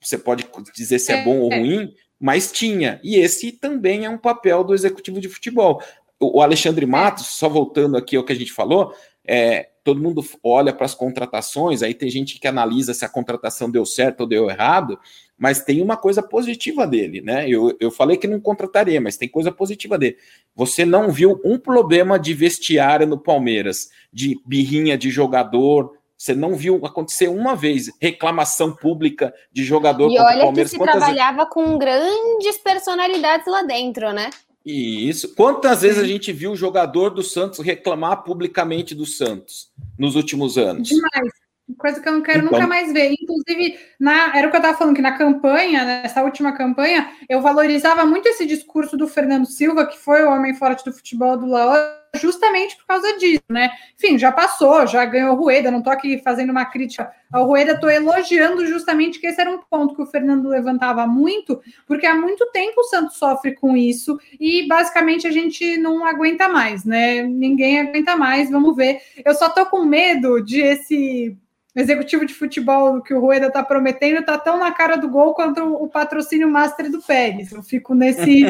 Você 0.00 0.18
pode 0.18 0.46
dizer 0.74 0.98
se 0.98 1.12
é, 1.12 1.20
é 1.20 1.24
bom 1.24 1.38
ou 1.38 1.52
é. 1.52 1.58
ruim, 1.58 1.94
mas 2.18 2.50
tinha. 2.50 3.00
E 3.02 3.16
esse 3.16 3.52
também 3.52 4.04
é 4.04 4.10
um 4.10 4.18
papel 4.18 4.64
do 4.64 4.74
executivo 4.74 5.20
de 5.20 5.28
futebol. 5.28 5.82
O 6.20 6.40
Alexandre 6.40 6.86
Matos, 6.86 7.26
só 7.26 7.48
voltando 7.48 7.96
aqui 7.96 8.16
ao 8.16 8.24
que 8.24 8.32
a 8.32 8.36
gente 8.36 8.52
falou, 8.52 8.94
é, 9.24 9.70
todo 9.84 10.00
mundo 10.00 10.24
olha 10.42 10.72
para 10.72 10.86
as 10.86 10.94
contratações, 10.94 11.82
aí 11.82 11.94
tem 11.94 12.08
gente 12.08 12.38
que 12.38 12.46
analisa 12.46 12.94
se 12.94 13.04
a 13.04 13.08
contratação 13.08 13.70
deu 13.70 13.84
certo 13.84 14.22
ou 14.22 14.26
deu 14.26 14.48
errado, 14.48 14.98
mas 15.36 15.64
tem 15.64 15.82
uma 15.82 15.96
coisa 15.96 16.22
positiva 16.22 16.86
dele, 16.86 17.20
né? 17.20 17.48
Eu, 17.48 17.76
eu 17.80 17.90
falei 17.90 18.16
que 18.16 18.28
não 18.28 18.40
contrataria, 18.40 19.00
mas 19.00 19.16
tem 19.16 19.28
coisa 19.28 19.50
positiva 19.50 19.98
dele. 19.98 20.16
Você 20.54 20.84
não 20.84 21.10
viu 21.10 21.40
um 21.44 21.58
problema 21.58 22.18
de 22.18 22.32
vestiário 22.32 23.06
no 23.06 23.18
Palmeiras, 23.18 23.90
de 24.12 24.40
birrinha 24.46 24.96
de 24.96 25.10
jogador, 25.10 25.96
você 26.22 26.36
não 26.36 26.54
viu 26.54 26.80
acontecer 26.86 27.26
uma 27.26 27.56
vez 27.56 27.90
reclamação 28.00 28.72
pública 28.72 29.34
de 29.50 29.64
jogador 29.64 30.08
e 30.08 30.16
olha 30.20 30.36
o 30.36 30.42
Palmeiras. 30.42 30.70
que 30.70 30.76
se 30.76 30.78
Quantas 30.78 30.96
trabalhava 30.98 31.46
com 31.46 31.76
grandes 31.76 32.58
personalidades 32.58 33.44
lá 33.48 33.64
dentro, 33.64 34.12
né? 34.12 34.30
Isso. 34.64 35.34
Quantas 35.34 35.82
vezes 35.82 35.98
a 35.98 36.06
gente 36.06 36.32
viu 36.32 36.52
o 36.52 36.56
jogador 36.56 37.10
do 37.10 37.22
Santos 37.22 37.58
reclamar 37.58 38.22
publicamente 38.22 38.94
do 38.94 39.04
Santos 39.04 39.70
nos 39.98 40.14
últimos 40.14 40.56
anos? 40.56 40.88
Demais. 40.88 41.32
Coisa 41.78 42.00
que 42.00 42.08
eu 42.08 42.12
não 42.12 42.22
quero 42.22 42.40
então, 42.40 42.52
nunca 42.52 42.66
mais 42.66 42.92
ver. 42.92 43.14
Inclusive, 43.20 43.78
na, 43.98 44.36
era 44.36 44.46
o 44.46 44.50
que 44.50 44.56
eu 44.56 44.60
estava 44.60 44.76
falando, 44.76 44.96
que 44.96 45.02
na 45.02 45.16
campanha, 45.16 45.84
nessa 45.84 46.22
última 46.22 46.52
campanha, 46.52 47.10
eu 47.28 47.40
valorizava 47.40 48.04
muito 48.04 48.28
esse 48.28 48.46
discurso 48.46 48.96
do 48.96 49.08
Fernando 49.08 49.46
Silva, 49.46 49.86
que 49.86 49.98
foi 49.98 50.22
o 50.22 50.30
homem 50.30 50.54
forte 50.54 50.84
do 50.84 50.92
futebol 50.92 51.36
do 51.36 51.46
Laó, 51.46 51.76
justamente 52.14 52.76
por 52.76 52.86
causa 52.86 53.16
disso, 53.16 53.42
né? 53.48 53.70
Enfim, 53.96 54.18
já 54.18 54.30
passou, 54.30 54.86
já 54.86 55.04
ganhou 55.04 55.34
o 55.34 55.38
Rueda, 55.38 55.70
não 55.70 55.78
estou 55.78 55.92
aqui 55.92 56.18
fazendo 56.18 56.50
uma 56.50 56.64
crítica 56.64 57.10
ao 57.32 57.46
Rueda, 57.46 57.72
estou 57.72 57.90
elogiando 57.90 58.66
justamente 58.66 59.18
que 59.18 59.26
esse 59.26 59.40
era 59.40 59.50
um 59.50 59.58
ponto 59.58 59.94
que 59.94 60.02
o 60.02 60.06
Fernando 60.06 60.48
levantava 60.48 61.06
muito, 61.06 61.60
porque 61.86 62.06
há 62.06 62.14
muito 62.14 62.44
tempo 62.52 62.80
o 62.80 62.84
Santos 62.84 63.16
sofre 63.16 63.54
com 63.54 63.76
isso 63.76 64.18
e 64.38 64.66
basicamente 64.68 65.26
a 65.26 65.30
gente 65.30 65.78
não 65.78 66.04
aguenta 66.04 66.48
mais, 66.48 66.84
né? 66.84 67.22
Ninguém 67.22 67.80
aguenta 67.80 68.14
mais, 68.14 68.50
vamos 68.50 68.76
ver. 68.76 69.00
Eu 69.24 69.34
só 69.34 69.48
tô 69.48 69.64
com 69.64 69.84
medo 69.84 70.42
de 70.44 70.60
esse 70.60 71.36
executivo 71.74 72.26
de 72.26 72.34
futebol 72.34 73.00
que 73.00 73.14
o 73.14 73.20
Rueda 73.20 73.46
está 73.46 73.62
prometendo 73.62 74.20
está 74.20 74.36
tão 74.36 74.58
na 74.58 74.70
cara 74.70 74.96
do 74.96 75.08
gol 75.08 75.32
quanto 75.32 75.62
o 75.62 75.88
patrocínio 75.88 76.50
master 76.50 76.90
do 76.90 77.00
Pérez. 77.00 77.52
Eu 77.52 77.62
fico 77.62 77.94
nesse, 77.94 78.44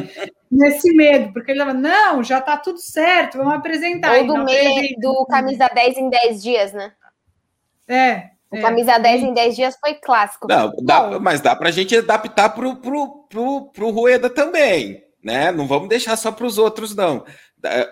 nesse 0.52 0.92
medo, 0.94 1.32
porque 1.32 1.50
ele 1.50 1.60
fala, 1.60 1.72
não, 1.72 2.22
já 2.22 2.38
está 2.38 2.58
tudo 2.58 2.78
certo, 2.78 3.38
vamos 3.38 3.54
apresentar. 3.54 4.18
Ou 4.18 4.26
do, 4.26 4.44
meio, 4.44 4.94
do 5.00 5.24
camisa 5.26 5.66
10 5.74 5.96
em 5.96 6.10
10 6.10 6.42
dias, 6.42 6.72
né? 6.74 6.92
É. 7.88 8.30
O 8.50 8.56
é. 8.56 8.60
camisa 8.60 8.98
10 8.98 9.22
em 9.22 9.32
10 9.32 9.56
dias 9.56 9.78
foi 9.80 9.94
clássico. 9.94 10.46
Não, 10.46 10.70
dá, 10.82 11.18
mas 11.18 11.40
dá 11.40 11.56
para 11.56 11.70
a 11.70 11.72
gente 11.72 11.96
adaptar 11.96 12.50
para 12.50 12.68
o 12.68 12.76
pro, 12.76 13.24
pro, 13.30 13.70
pro 13.72 13.90
Rueda 13.90 14.28
também, 14.28 15.02
né? 15.24 15.50
Não 15.50 15.66
vamos 15.66 15.88
deixar 15.88 16.16
só 16.16 16.30
para 16.30 16.46
os 16.46 16.58
outros, 16.58 16.94
não. 16.94 17.24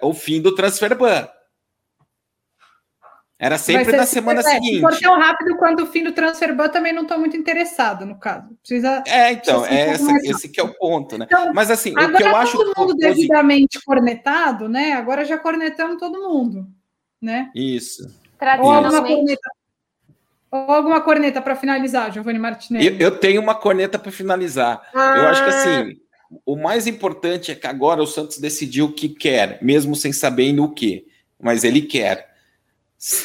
O 0.02 0.12
fim 0.12 0.42
do 0.42 0.54
transfer 0.54 0.94
ban. 0.94 1.26
Era 3.42 3.56
sempre 3.56 3.96
na 3.96 4.04
semana 4.04 4.40
é, 4.40 4.42
seguinte. 4.42 4.74
Se 4.74 4.80
for 4.82 4.98
tão 4.98 5.18
rápido 5.18 5.56
quanto 5.56 5.84
o 5.84 5.86
fim 5.86 6.04
do 6.04 6.12
transfer 6.12 6.54
ban, 6.54 6.68
também 6.68 6.92
não 6.92 7.04
estou 7.04 7.18
muito 7.18 7.38
interessado, 7.38 8.04
no 8.04 8.18
caso. 8.18 8.54
Precisa. 8.60 9.02
É, 9.06 9.32
então, 9.32 9.64
é 9.64 9.88
essa, 9.88 10.12
esse 10.24 10.48
que 10.50 10.60
é 10.60 10.62
o 10.62 10.74
ponto, 10.74 11.16
né? 11.16 11.24
Então, 11.26 11.50
Mas 11.54 11.70
assim, 11.70 11.92
o 11.92 12.16
que 12.16 12.22
eu 12.22 12.36
acho. 12.36 12.58
Todo 12.58 12.74
mundo 12.76 12.94
devidamente 12.94 13.82
cornetado, 13.82 14.68
né? 14.68 14.92
Agora 14.92 15.24
já 15.24 15.38
cornetamos 15.38 15.96
todo 15.96 16.20
mundo, 16.20 16.66
né? 17.20 17.50
Isso. 17.54 18.14
Ou 18.60 18.70
alguma 18.70 19.00
corneta, 19.02 19.50
ou 20.50 20.74
alguma 20.74 21.00
corneta 21.00 21.40
para 21.40 21.56
finalizar, 21.56 22.12
Giovanni 22.12 22.38
Martinelli. 22.38 22.88
Eu, 22.88 22.96
eu 22.98 23.18
tenho 23.18 23.40
uma 23.40 23.54
corneta 23.54 23.98
para 23.98 24.12
finalizar. 24.12 24.82
Ah. 24.94 25.14
Eu 25.16 25.28
acho 25.28 25.42
que 25.42 25.48
assim. 25.48 25.96
O 26.46 26.56
mais 26.56 26.86
importante 26.86 27.50
é 27.50 27.56
que 27.56 27.66
agora 27.66 28.02
o 28.02 28.06
Santos 28.06 28.38
decidiu 28.38 28.84
o 28.86 28.92
que 28.92 29.08
quer, 29.08 29.58
mesmo 29.60 29.96
sem 29.96 30.12
saber 30.12 30.52
no 30.52 30.72
que, 30.72 31.06
mas 31.42 31.64
ele 31.64 31.82
quer 31.82 32.29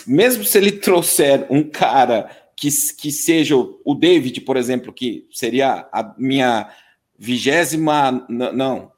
mesmo 0.08 0.44
se 0.44 0.58
ele 0.58 0.72
trouxer 0.72 1.46
um 1.50 1.64
cara 1.64 2.30
que, 2.56 2.70
que 2.98 3.12
seja 3.12 3.56
o 3.58 3.96
David, 3.96 4.42
por 4.42 4.56
exemplo, 4.56 4.94
que 4.94 5.28
seria 5.32 5.88
a 5.92 6.14
minha 6.18 6.70
vigésima, 7.18 8.26
não, 8.30 8.92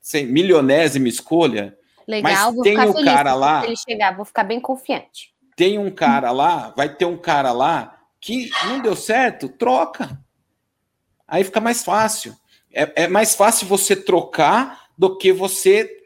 sei, 0.00 0.24
milionésima 0.24 1.08
escolha. 1.08 1.76
Legal, 2.06 2.52
mas 2.52 2.62
tem 2.62 2.78
o 2.78 3.04
cara 3.04 3.34
lá. 3.34 3.64
Ele 3.64 3.76
chegar, 3.76 4.16
vou 4.16 4.24
ficar 4.24 4.44
bem 4.44 4.60
confiante. 4.60 5.32
Tem 5.56 5.78
um 5.78 5.90
cara 5.90 6.30
lá, 6.30 6.72
vai 6.76 6.94
ter 6.94 7.04
um 7.04 7.16
cara 7.16 7.52
lá 7.52 7.98
que 8.20 8.50
não 8.66 8.80
deu 8.80 8.94
certo, 8.94 9.48
troca. 9.48 10.18
Aí 11.26 11.44
fica 11.44 11.60
mais 11.60 11.84
fácil. 11.84 12.36
É, 12.72 13.04
é 13.04 13.08
mais 13.08 13.34
fácil 13.34 13.66
você 13.66 13.96
trocar 13.96 14.79
do 15.00 15.16
que 15.16 15.32
você 15.32 15.96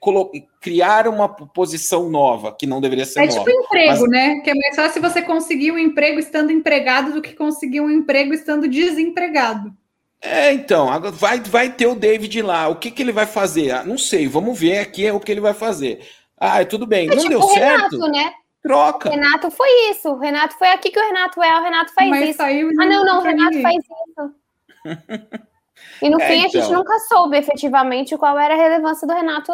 criar 0.61 1.09
uma 1.09 1.29
posição 1.29 2.09
nova, 2.09 2.55
que 2.57 2.65
não 2.65 2.81
deveria 2.81 3.05
ser 3.05 3.25
é 3.25 3.27
nova. 3.27 3.41
É 3.41 3.45
tipo 3.45 3.65
emprego, 3.65 4.01
Mas... 4.03 4.11
né? 4.11 4.41
Que 4.45 4.51
é 4.51 4.55
mais 4.55 4.77
fácil 4.77 5.03
você 5.03 5.21
conseguir 5.21 5.73
um 5.73 5.79
emprego 5.79 6.21
estando 6.21 6.53
empregado 6.53 7.13
do 7.13 7.21
que 7.21 7.33
conseguir 7.33 7.81
um 7.81 7.91
emprego 7.91 8.33
estando 8.33 8.69
desempregado. 8.69 9.75
É, 10.23 10.53
então, 10.53 10.87
vai, 11.11 11.41
vai 11.41 11.73
ter 11.73 11.89
o 11.89 11.97
David 11.97 12.41
lá. 12.41 12.69
O 12.69 12.77
que, 12.77 12.89
que 12.89 13.03
ele 13.03 13.11
vai 13.11 13.27
fazer? 13.27 13.73
Ah, 13.73 13.83
não 13.83 13.99
sei, 13.99 14.29
vamos 14.29 14.57
ver 14.57 14.79
aqui 14.79 15.11
o 15.11 15.19
que 15.19 15.33
ele 15.33 15.41
vai 15.41 15.55
fazer. 15.55 16.07
Ah, 16.39 16.65
tudo 16.65 16.87
bem, 16.87 17.09
é 17.09 17.17
não 17.17 17.17
tipo 17.17 17.31
deu 17.31 17.43
certo. 17.49 17.99
Renato, 17.99 18.13
né? 18.13 18.33
Troca. 18.63 19.09
O 19.09 19.13
Renato 19.13 19.51
foi 19.51 19.91
isso. 19.91 20.09
O 20.09 20.21
Renato 20.21 20.57
foi 20.57 20.69
aqui 20.69 20.93
que 20.93 21.01
o 21.01 21.05
Renato 21.05 21.43
é. 21.43 21.59
O 21.59 21.65
Renato 21.65 21.93
faz 21.93 22.09
Mas 22.09 22.31
isso. 22.31 22.43
ah, 22.43 22.87
não, 22.87 23.05
não, 23.05 23.19
o 23.19 23.23
Renato 23.23 23.57
ninguém. 23.57 23.63
faz 23.63 23.85
isso. 23.85 25.45
E 26.03 26.11
no 26.11 26.21
é, 26.21 26.27
fim 26.27 26.35
então. 26.35 26.45
a 26.45 26.49
gente 26.49 26.67
então. 26.67 26.79
nunca 26.79 26.99
soube 27.01 27.37
efetivamente 27.37 28.17
qual 28.17 28.39
era 28.39 28.55
a 28.55 28.57
relevância 28.57 29.07
do 29.07 29.15
Renato 29.15 29.53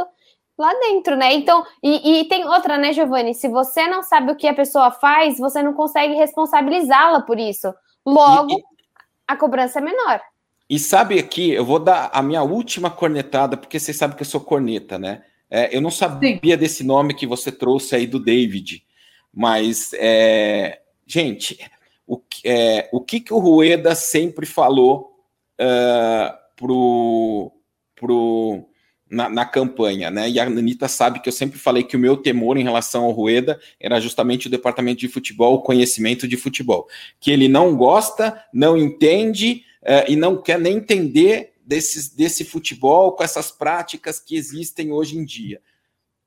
lá 0.58 0.72
dentro, 0.80 1.16
né? 1.16 1.32
Então, 1.32 1.64
e, 1.82 2.20
e 2.20 2.24
tem 2.26 2.44
outra, 2.44 2.76
né, 2.76 2.92
Giovanni? 2.92 3.34
Se 3.34 3.48
você 3.48 3.86
não 3.86 4.02
sabe 4.02 4.32
o 4.32 4.36
que 4.36 4.46
a 4.46 4.54
pessoa 4.54 4.90
faz, 4.90 5.38
você 5.38 5.62
não 5.62 5.72
consegue 5.72 6.14
responsabilizá-la 6.14 7.22
por 7.22 7.38
isso. 7.38 7.72
Logo, 8.04 8.52
e, 8.52 8.62
a 9.26 9.36
cobrança 9.36 9.78
é 9.78 9.82
menor. 9.82 10.20
E 10.68 10.78
sabe 10.78 11.18
aqui, 11.18 11.50
eu 11.50 11.64
vou 11.64 11.78
dar 11.78 12.10
a 12.12 12.22
minha 12.22 12.42
última 12.42 12.90
cornetada, 12.90 13.56
porque 13.56 13.80
você 13.80 13.92
sabe 13.92 14.14
que 14.14 14.22
eu 14.22 14.26
sou 14.26 14.40
corneta, 14.40 14.98
né? 14.98 15.22
É, 15.50 15.74
eu 15.76 15.80
não 15.80 15.90
sabia 15.90 16.38
Sim. 16.42 16.56
desse 16.56 16.84
nome 16.84 17.14
que 17.14 17.26
você 17.26 17.50
trouxe 17.50 17.96
aí 17.96 18.06
do 18.06 18.22
David, 18.22 18.84
mas, 19.34 19.92
é, 19.94 20.80
gente, 21.06 21.58
o, 22.06 22.20
é, 22.44 22.88
o 22.92 23.00
que, 23.00 23.18
que 23.20 23.32
o 23.32 23.38
Rueda 23.38 23.94
sempre 23.94 24.46
falou 24.46 25.09
uh, 25.60 26.34
pro, 26.56 27.52
pro, 27.94 28.66
na, 29.08 29.28
na, 29.28 29.44
campanha, 29.44 30.10
né? 30.10 30.28
E 30.28 30.40
a 30.40 30.44
Anitta 30.44 30.88
sabe 30.88 31.20
que 31.20 31.28
eu 31.28 31.32
sempre 31.32 31.58
falei 31.58 31.82
que 31.82 31.96
o 31.96 32.00
meu 32.00 32.16
temor 32.16 32.56
em 32.56 32.62
relação 32.62 33.04
ao 33.04 33.12
Rueda 33.12 33.60
era 33.78 34.00
justamente 34.00 34.46
o 34.46 34.50
departamento 34.50 35.00
de 35.00 35.08
futebol, 35.08 35.54
o 35.54 35.62
conhecimento 35.62 36.26
de 36.26 36.36
futebol. 36.36 36.88
Que 37.20 37.30
ele 37.30 37.48
não 37.48 37.76
gosta, 37.76 38.42
não 38.52 38.76
entende 38.76 39.64
uh, 39.82 40.10
e 40.10 40.16
não 40.16 40.40
quer 40.40 40.58
nem 40.58 40.76
entender 40.76 41.52
desses, 41.64 42.08
desse 42.08 42.44
futebol 42.44 43.12
com 43.12 43.22
essas 43.22 43.50
práticas 43.50 44.18
que 44.18 44.36
existem 44.36 44.90
hoje 44.90 45.18
em 45.18 45.24
dia. 45.24 45.60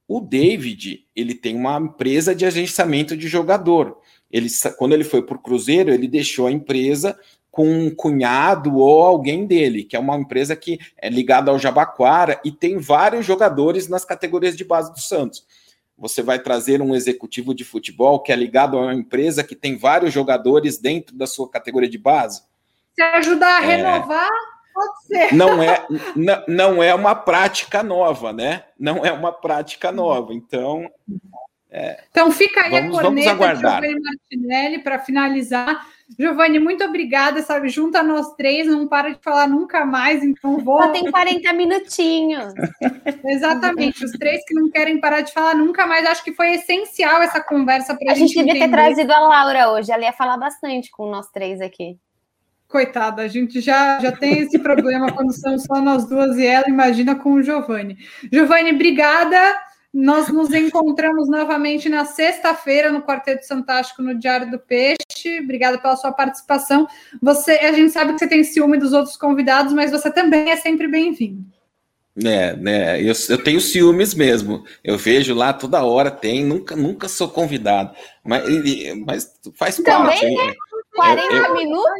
O 0.08 0.20
David, 0.20 1.08
ele 1.16 1.34
tem 1.34 1.56
uma 1.56 1.80
empresa 1.80 2.36
de 2.36 2.46
agenciamento 2.46 3.16
de 3.16 3.28
jogador. 3.28 3.98
Ele, 4.30 4.48
quando 4.78 4.94
ele 4.94 5.04
foi 5.04 5.22
para 5.22 5.36
o 5.36 5.42
Cruzeiro, 5.42 5.92
ele 5.92 6.08
deixou 6.08 6.48
a 6.48 6.52
empresa 6.52 7.18
com 7.54 7.70
um 7.70 7.94
cunhado 7.94 8.78
ou 8.78 9.04
alguém 9.04 9.46
dele, 9.46 9.84
que 9.84 9.96
é 9.96 10.00
uma 10.00 10.18
empresa 10.18 10.56
que 10.56 10.80
é 10.98 11.08
ligada 11.08 11.52
ao 11.52 11.60
Jabaquara 11.60 12.42
e 12.44 12.52
tem 12.52 12.80
vários 12.80 13.28
jogadores 13.28 13.88
nas 13.88 14.04
categorias 14.04 14.58
de 14.58 14.66
base 14.66 14.92
do 14.92 15.00
Santos. 15.00 15.46
Você 15.96 16.24
vai 16.24 16.40
trazer 16.40 16.82
um 16.82 16.96
executivo 16.96 17.54
de 17.54 17.64
futebol 17.64 18.20
que 18.22 18.32
é 18.32 18.36
ligado 18.36 18.76
a 18.76 18.82
uma 18.82 18.94
empresa 18.96 19.44
que 19.44 19.56
tem 19.56 19.78
vários 19.78 20.12
jogadores 20.12 20.80
dentro 20.80 21.16
da 21.16 21.28
sua 21.28 21.48
categoria 21.48 21.88
de 21.88 22.00
base. 22.00 22.42
Se 22.96 23.04
ajudar 23.04 23.62
a 23.62 23.64
é... 23.64 23.68
renovar, 23.68 24.30
pode 24.74 25.06
ser. 25.06 25.36
Não 25.36 25.62
é, 25.62 25.86
não, 26.16 26.44
não 26.48 26.84
é 26.84 26.96
uma 26.96 27.14
prática 27.14 27.84
nova, 27.84 28.34
né? 28.34 28.64
Não 28.80 29.06
é 29.06 29.12
uma 29.12 29.32
prática 29.32 29.92
nova. 29.92 30.34
Então, 30.34 30.90
é, 31.76 32.04
então 32.12 32.30
fica 32.32 32.62
aí 32.62 32.70
vamos, 32.70 33.00
a 33.00 33.02
corneta 33.02 33.36
de 33.56 33.60
Giovanni 33.60 34.00
Martinelli 34.00 34.84
para 34.84 35.00
finalizar. 35.00 35.84
Giovanni, 36.20 36.60
muito 36.60 36.84
obrigada, 36.84 37.42
sabe? 37.42 37.68
Junta 37.68 38.04
nós 38.04 38.36
três, 38.36 38.68
não 38.68 38.88
para 38.88 39.10
de 39.10 39.20
falar 39.24 39.48
nunca 39.48 39.84
mais, 39.84 40.24
então 40.24 40.60
vou. 40.60 40.80
Só 40.80 40.90
tem 40.90 41.10
40 41.10 41.52
minutinhos. 41.54 42.54
Exatamente, 43.26 44.06
os 44.06 44.12
três 44.12 44.46
que 44.46 44.54
não 44.54 44.70
querem 44.70 45.00
parar 45.00 45.22
de 45.22 45.34
falar 45.34 45.56
nunca 45.56 45.88
mais. 45.88 46.06
Acho 46.06 46.24
que 46.24 46.34
foi 46.34 46.54
essencial 46.54 47.24
essa 47.24 47.42
conversa 47.42 47.96
para 47.98 48.12
a 48.12 48.16
gente. 48.16 48.38
A 48.38 48.44
gente 48.44 48.46
devia 48.46 48.68
ter 48.68 48.72
trazido 48.72 49.12
a 49.12 49.20
Laura 49.22 49.72
hoje, 49.72 49.92
ela 49.92 50.04
ia 50.04 50.14
falar 50.14 50.38
bastante 50.38 50.92
com 50.92 51.10
nós 51.10 51.28
três 51.32 51.60
aqui. 51.60 51.98
Coitada, 52.68 53.24
a 53.24 53.28
gente 53.28 53.60
já, 53.60 54.00
já 54.00 54.12
tem 54.12 54.40
esse 54.40 54.60
problema 54.60 55.12
quando 55.12 55.34
são 55.34 55.58
só 55.58 55.82
nós 55.82 56.08
duas 56.08 56.38
e 56.38 56.46
ela, 56.46 56.70
imagina 56.70 57.16
com 57.16 57.34
o 57.34 57.42
Giovanni. 57.42 57.98
Giovanni, 58.32 58.72
obrigada. 58.72 59.56
Nós 59.94 60.28
nos 60.30 60.52
encontramos 60.52 61.30
novamente 61.30 61.88
na 61.88 62.04
sexta-feira 62.04 62.92
no 62.92 63.04
Quarteto 63.04 63.48
Fantástico 63.48 64.02
no 64.02 64.18
Diário 64.18 64.50
do 64.50 64.58
Peixe. 64.58 65.40
Obrigada 65.44 65.78
pela 65.78 65.96
sua 65.96 66.12
participação. 66.12 66.88
Você, 67.22 67.52
a 67.52 67.72
gente 67.72 67.92
sabe 67.92 68.14
que 68.14 68.20
você 68.20 68.28
tem 68.28 68.44
ciúme 68.44 68.80
dos 68.80 68.92
outros 68.92 69.16
convidados, 69.16 69.72
mas 69.72 69.92
você 69.92 70.12
também 70.12 70.50
é 70.50 70.56
sempre 70.56 70.88
bem-vindo. 70.88 71.46
É, 72.26 72.56
né? 72.56 73.02
Eu, 73.02 73.14
eu 73.30 73.44
tenho 73.44 73.62
ciúmes 73.62 74.16
mesmo. 74.16 74.64
Eu 74.84 74.98
vejo 74.98 75.36
lá 75.36 75.54
toda 75.54 75.84
hora, 75.84 76.10
tem, 76.10 76.44
nunca, 76.44 76.76
nunca 76.76 77.08
sou 77.08 77.30
convidado. 77.30 77.96
Mas, 78.24 78.44
mas 79.06 79.40
faz 79.56 79.76
Também, 79.78 80.08
parte. 80.08 80.26
Né? 80.26 80.54
40 80.96 81.34
eu, 81.34 81.44
eu... 81.44 81.54
minutos, 81.56 81.94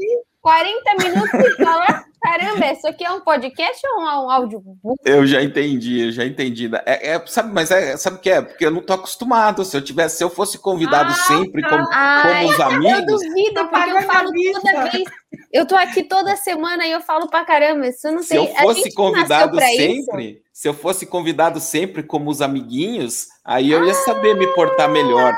40 0.44 0.96
minutos 1.02 1.40
de 1.40 1.64
falar. 1.64 2.06
Caramba, 2.22 2.72
isso 2.72 2.88
aqui 2.88 3.06
é 3.06 3.12
um 3.12 3.22
podcast 3.22 3.82
ou 3.86 4.04
um 4.04 4.30
áudio? 4.30 4.64
Eu 5.04 5.26
já 5.26 5.42
entendi, 5.42 6.06
eu 6.06 6.12
já 6.12 6.26
entendi. 6.26 6.70
É, 6.86 7.14
é, 7.14 7.28
sabe, 7.28 7.54
mas 7.54 7.72
é, 7.72 7.98
sabe 7.98 8.18
o 8.18 8.20
que 8.20 8.30
é? 8.30 8.42
Porque 8.42 8.66
eu 8.66 8.72
não 8.72 8.82
tô 8.82 8.94
acostumado. 8.94 9.64
Se 9.64 9.76
eu 9.76 9.82
tivesse, 9.82 10.18
se 10.18 10.24
eu 10.24 10.30
fosse 10.30 10.58
convidado 10.58 11.12
ah, 11.12 11.16
sempre 11.16 11.62
tá. 11.62 11.70
como, 11.70 11.86
como 11.86 12.50
os 12.50 12.60
amigos. 12.60 13.00
Eu 13.00 13.06
duvido, 13.06 13.54
tá 13.54 13.66
porque 13.68 13.90
eu 13.90 14.02
falo 14.04 14.32
toda 14.54 14.90
vez. 14.90 15.04
Eu 15.52 15.66
tô 15.66 15.76
aqui 15.76 16.04
toda 16.04 16.36
semana 16.36 16.86
e 16.86 16.92
eu 16.92 17.02
falo 17.02 17.30
pra 17.30 17.46
caramba. 17.46 17.88
Isso 17.88 18.12
não 18.12 18.24
se 18.24 18.30
tem. 18.30 18.48
Se 18.48 18.54
eu 18.54 18.62
fosse 18.62 18.94
convidado 18.94 19.60
sempre, 19.60 20.30
isso. 20.30 20.42
se 20.52 20.68
eu 20.68 20.74
fosse 20.74 21.06
convidado 21.06 21.60
sempre 21.60 22.04
como 22.04 22.30
os 22.30 22.42
amiguinhos, 22.42 23.28
aí 23.46 23.72
eu 23.72 23.86
ia 23.86 23.94
saber 23.94 24.36
me 24.36 24.48
portar 24.48 24.90
melhor. 24.90 25.34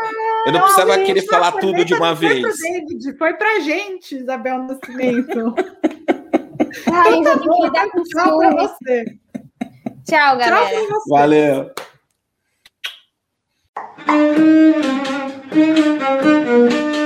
Eu 0.46 0.52
não, 0.52 0.60
não 0.60 0.62
precisava 0.62 1.04
querer 1.04 1.22
falar 1.24 1.52
tudo 1.54 1.84
de 1.84 1.94
uma 1.94 2.14
vez. 2.14 2.42
David, 2.60 3.18
foi 3.18 3.34
pra 3.34 3.60
gente, 3.60 4.16
Isabel 4.16 4.60
Nascimento. 4.60 5.56
Ai, 6.92 7.16
então, 7.16 7.40
tá 7.40 7.66
lidar 7.66 7.90
com 7.90 8.04
Tchau 8.04 8.38
pra 8.38 8.52
você. 8.52 9.06
Tchau, 10.08 10.38
galera. 10.38 10.70
Tchau 10.70 10.88
você. 10.88 11.10
Valeu. 11.10 11.72
Thank 15.56 16.96
you. 16.96 17.05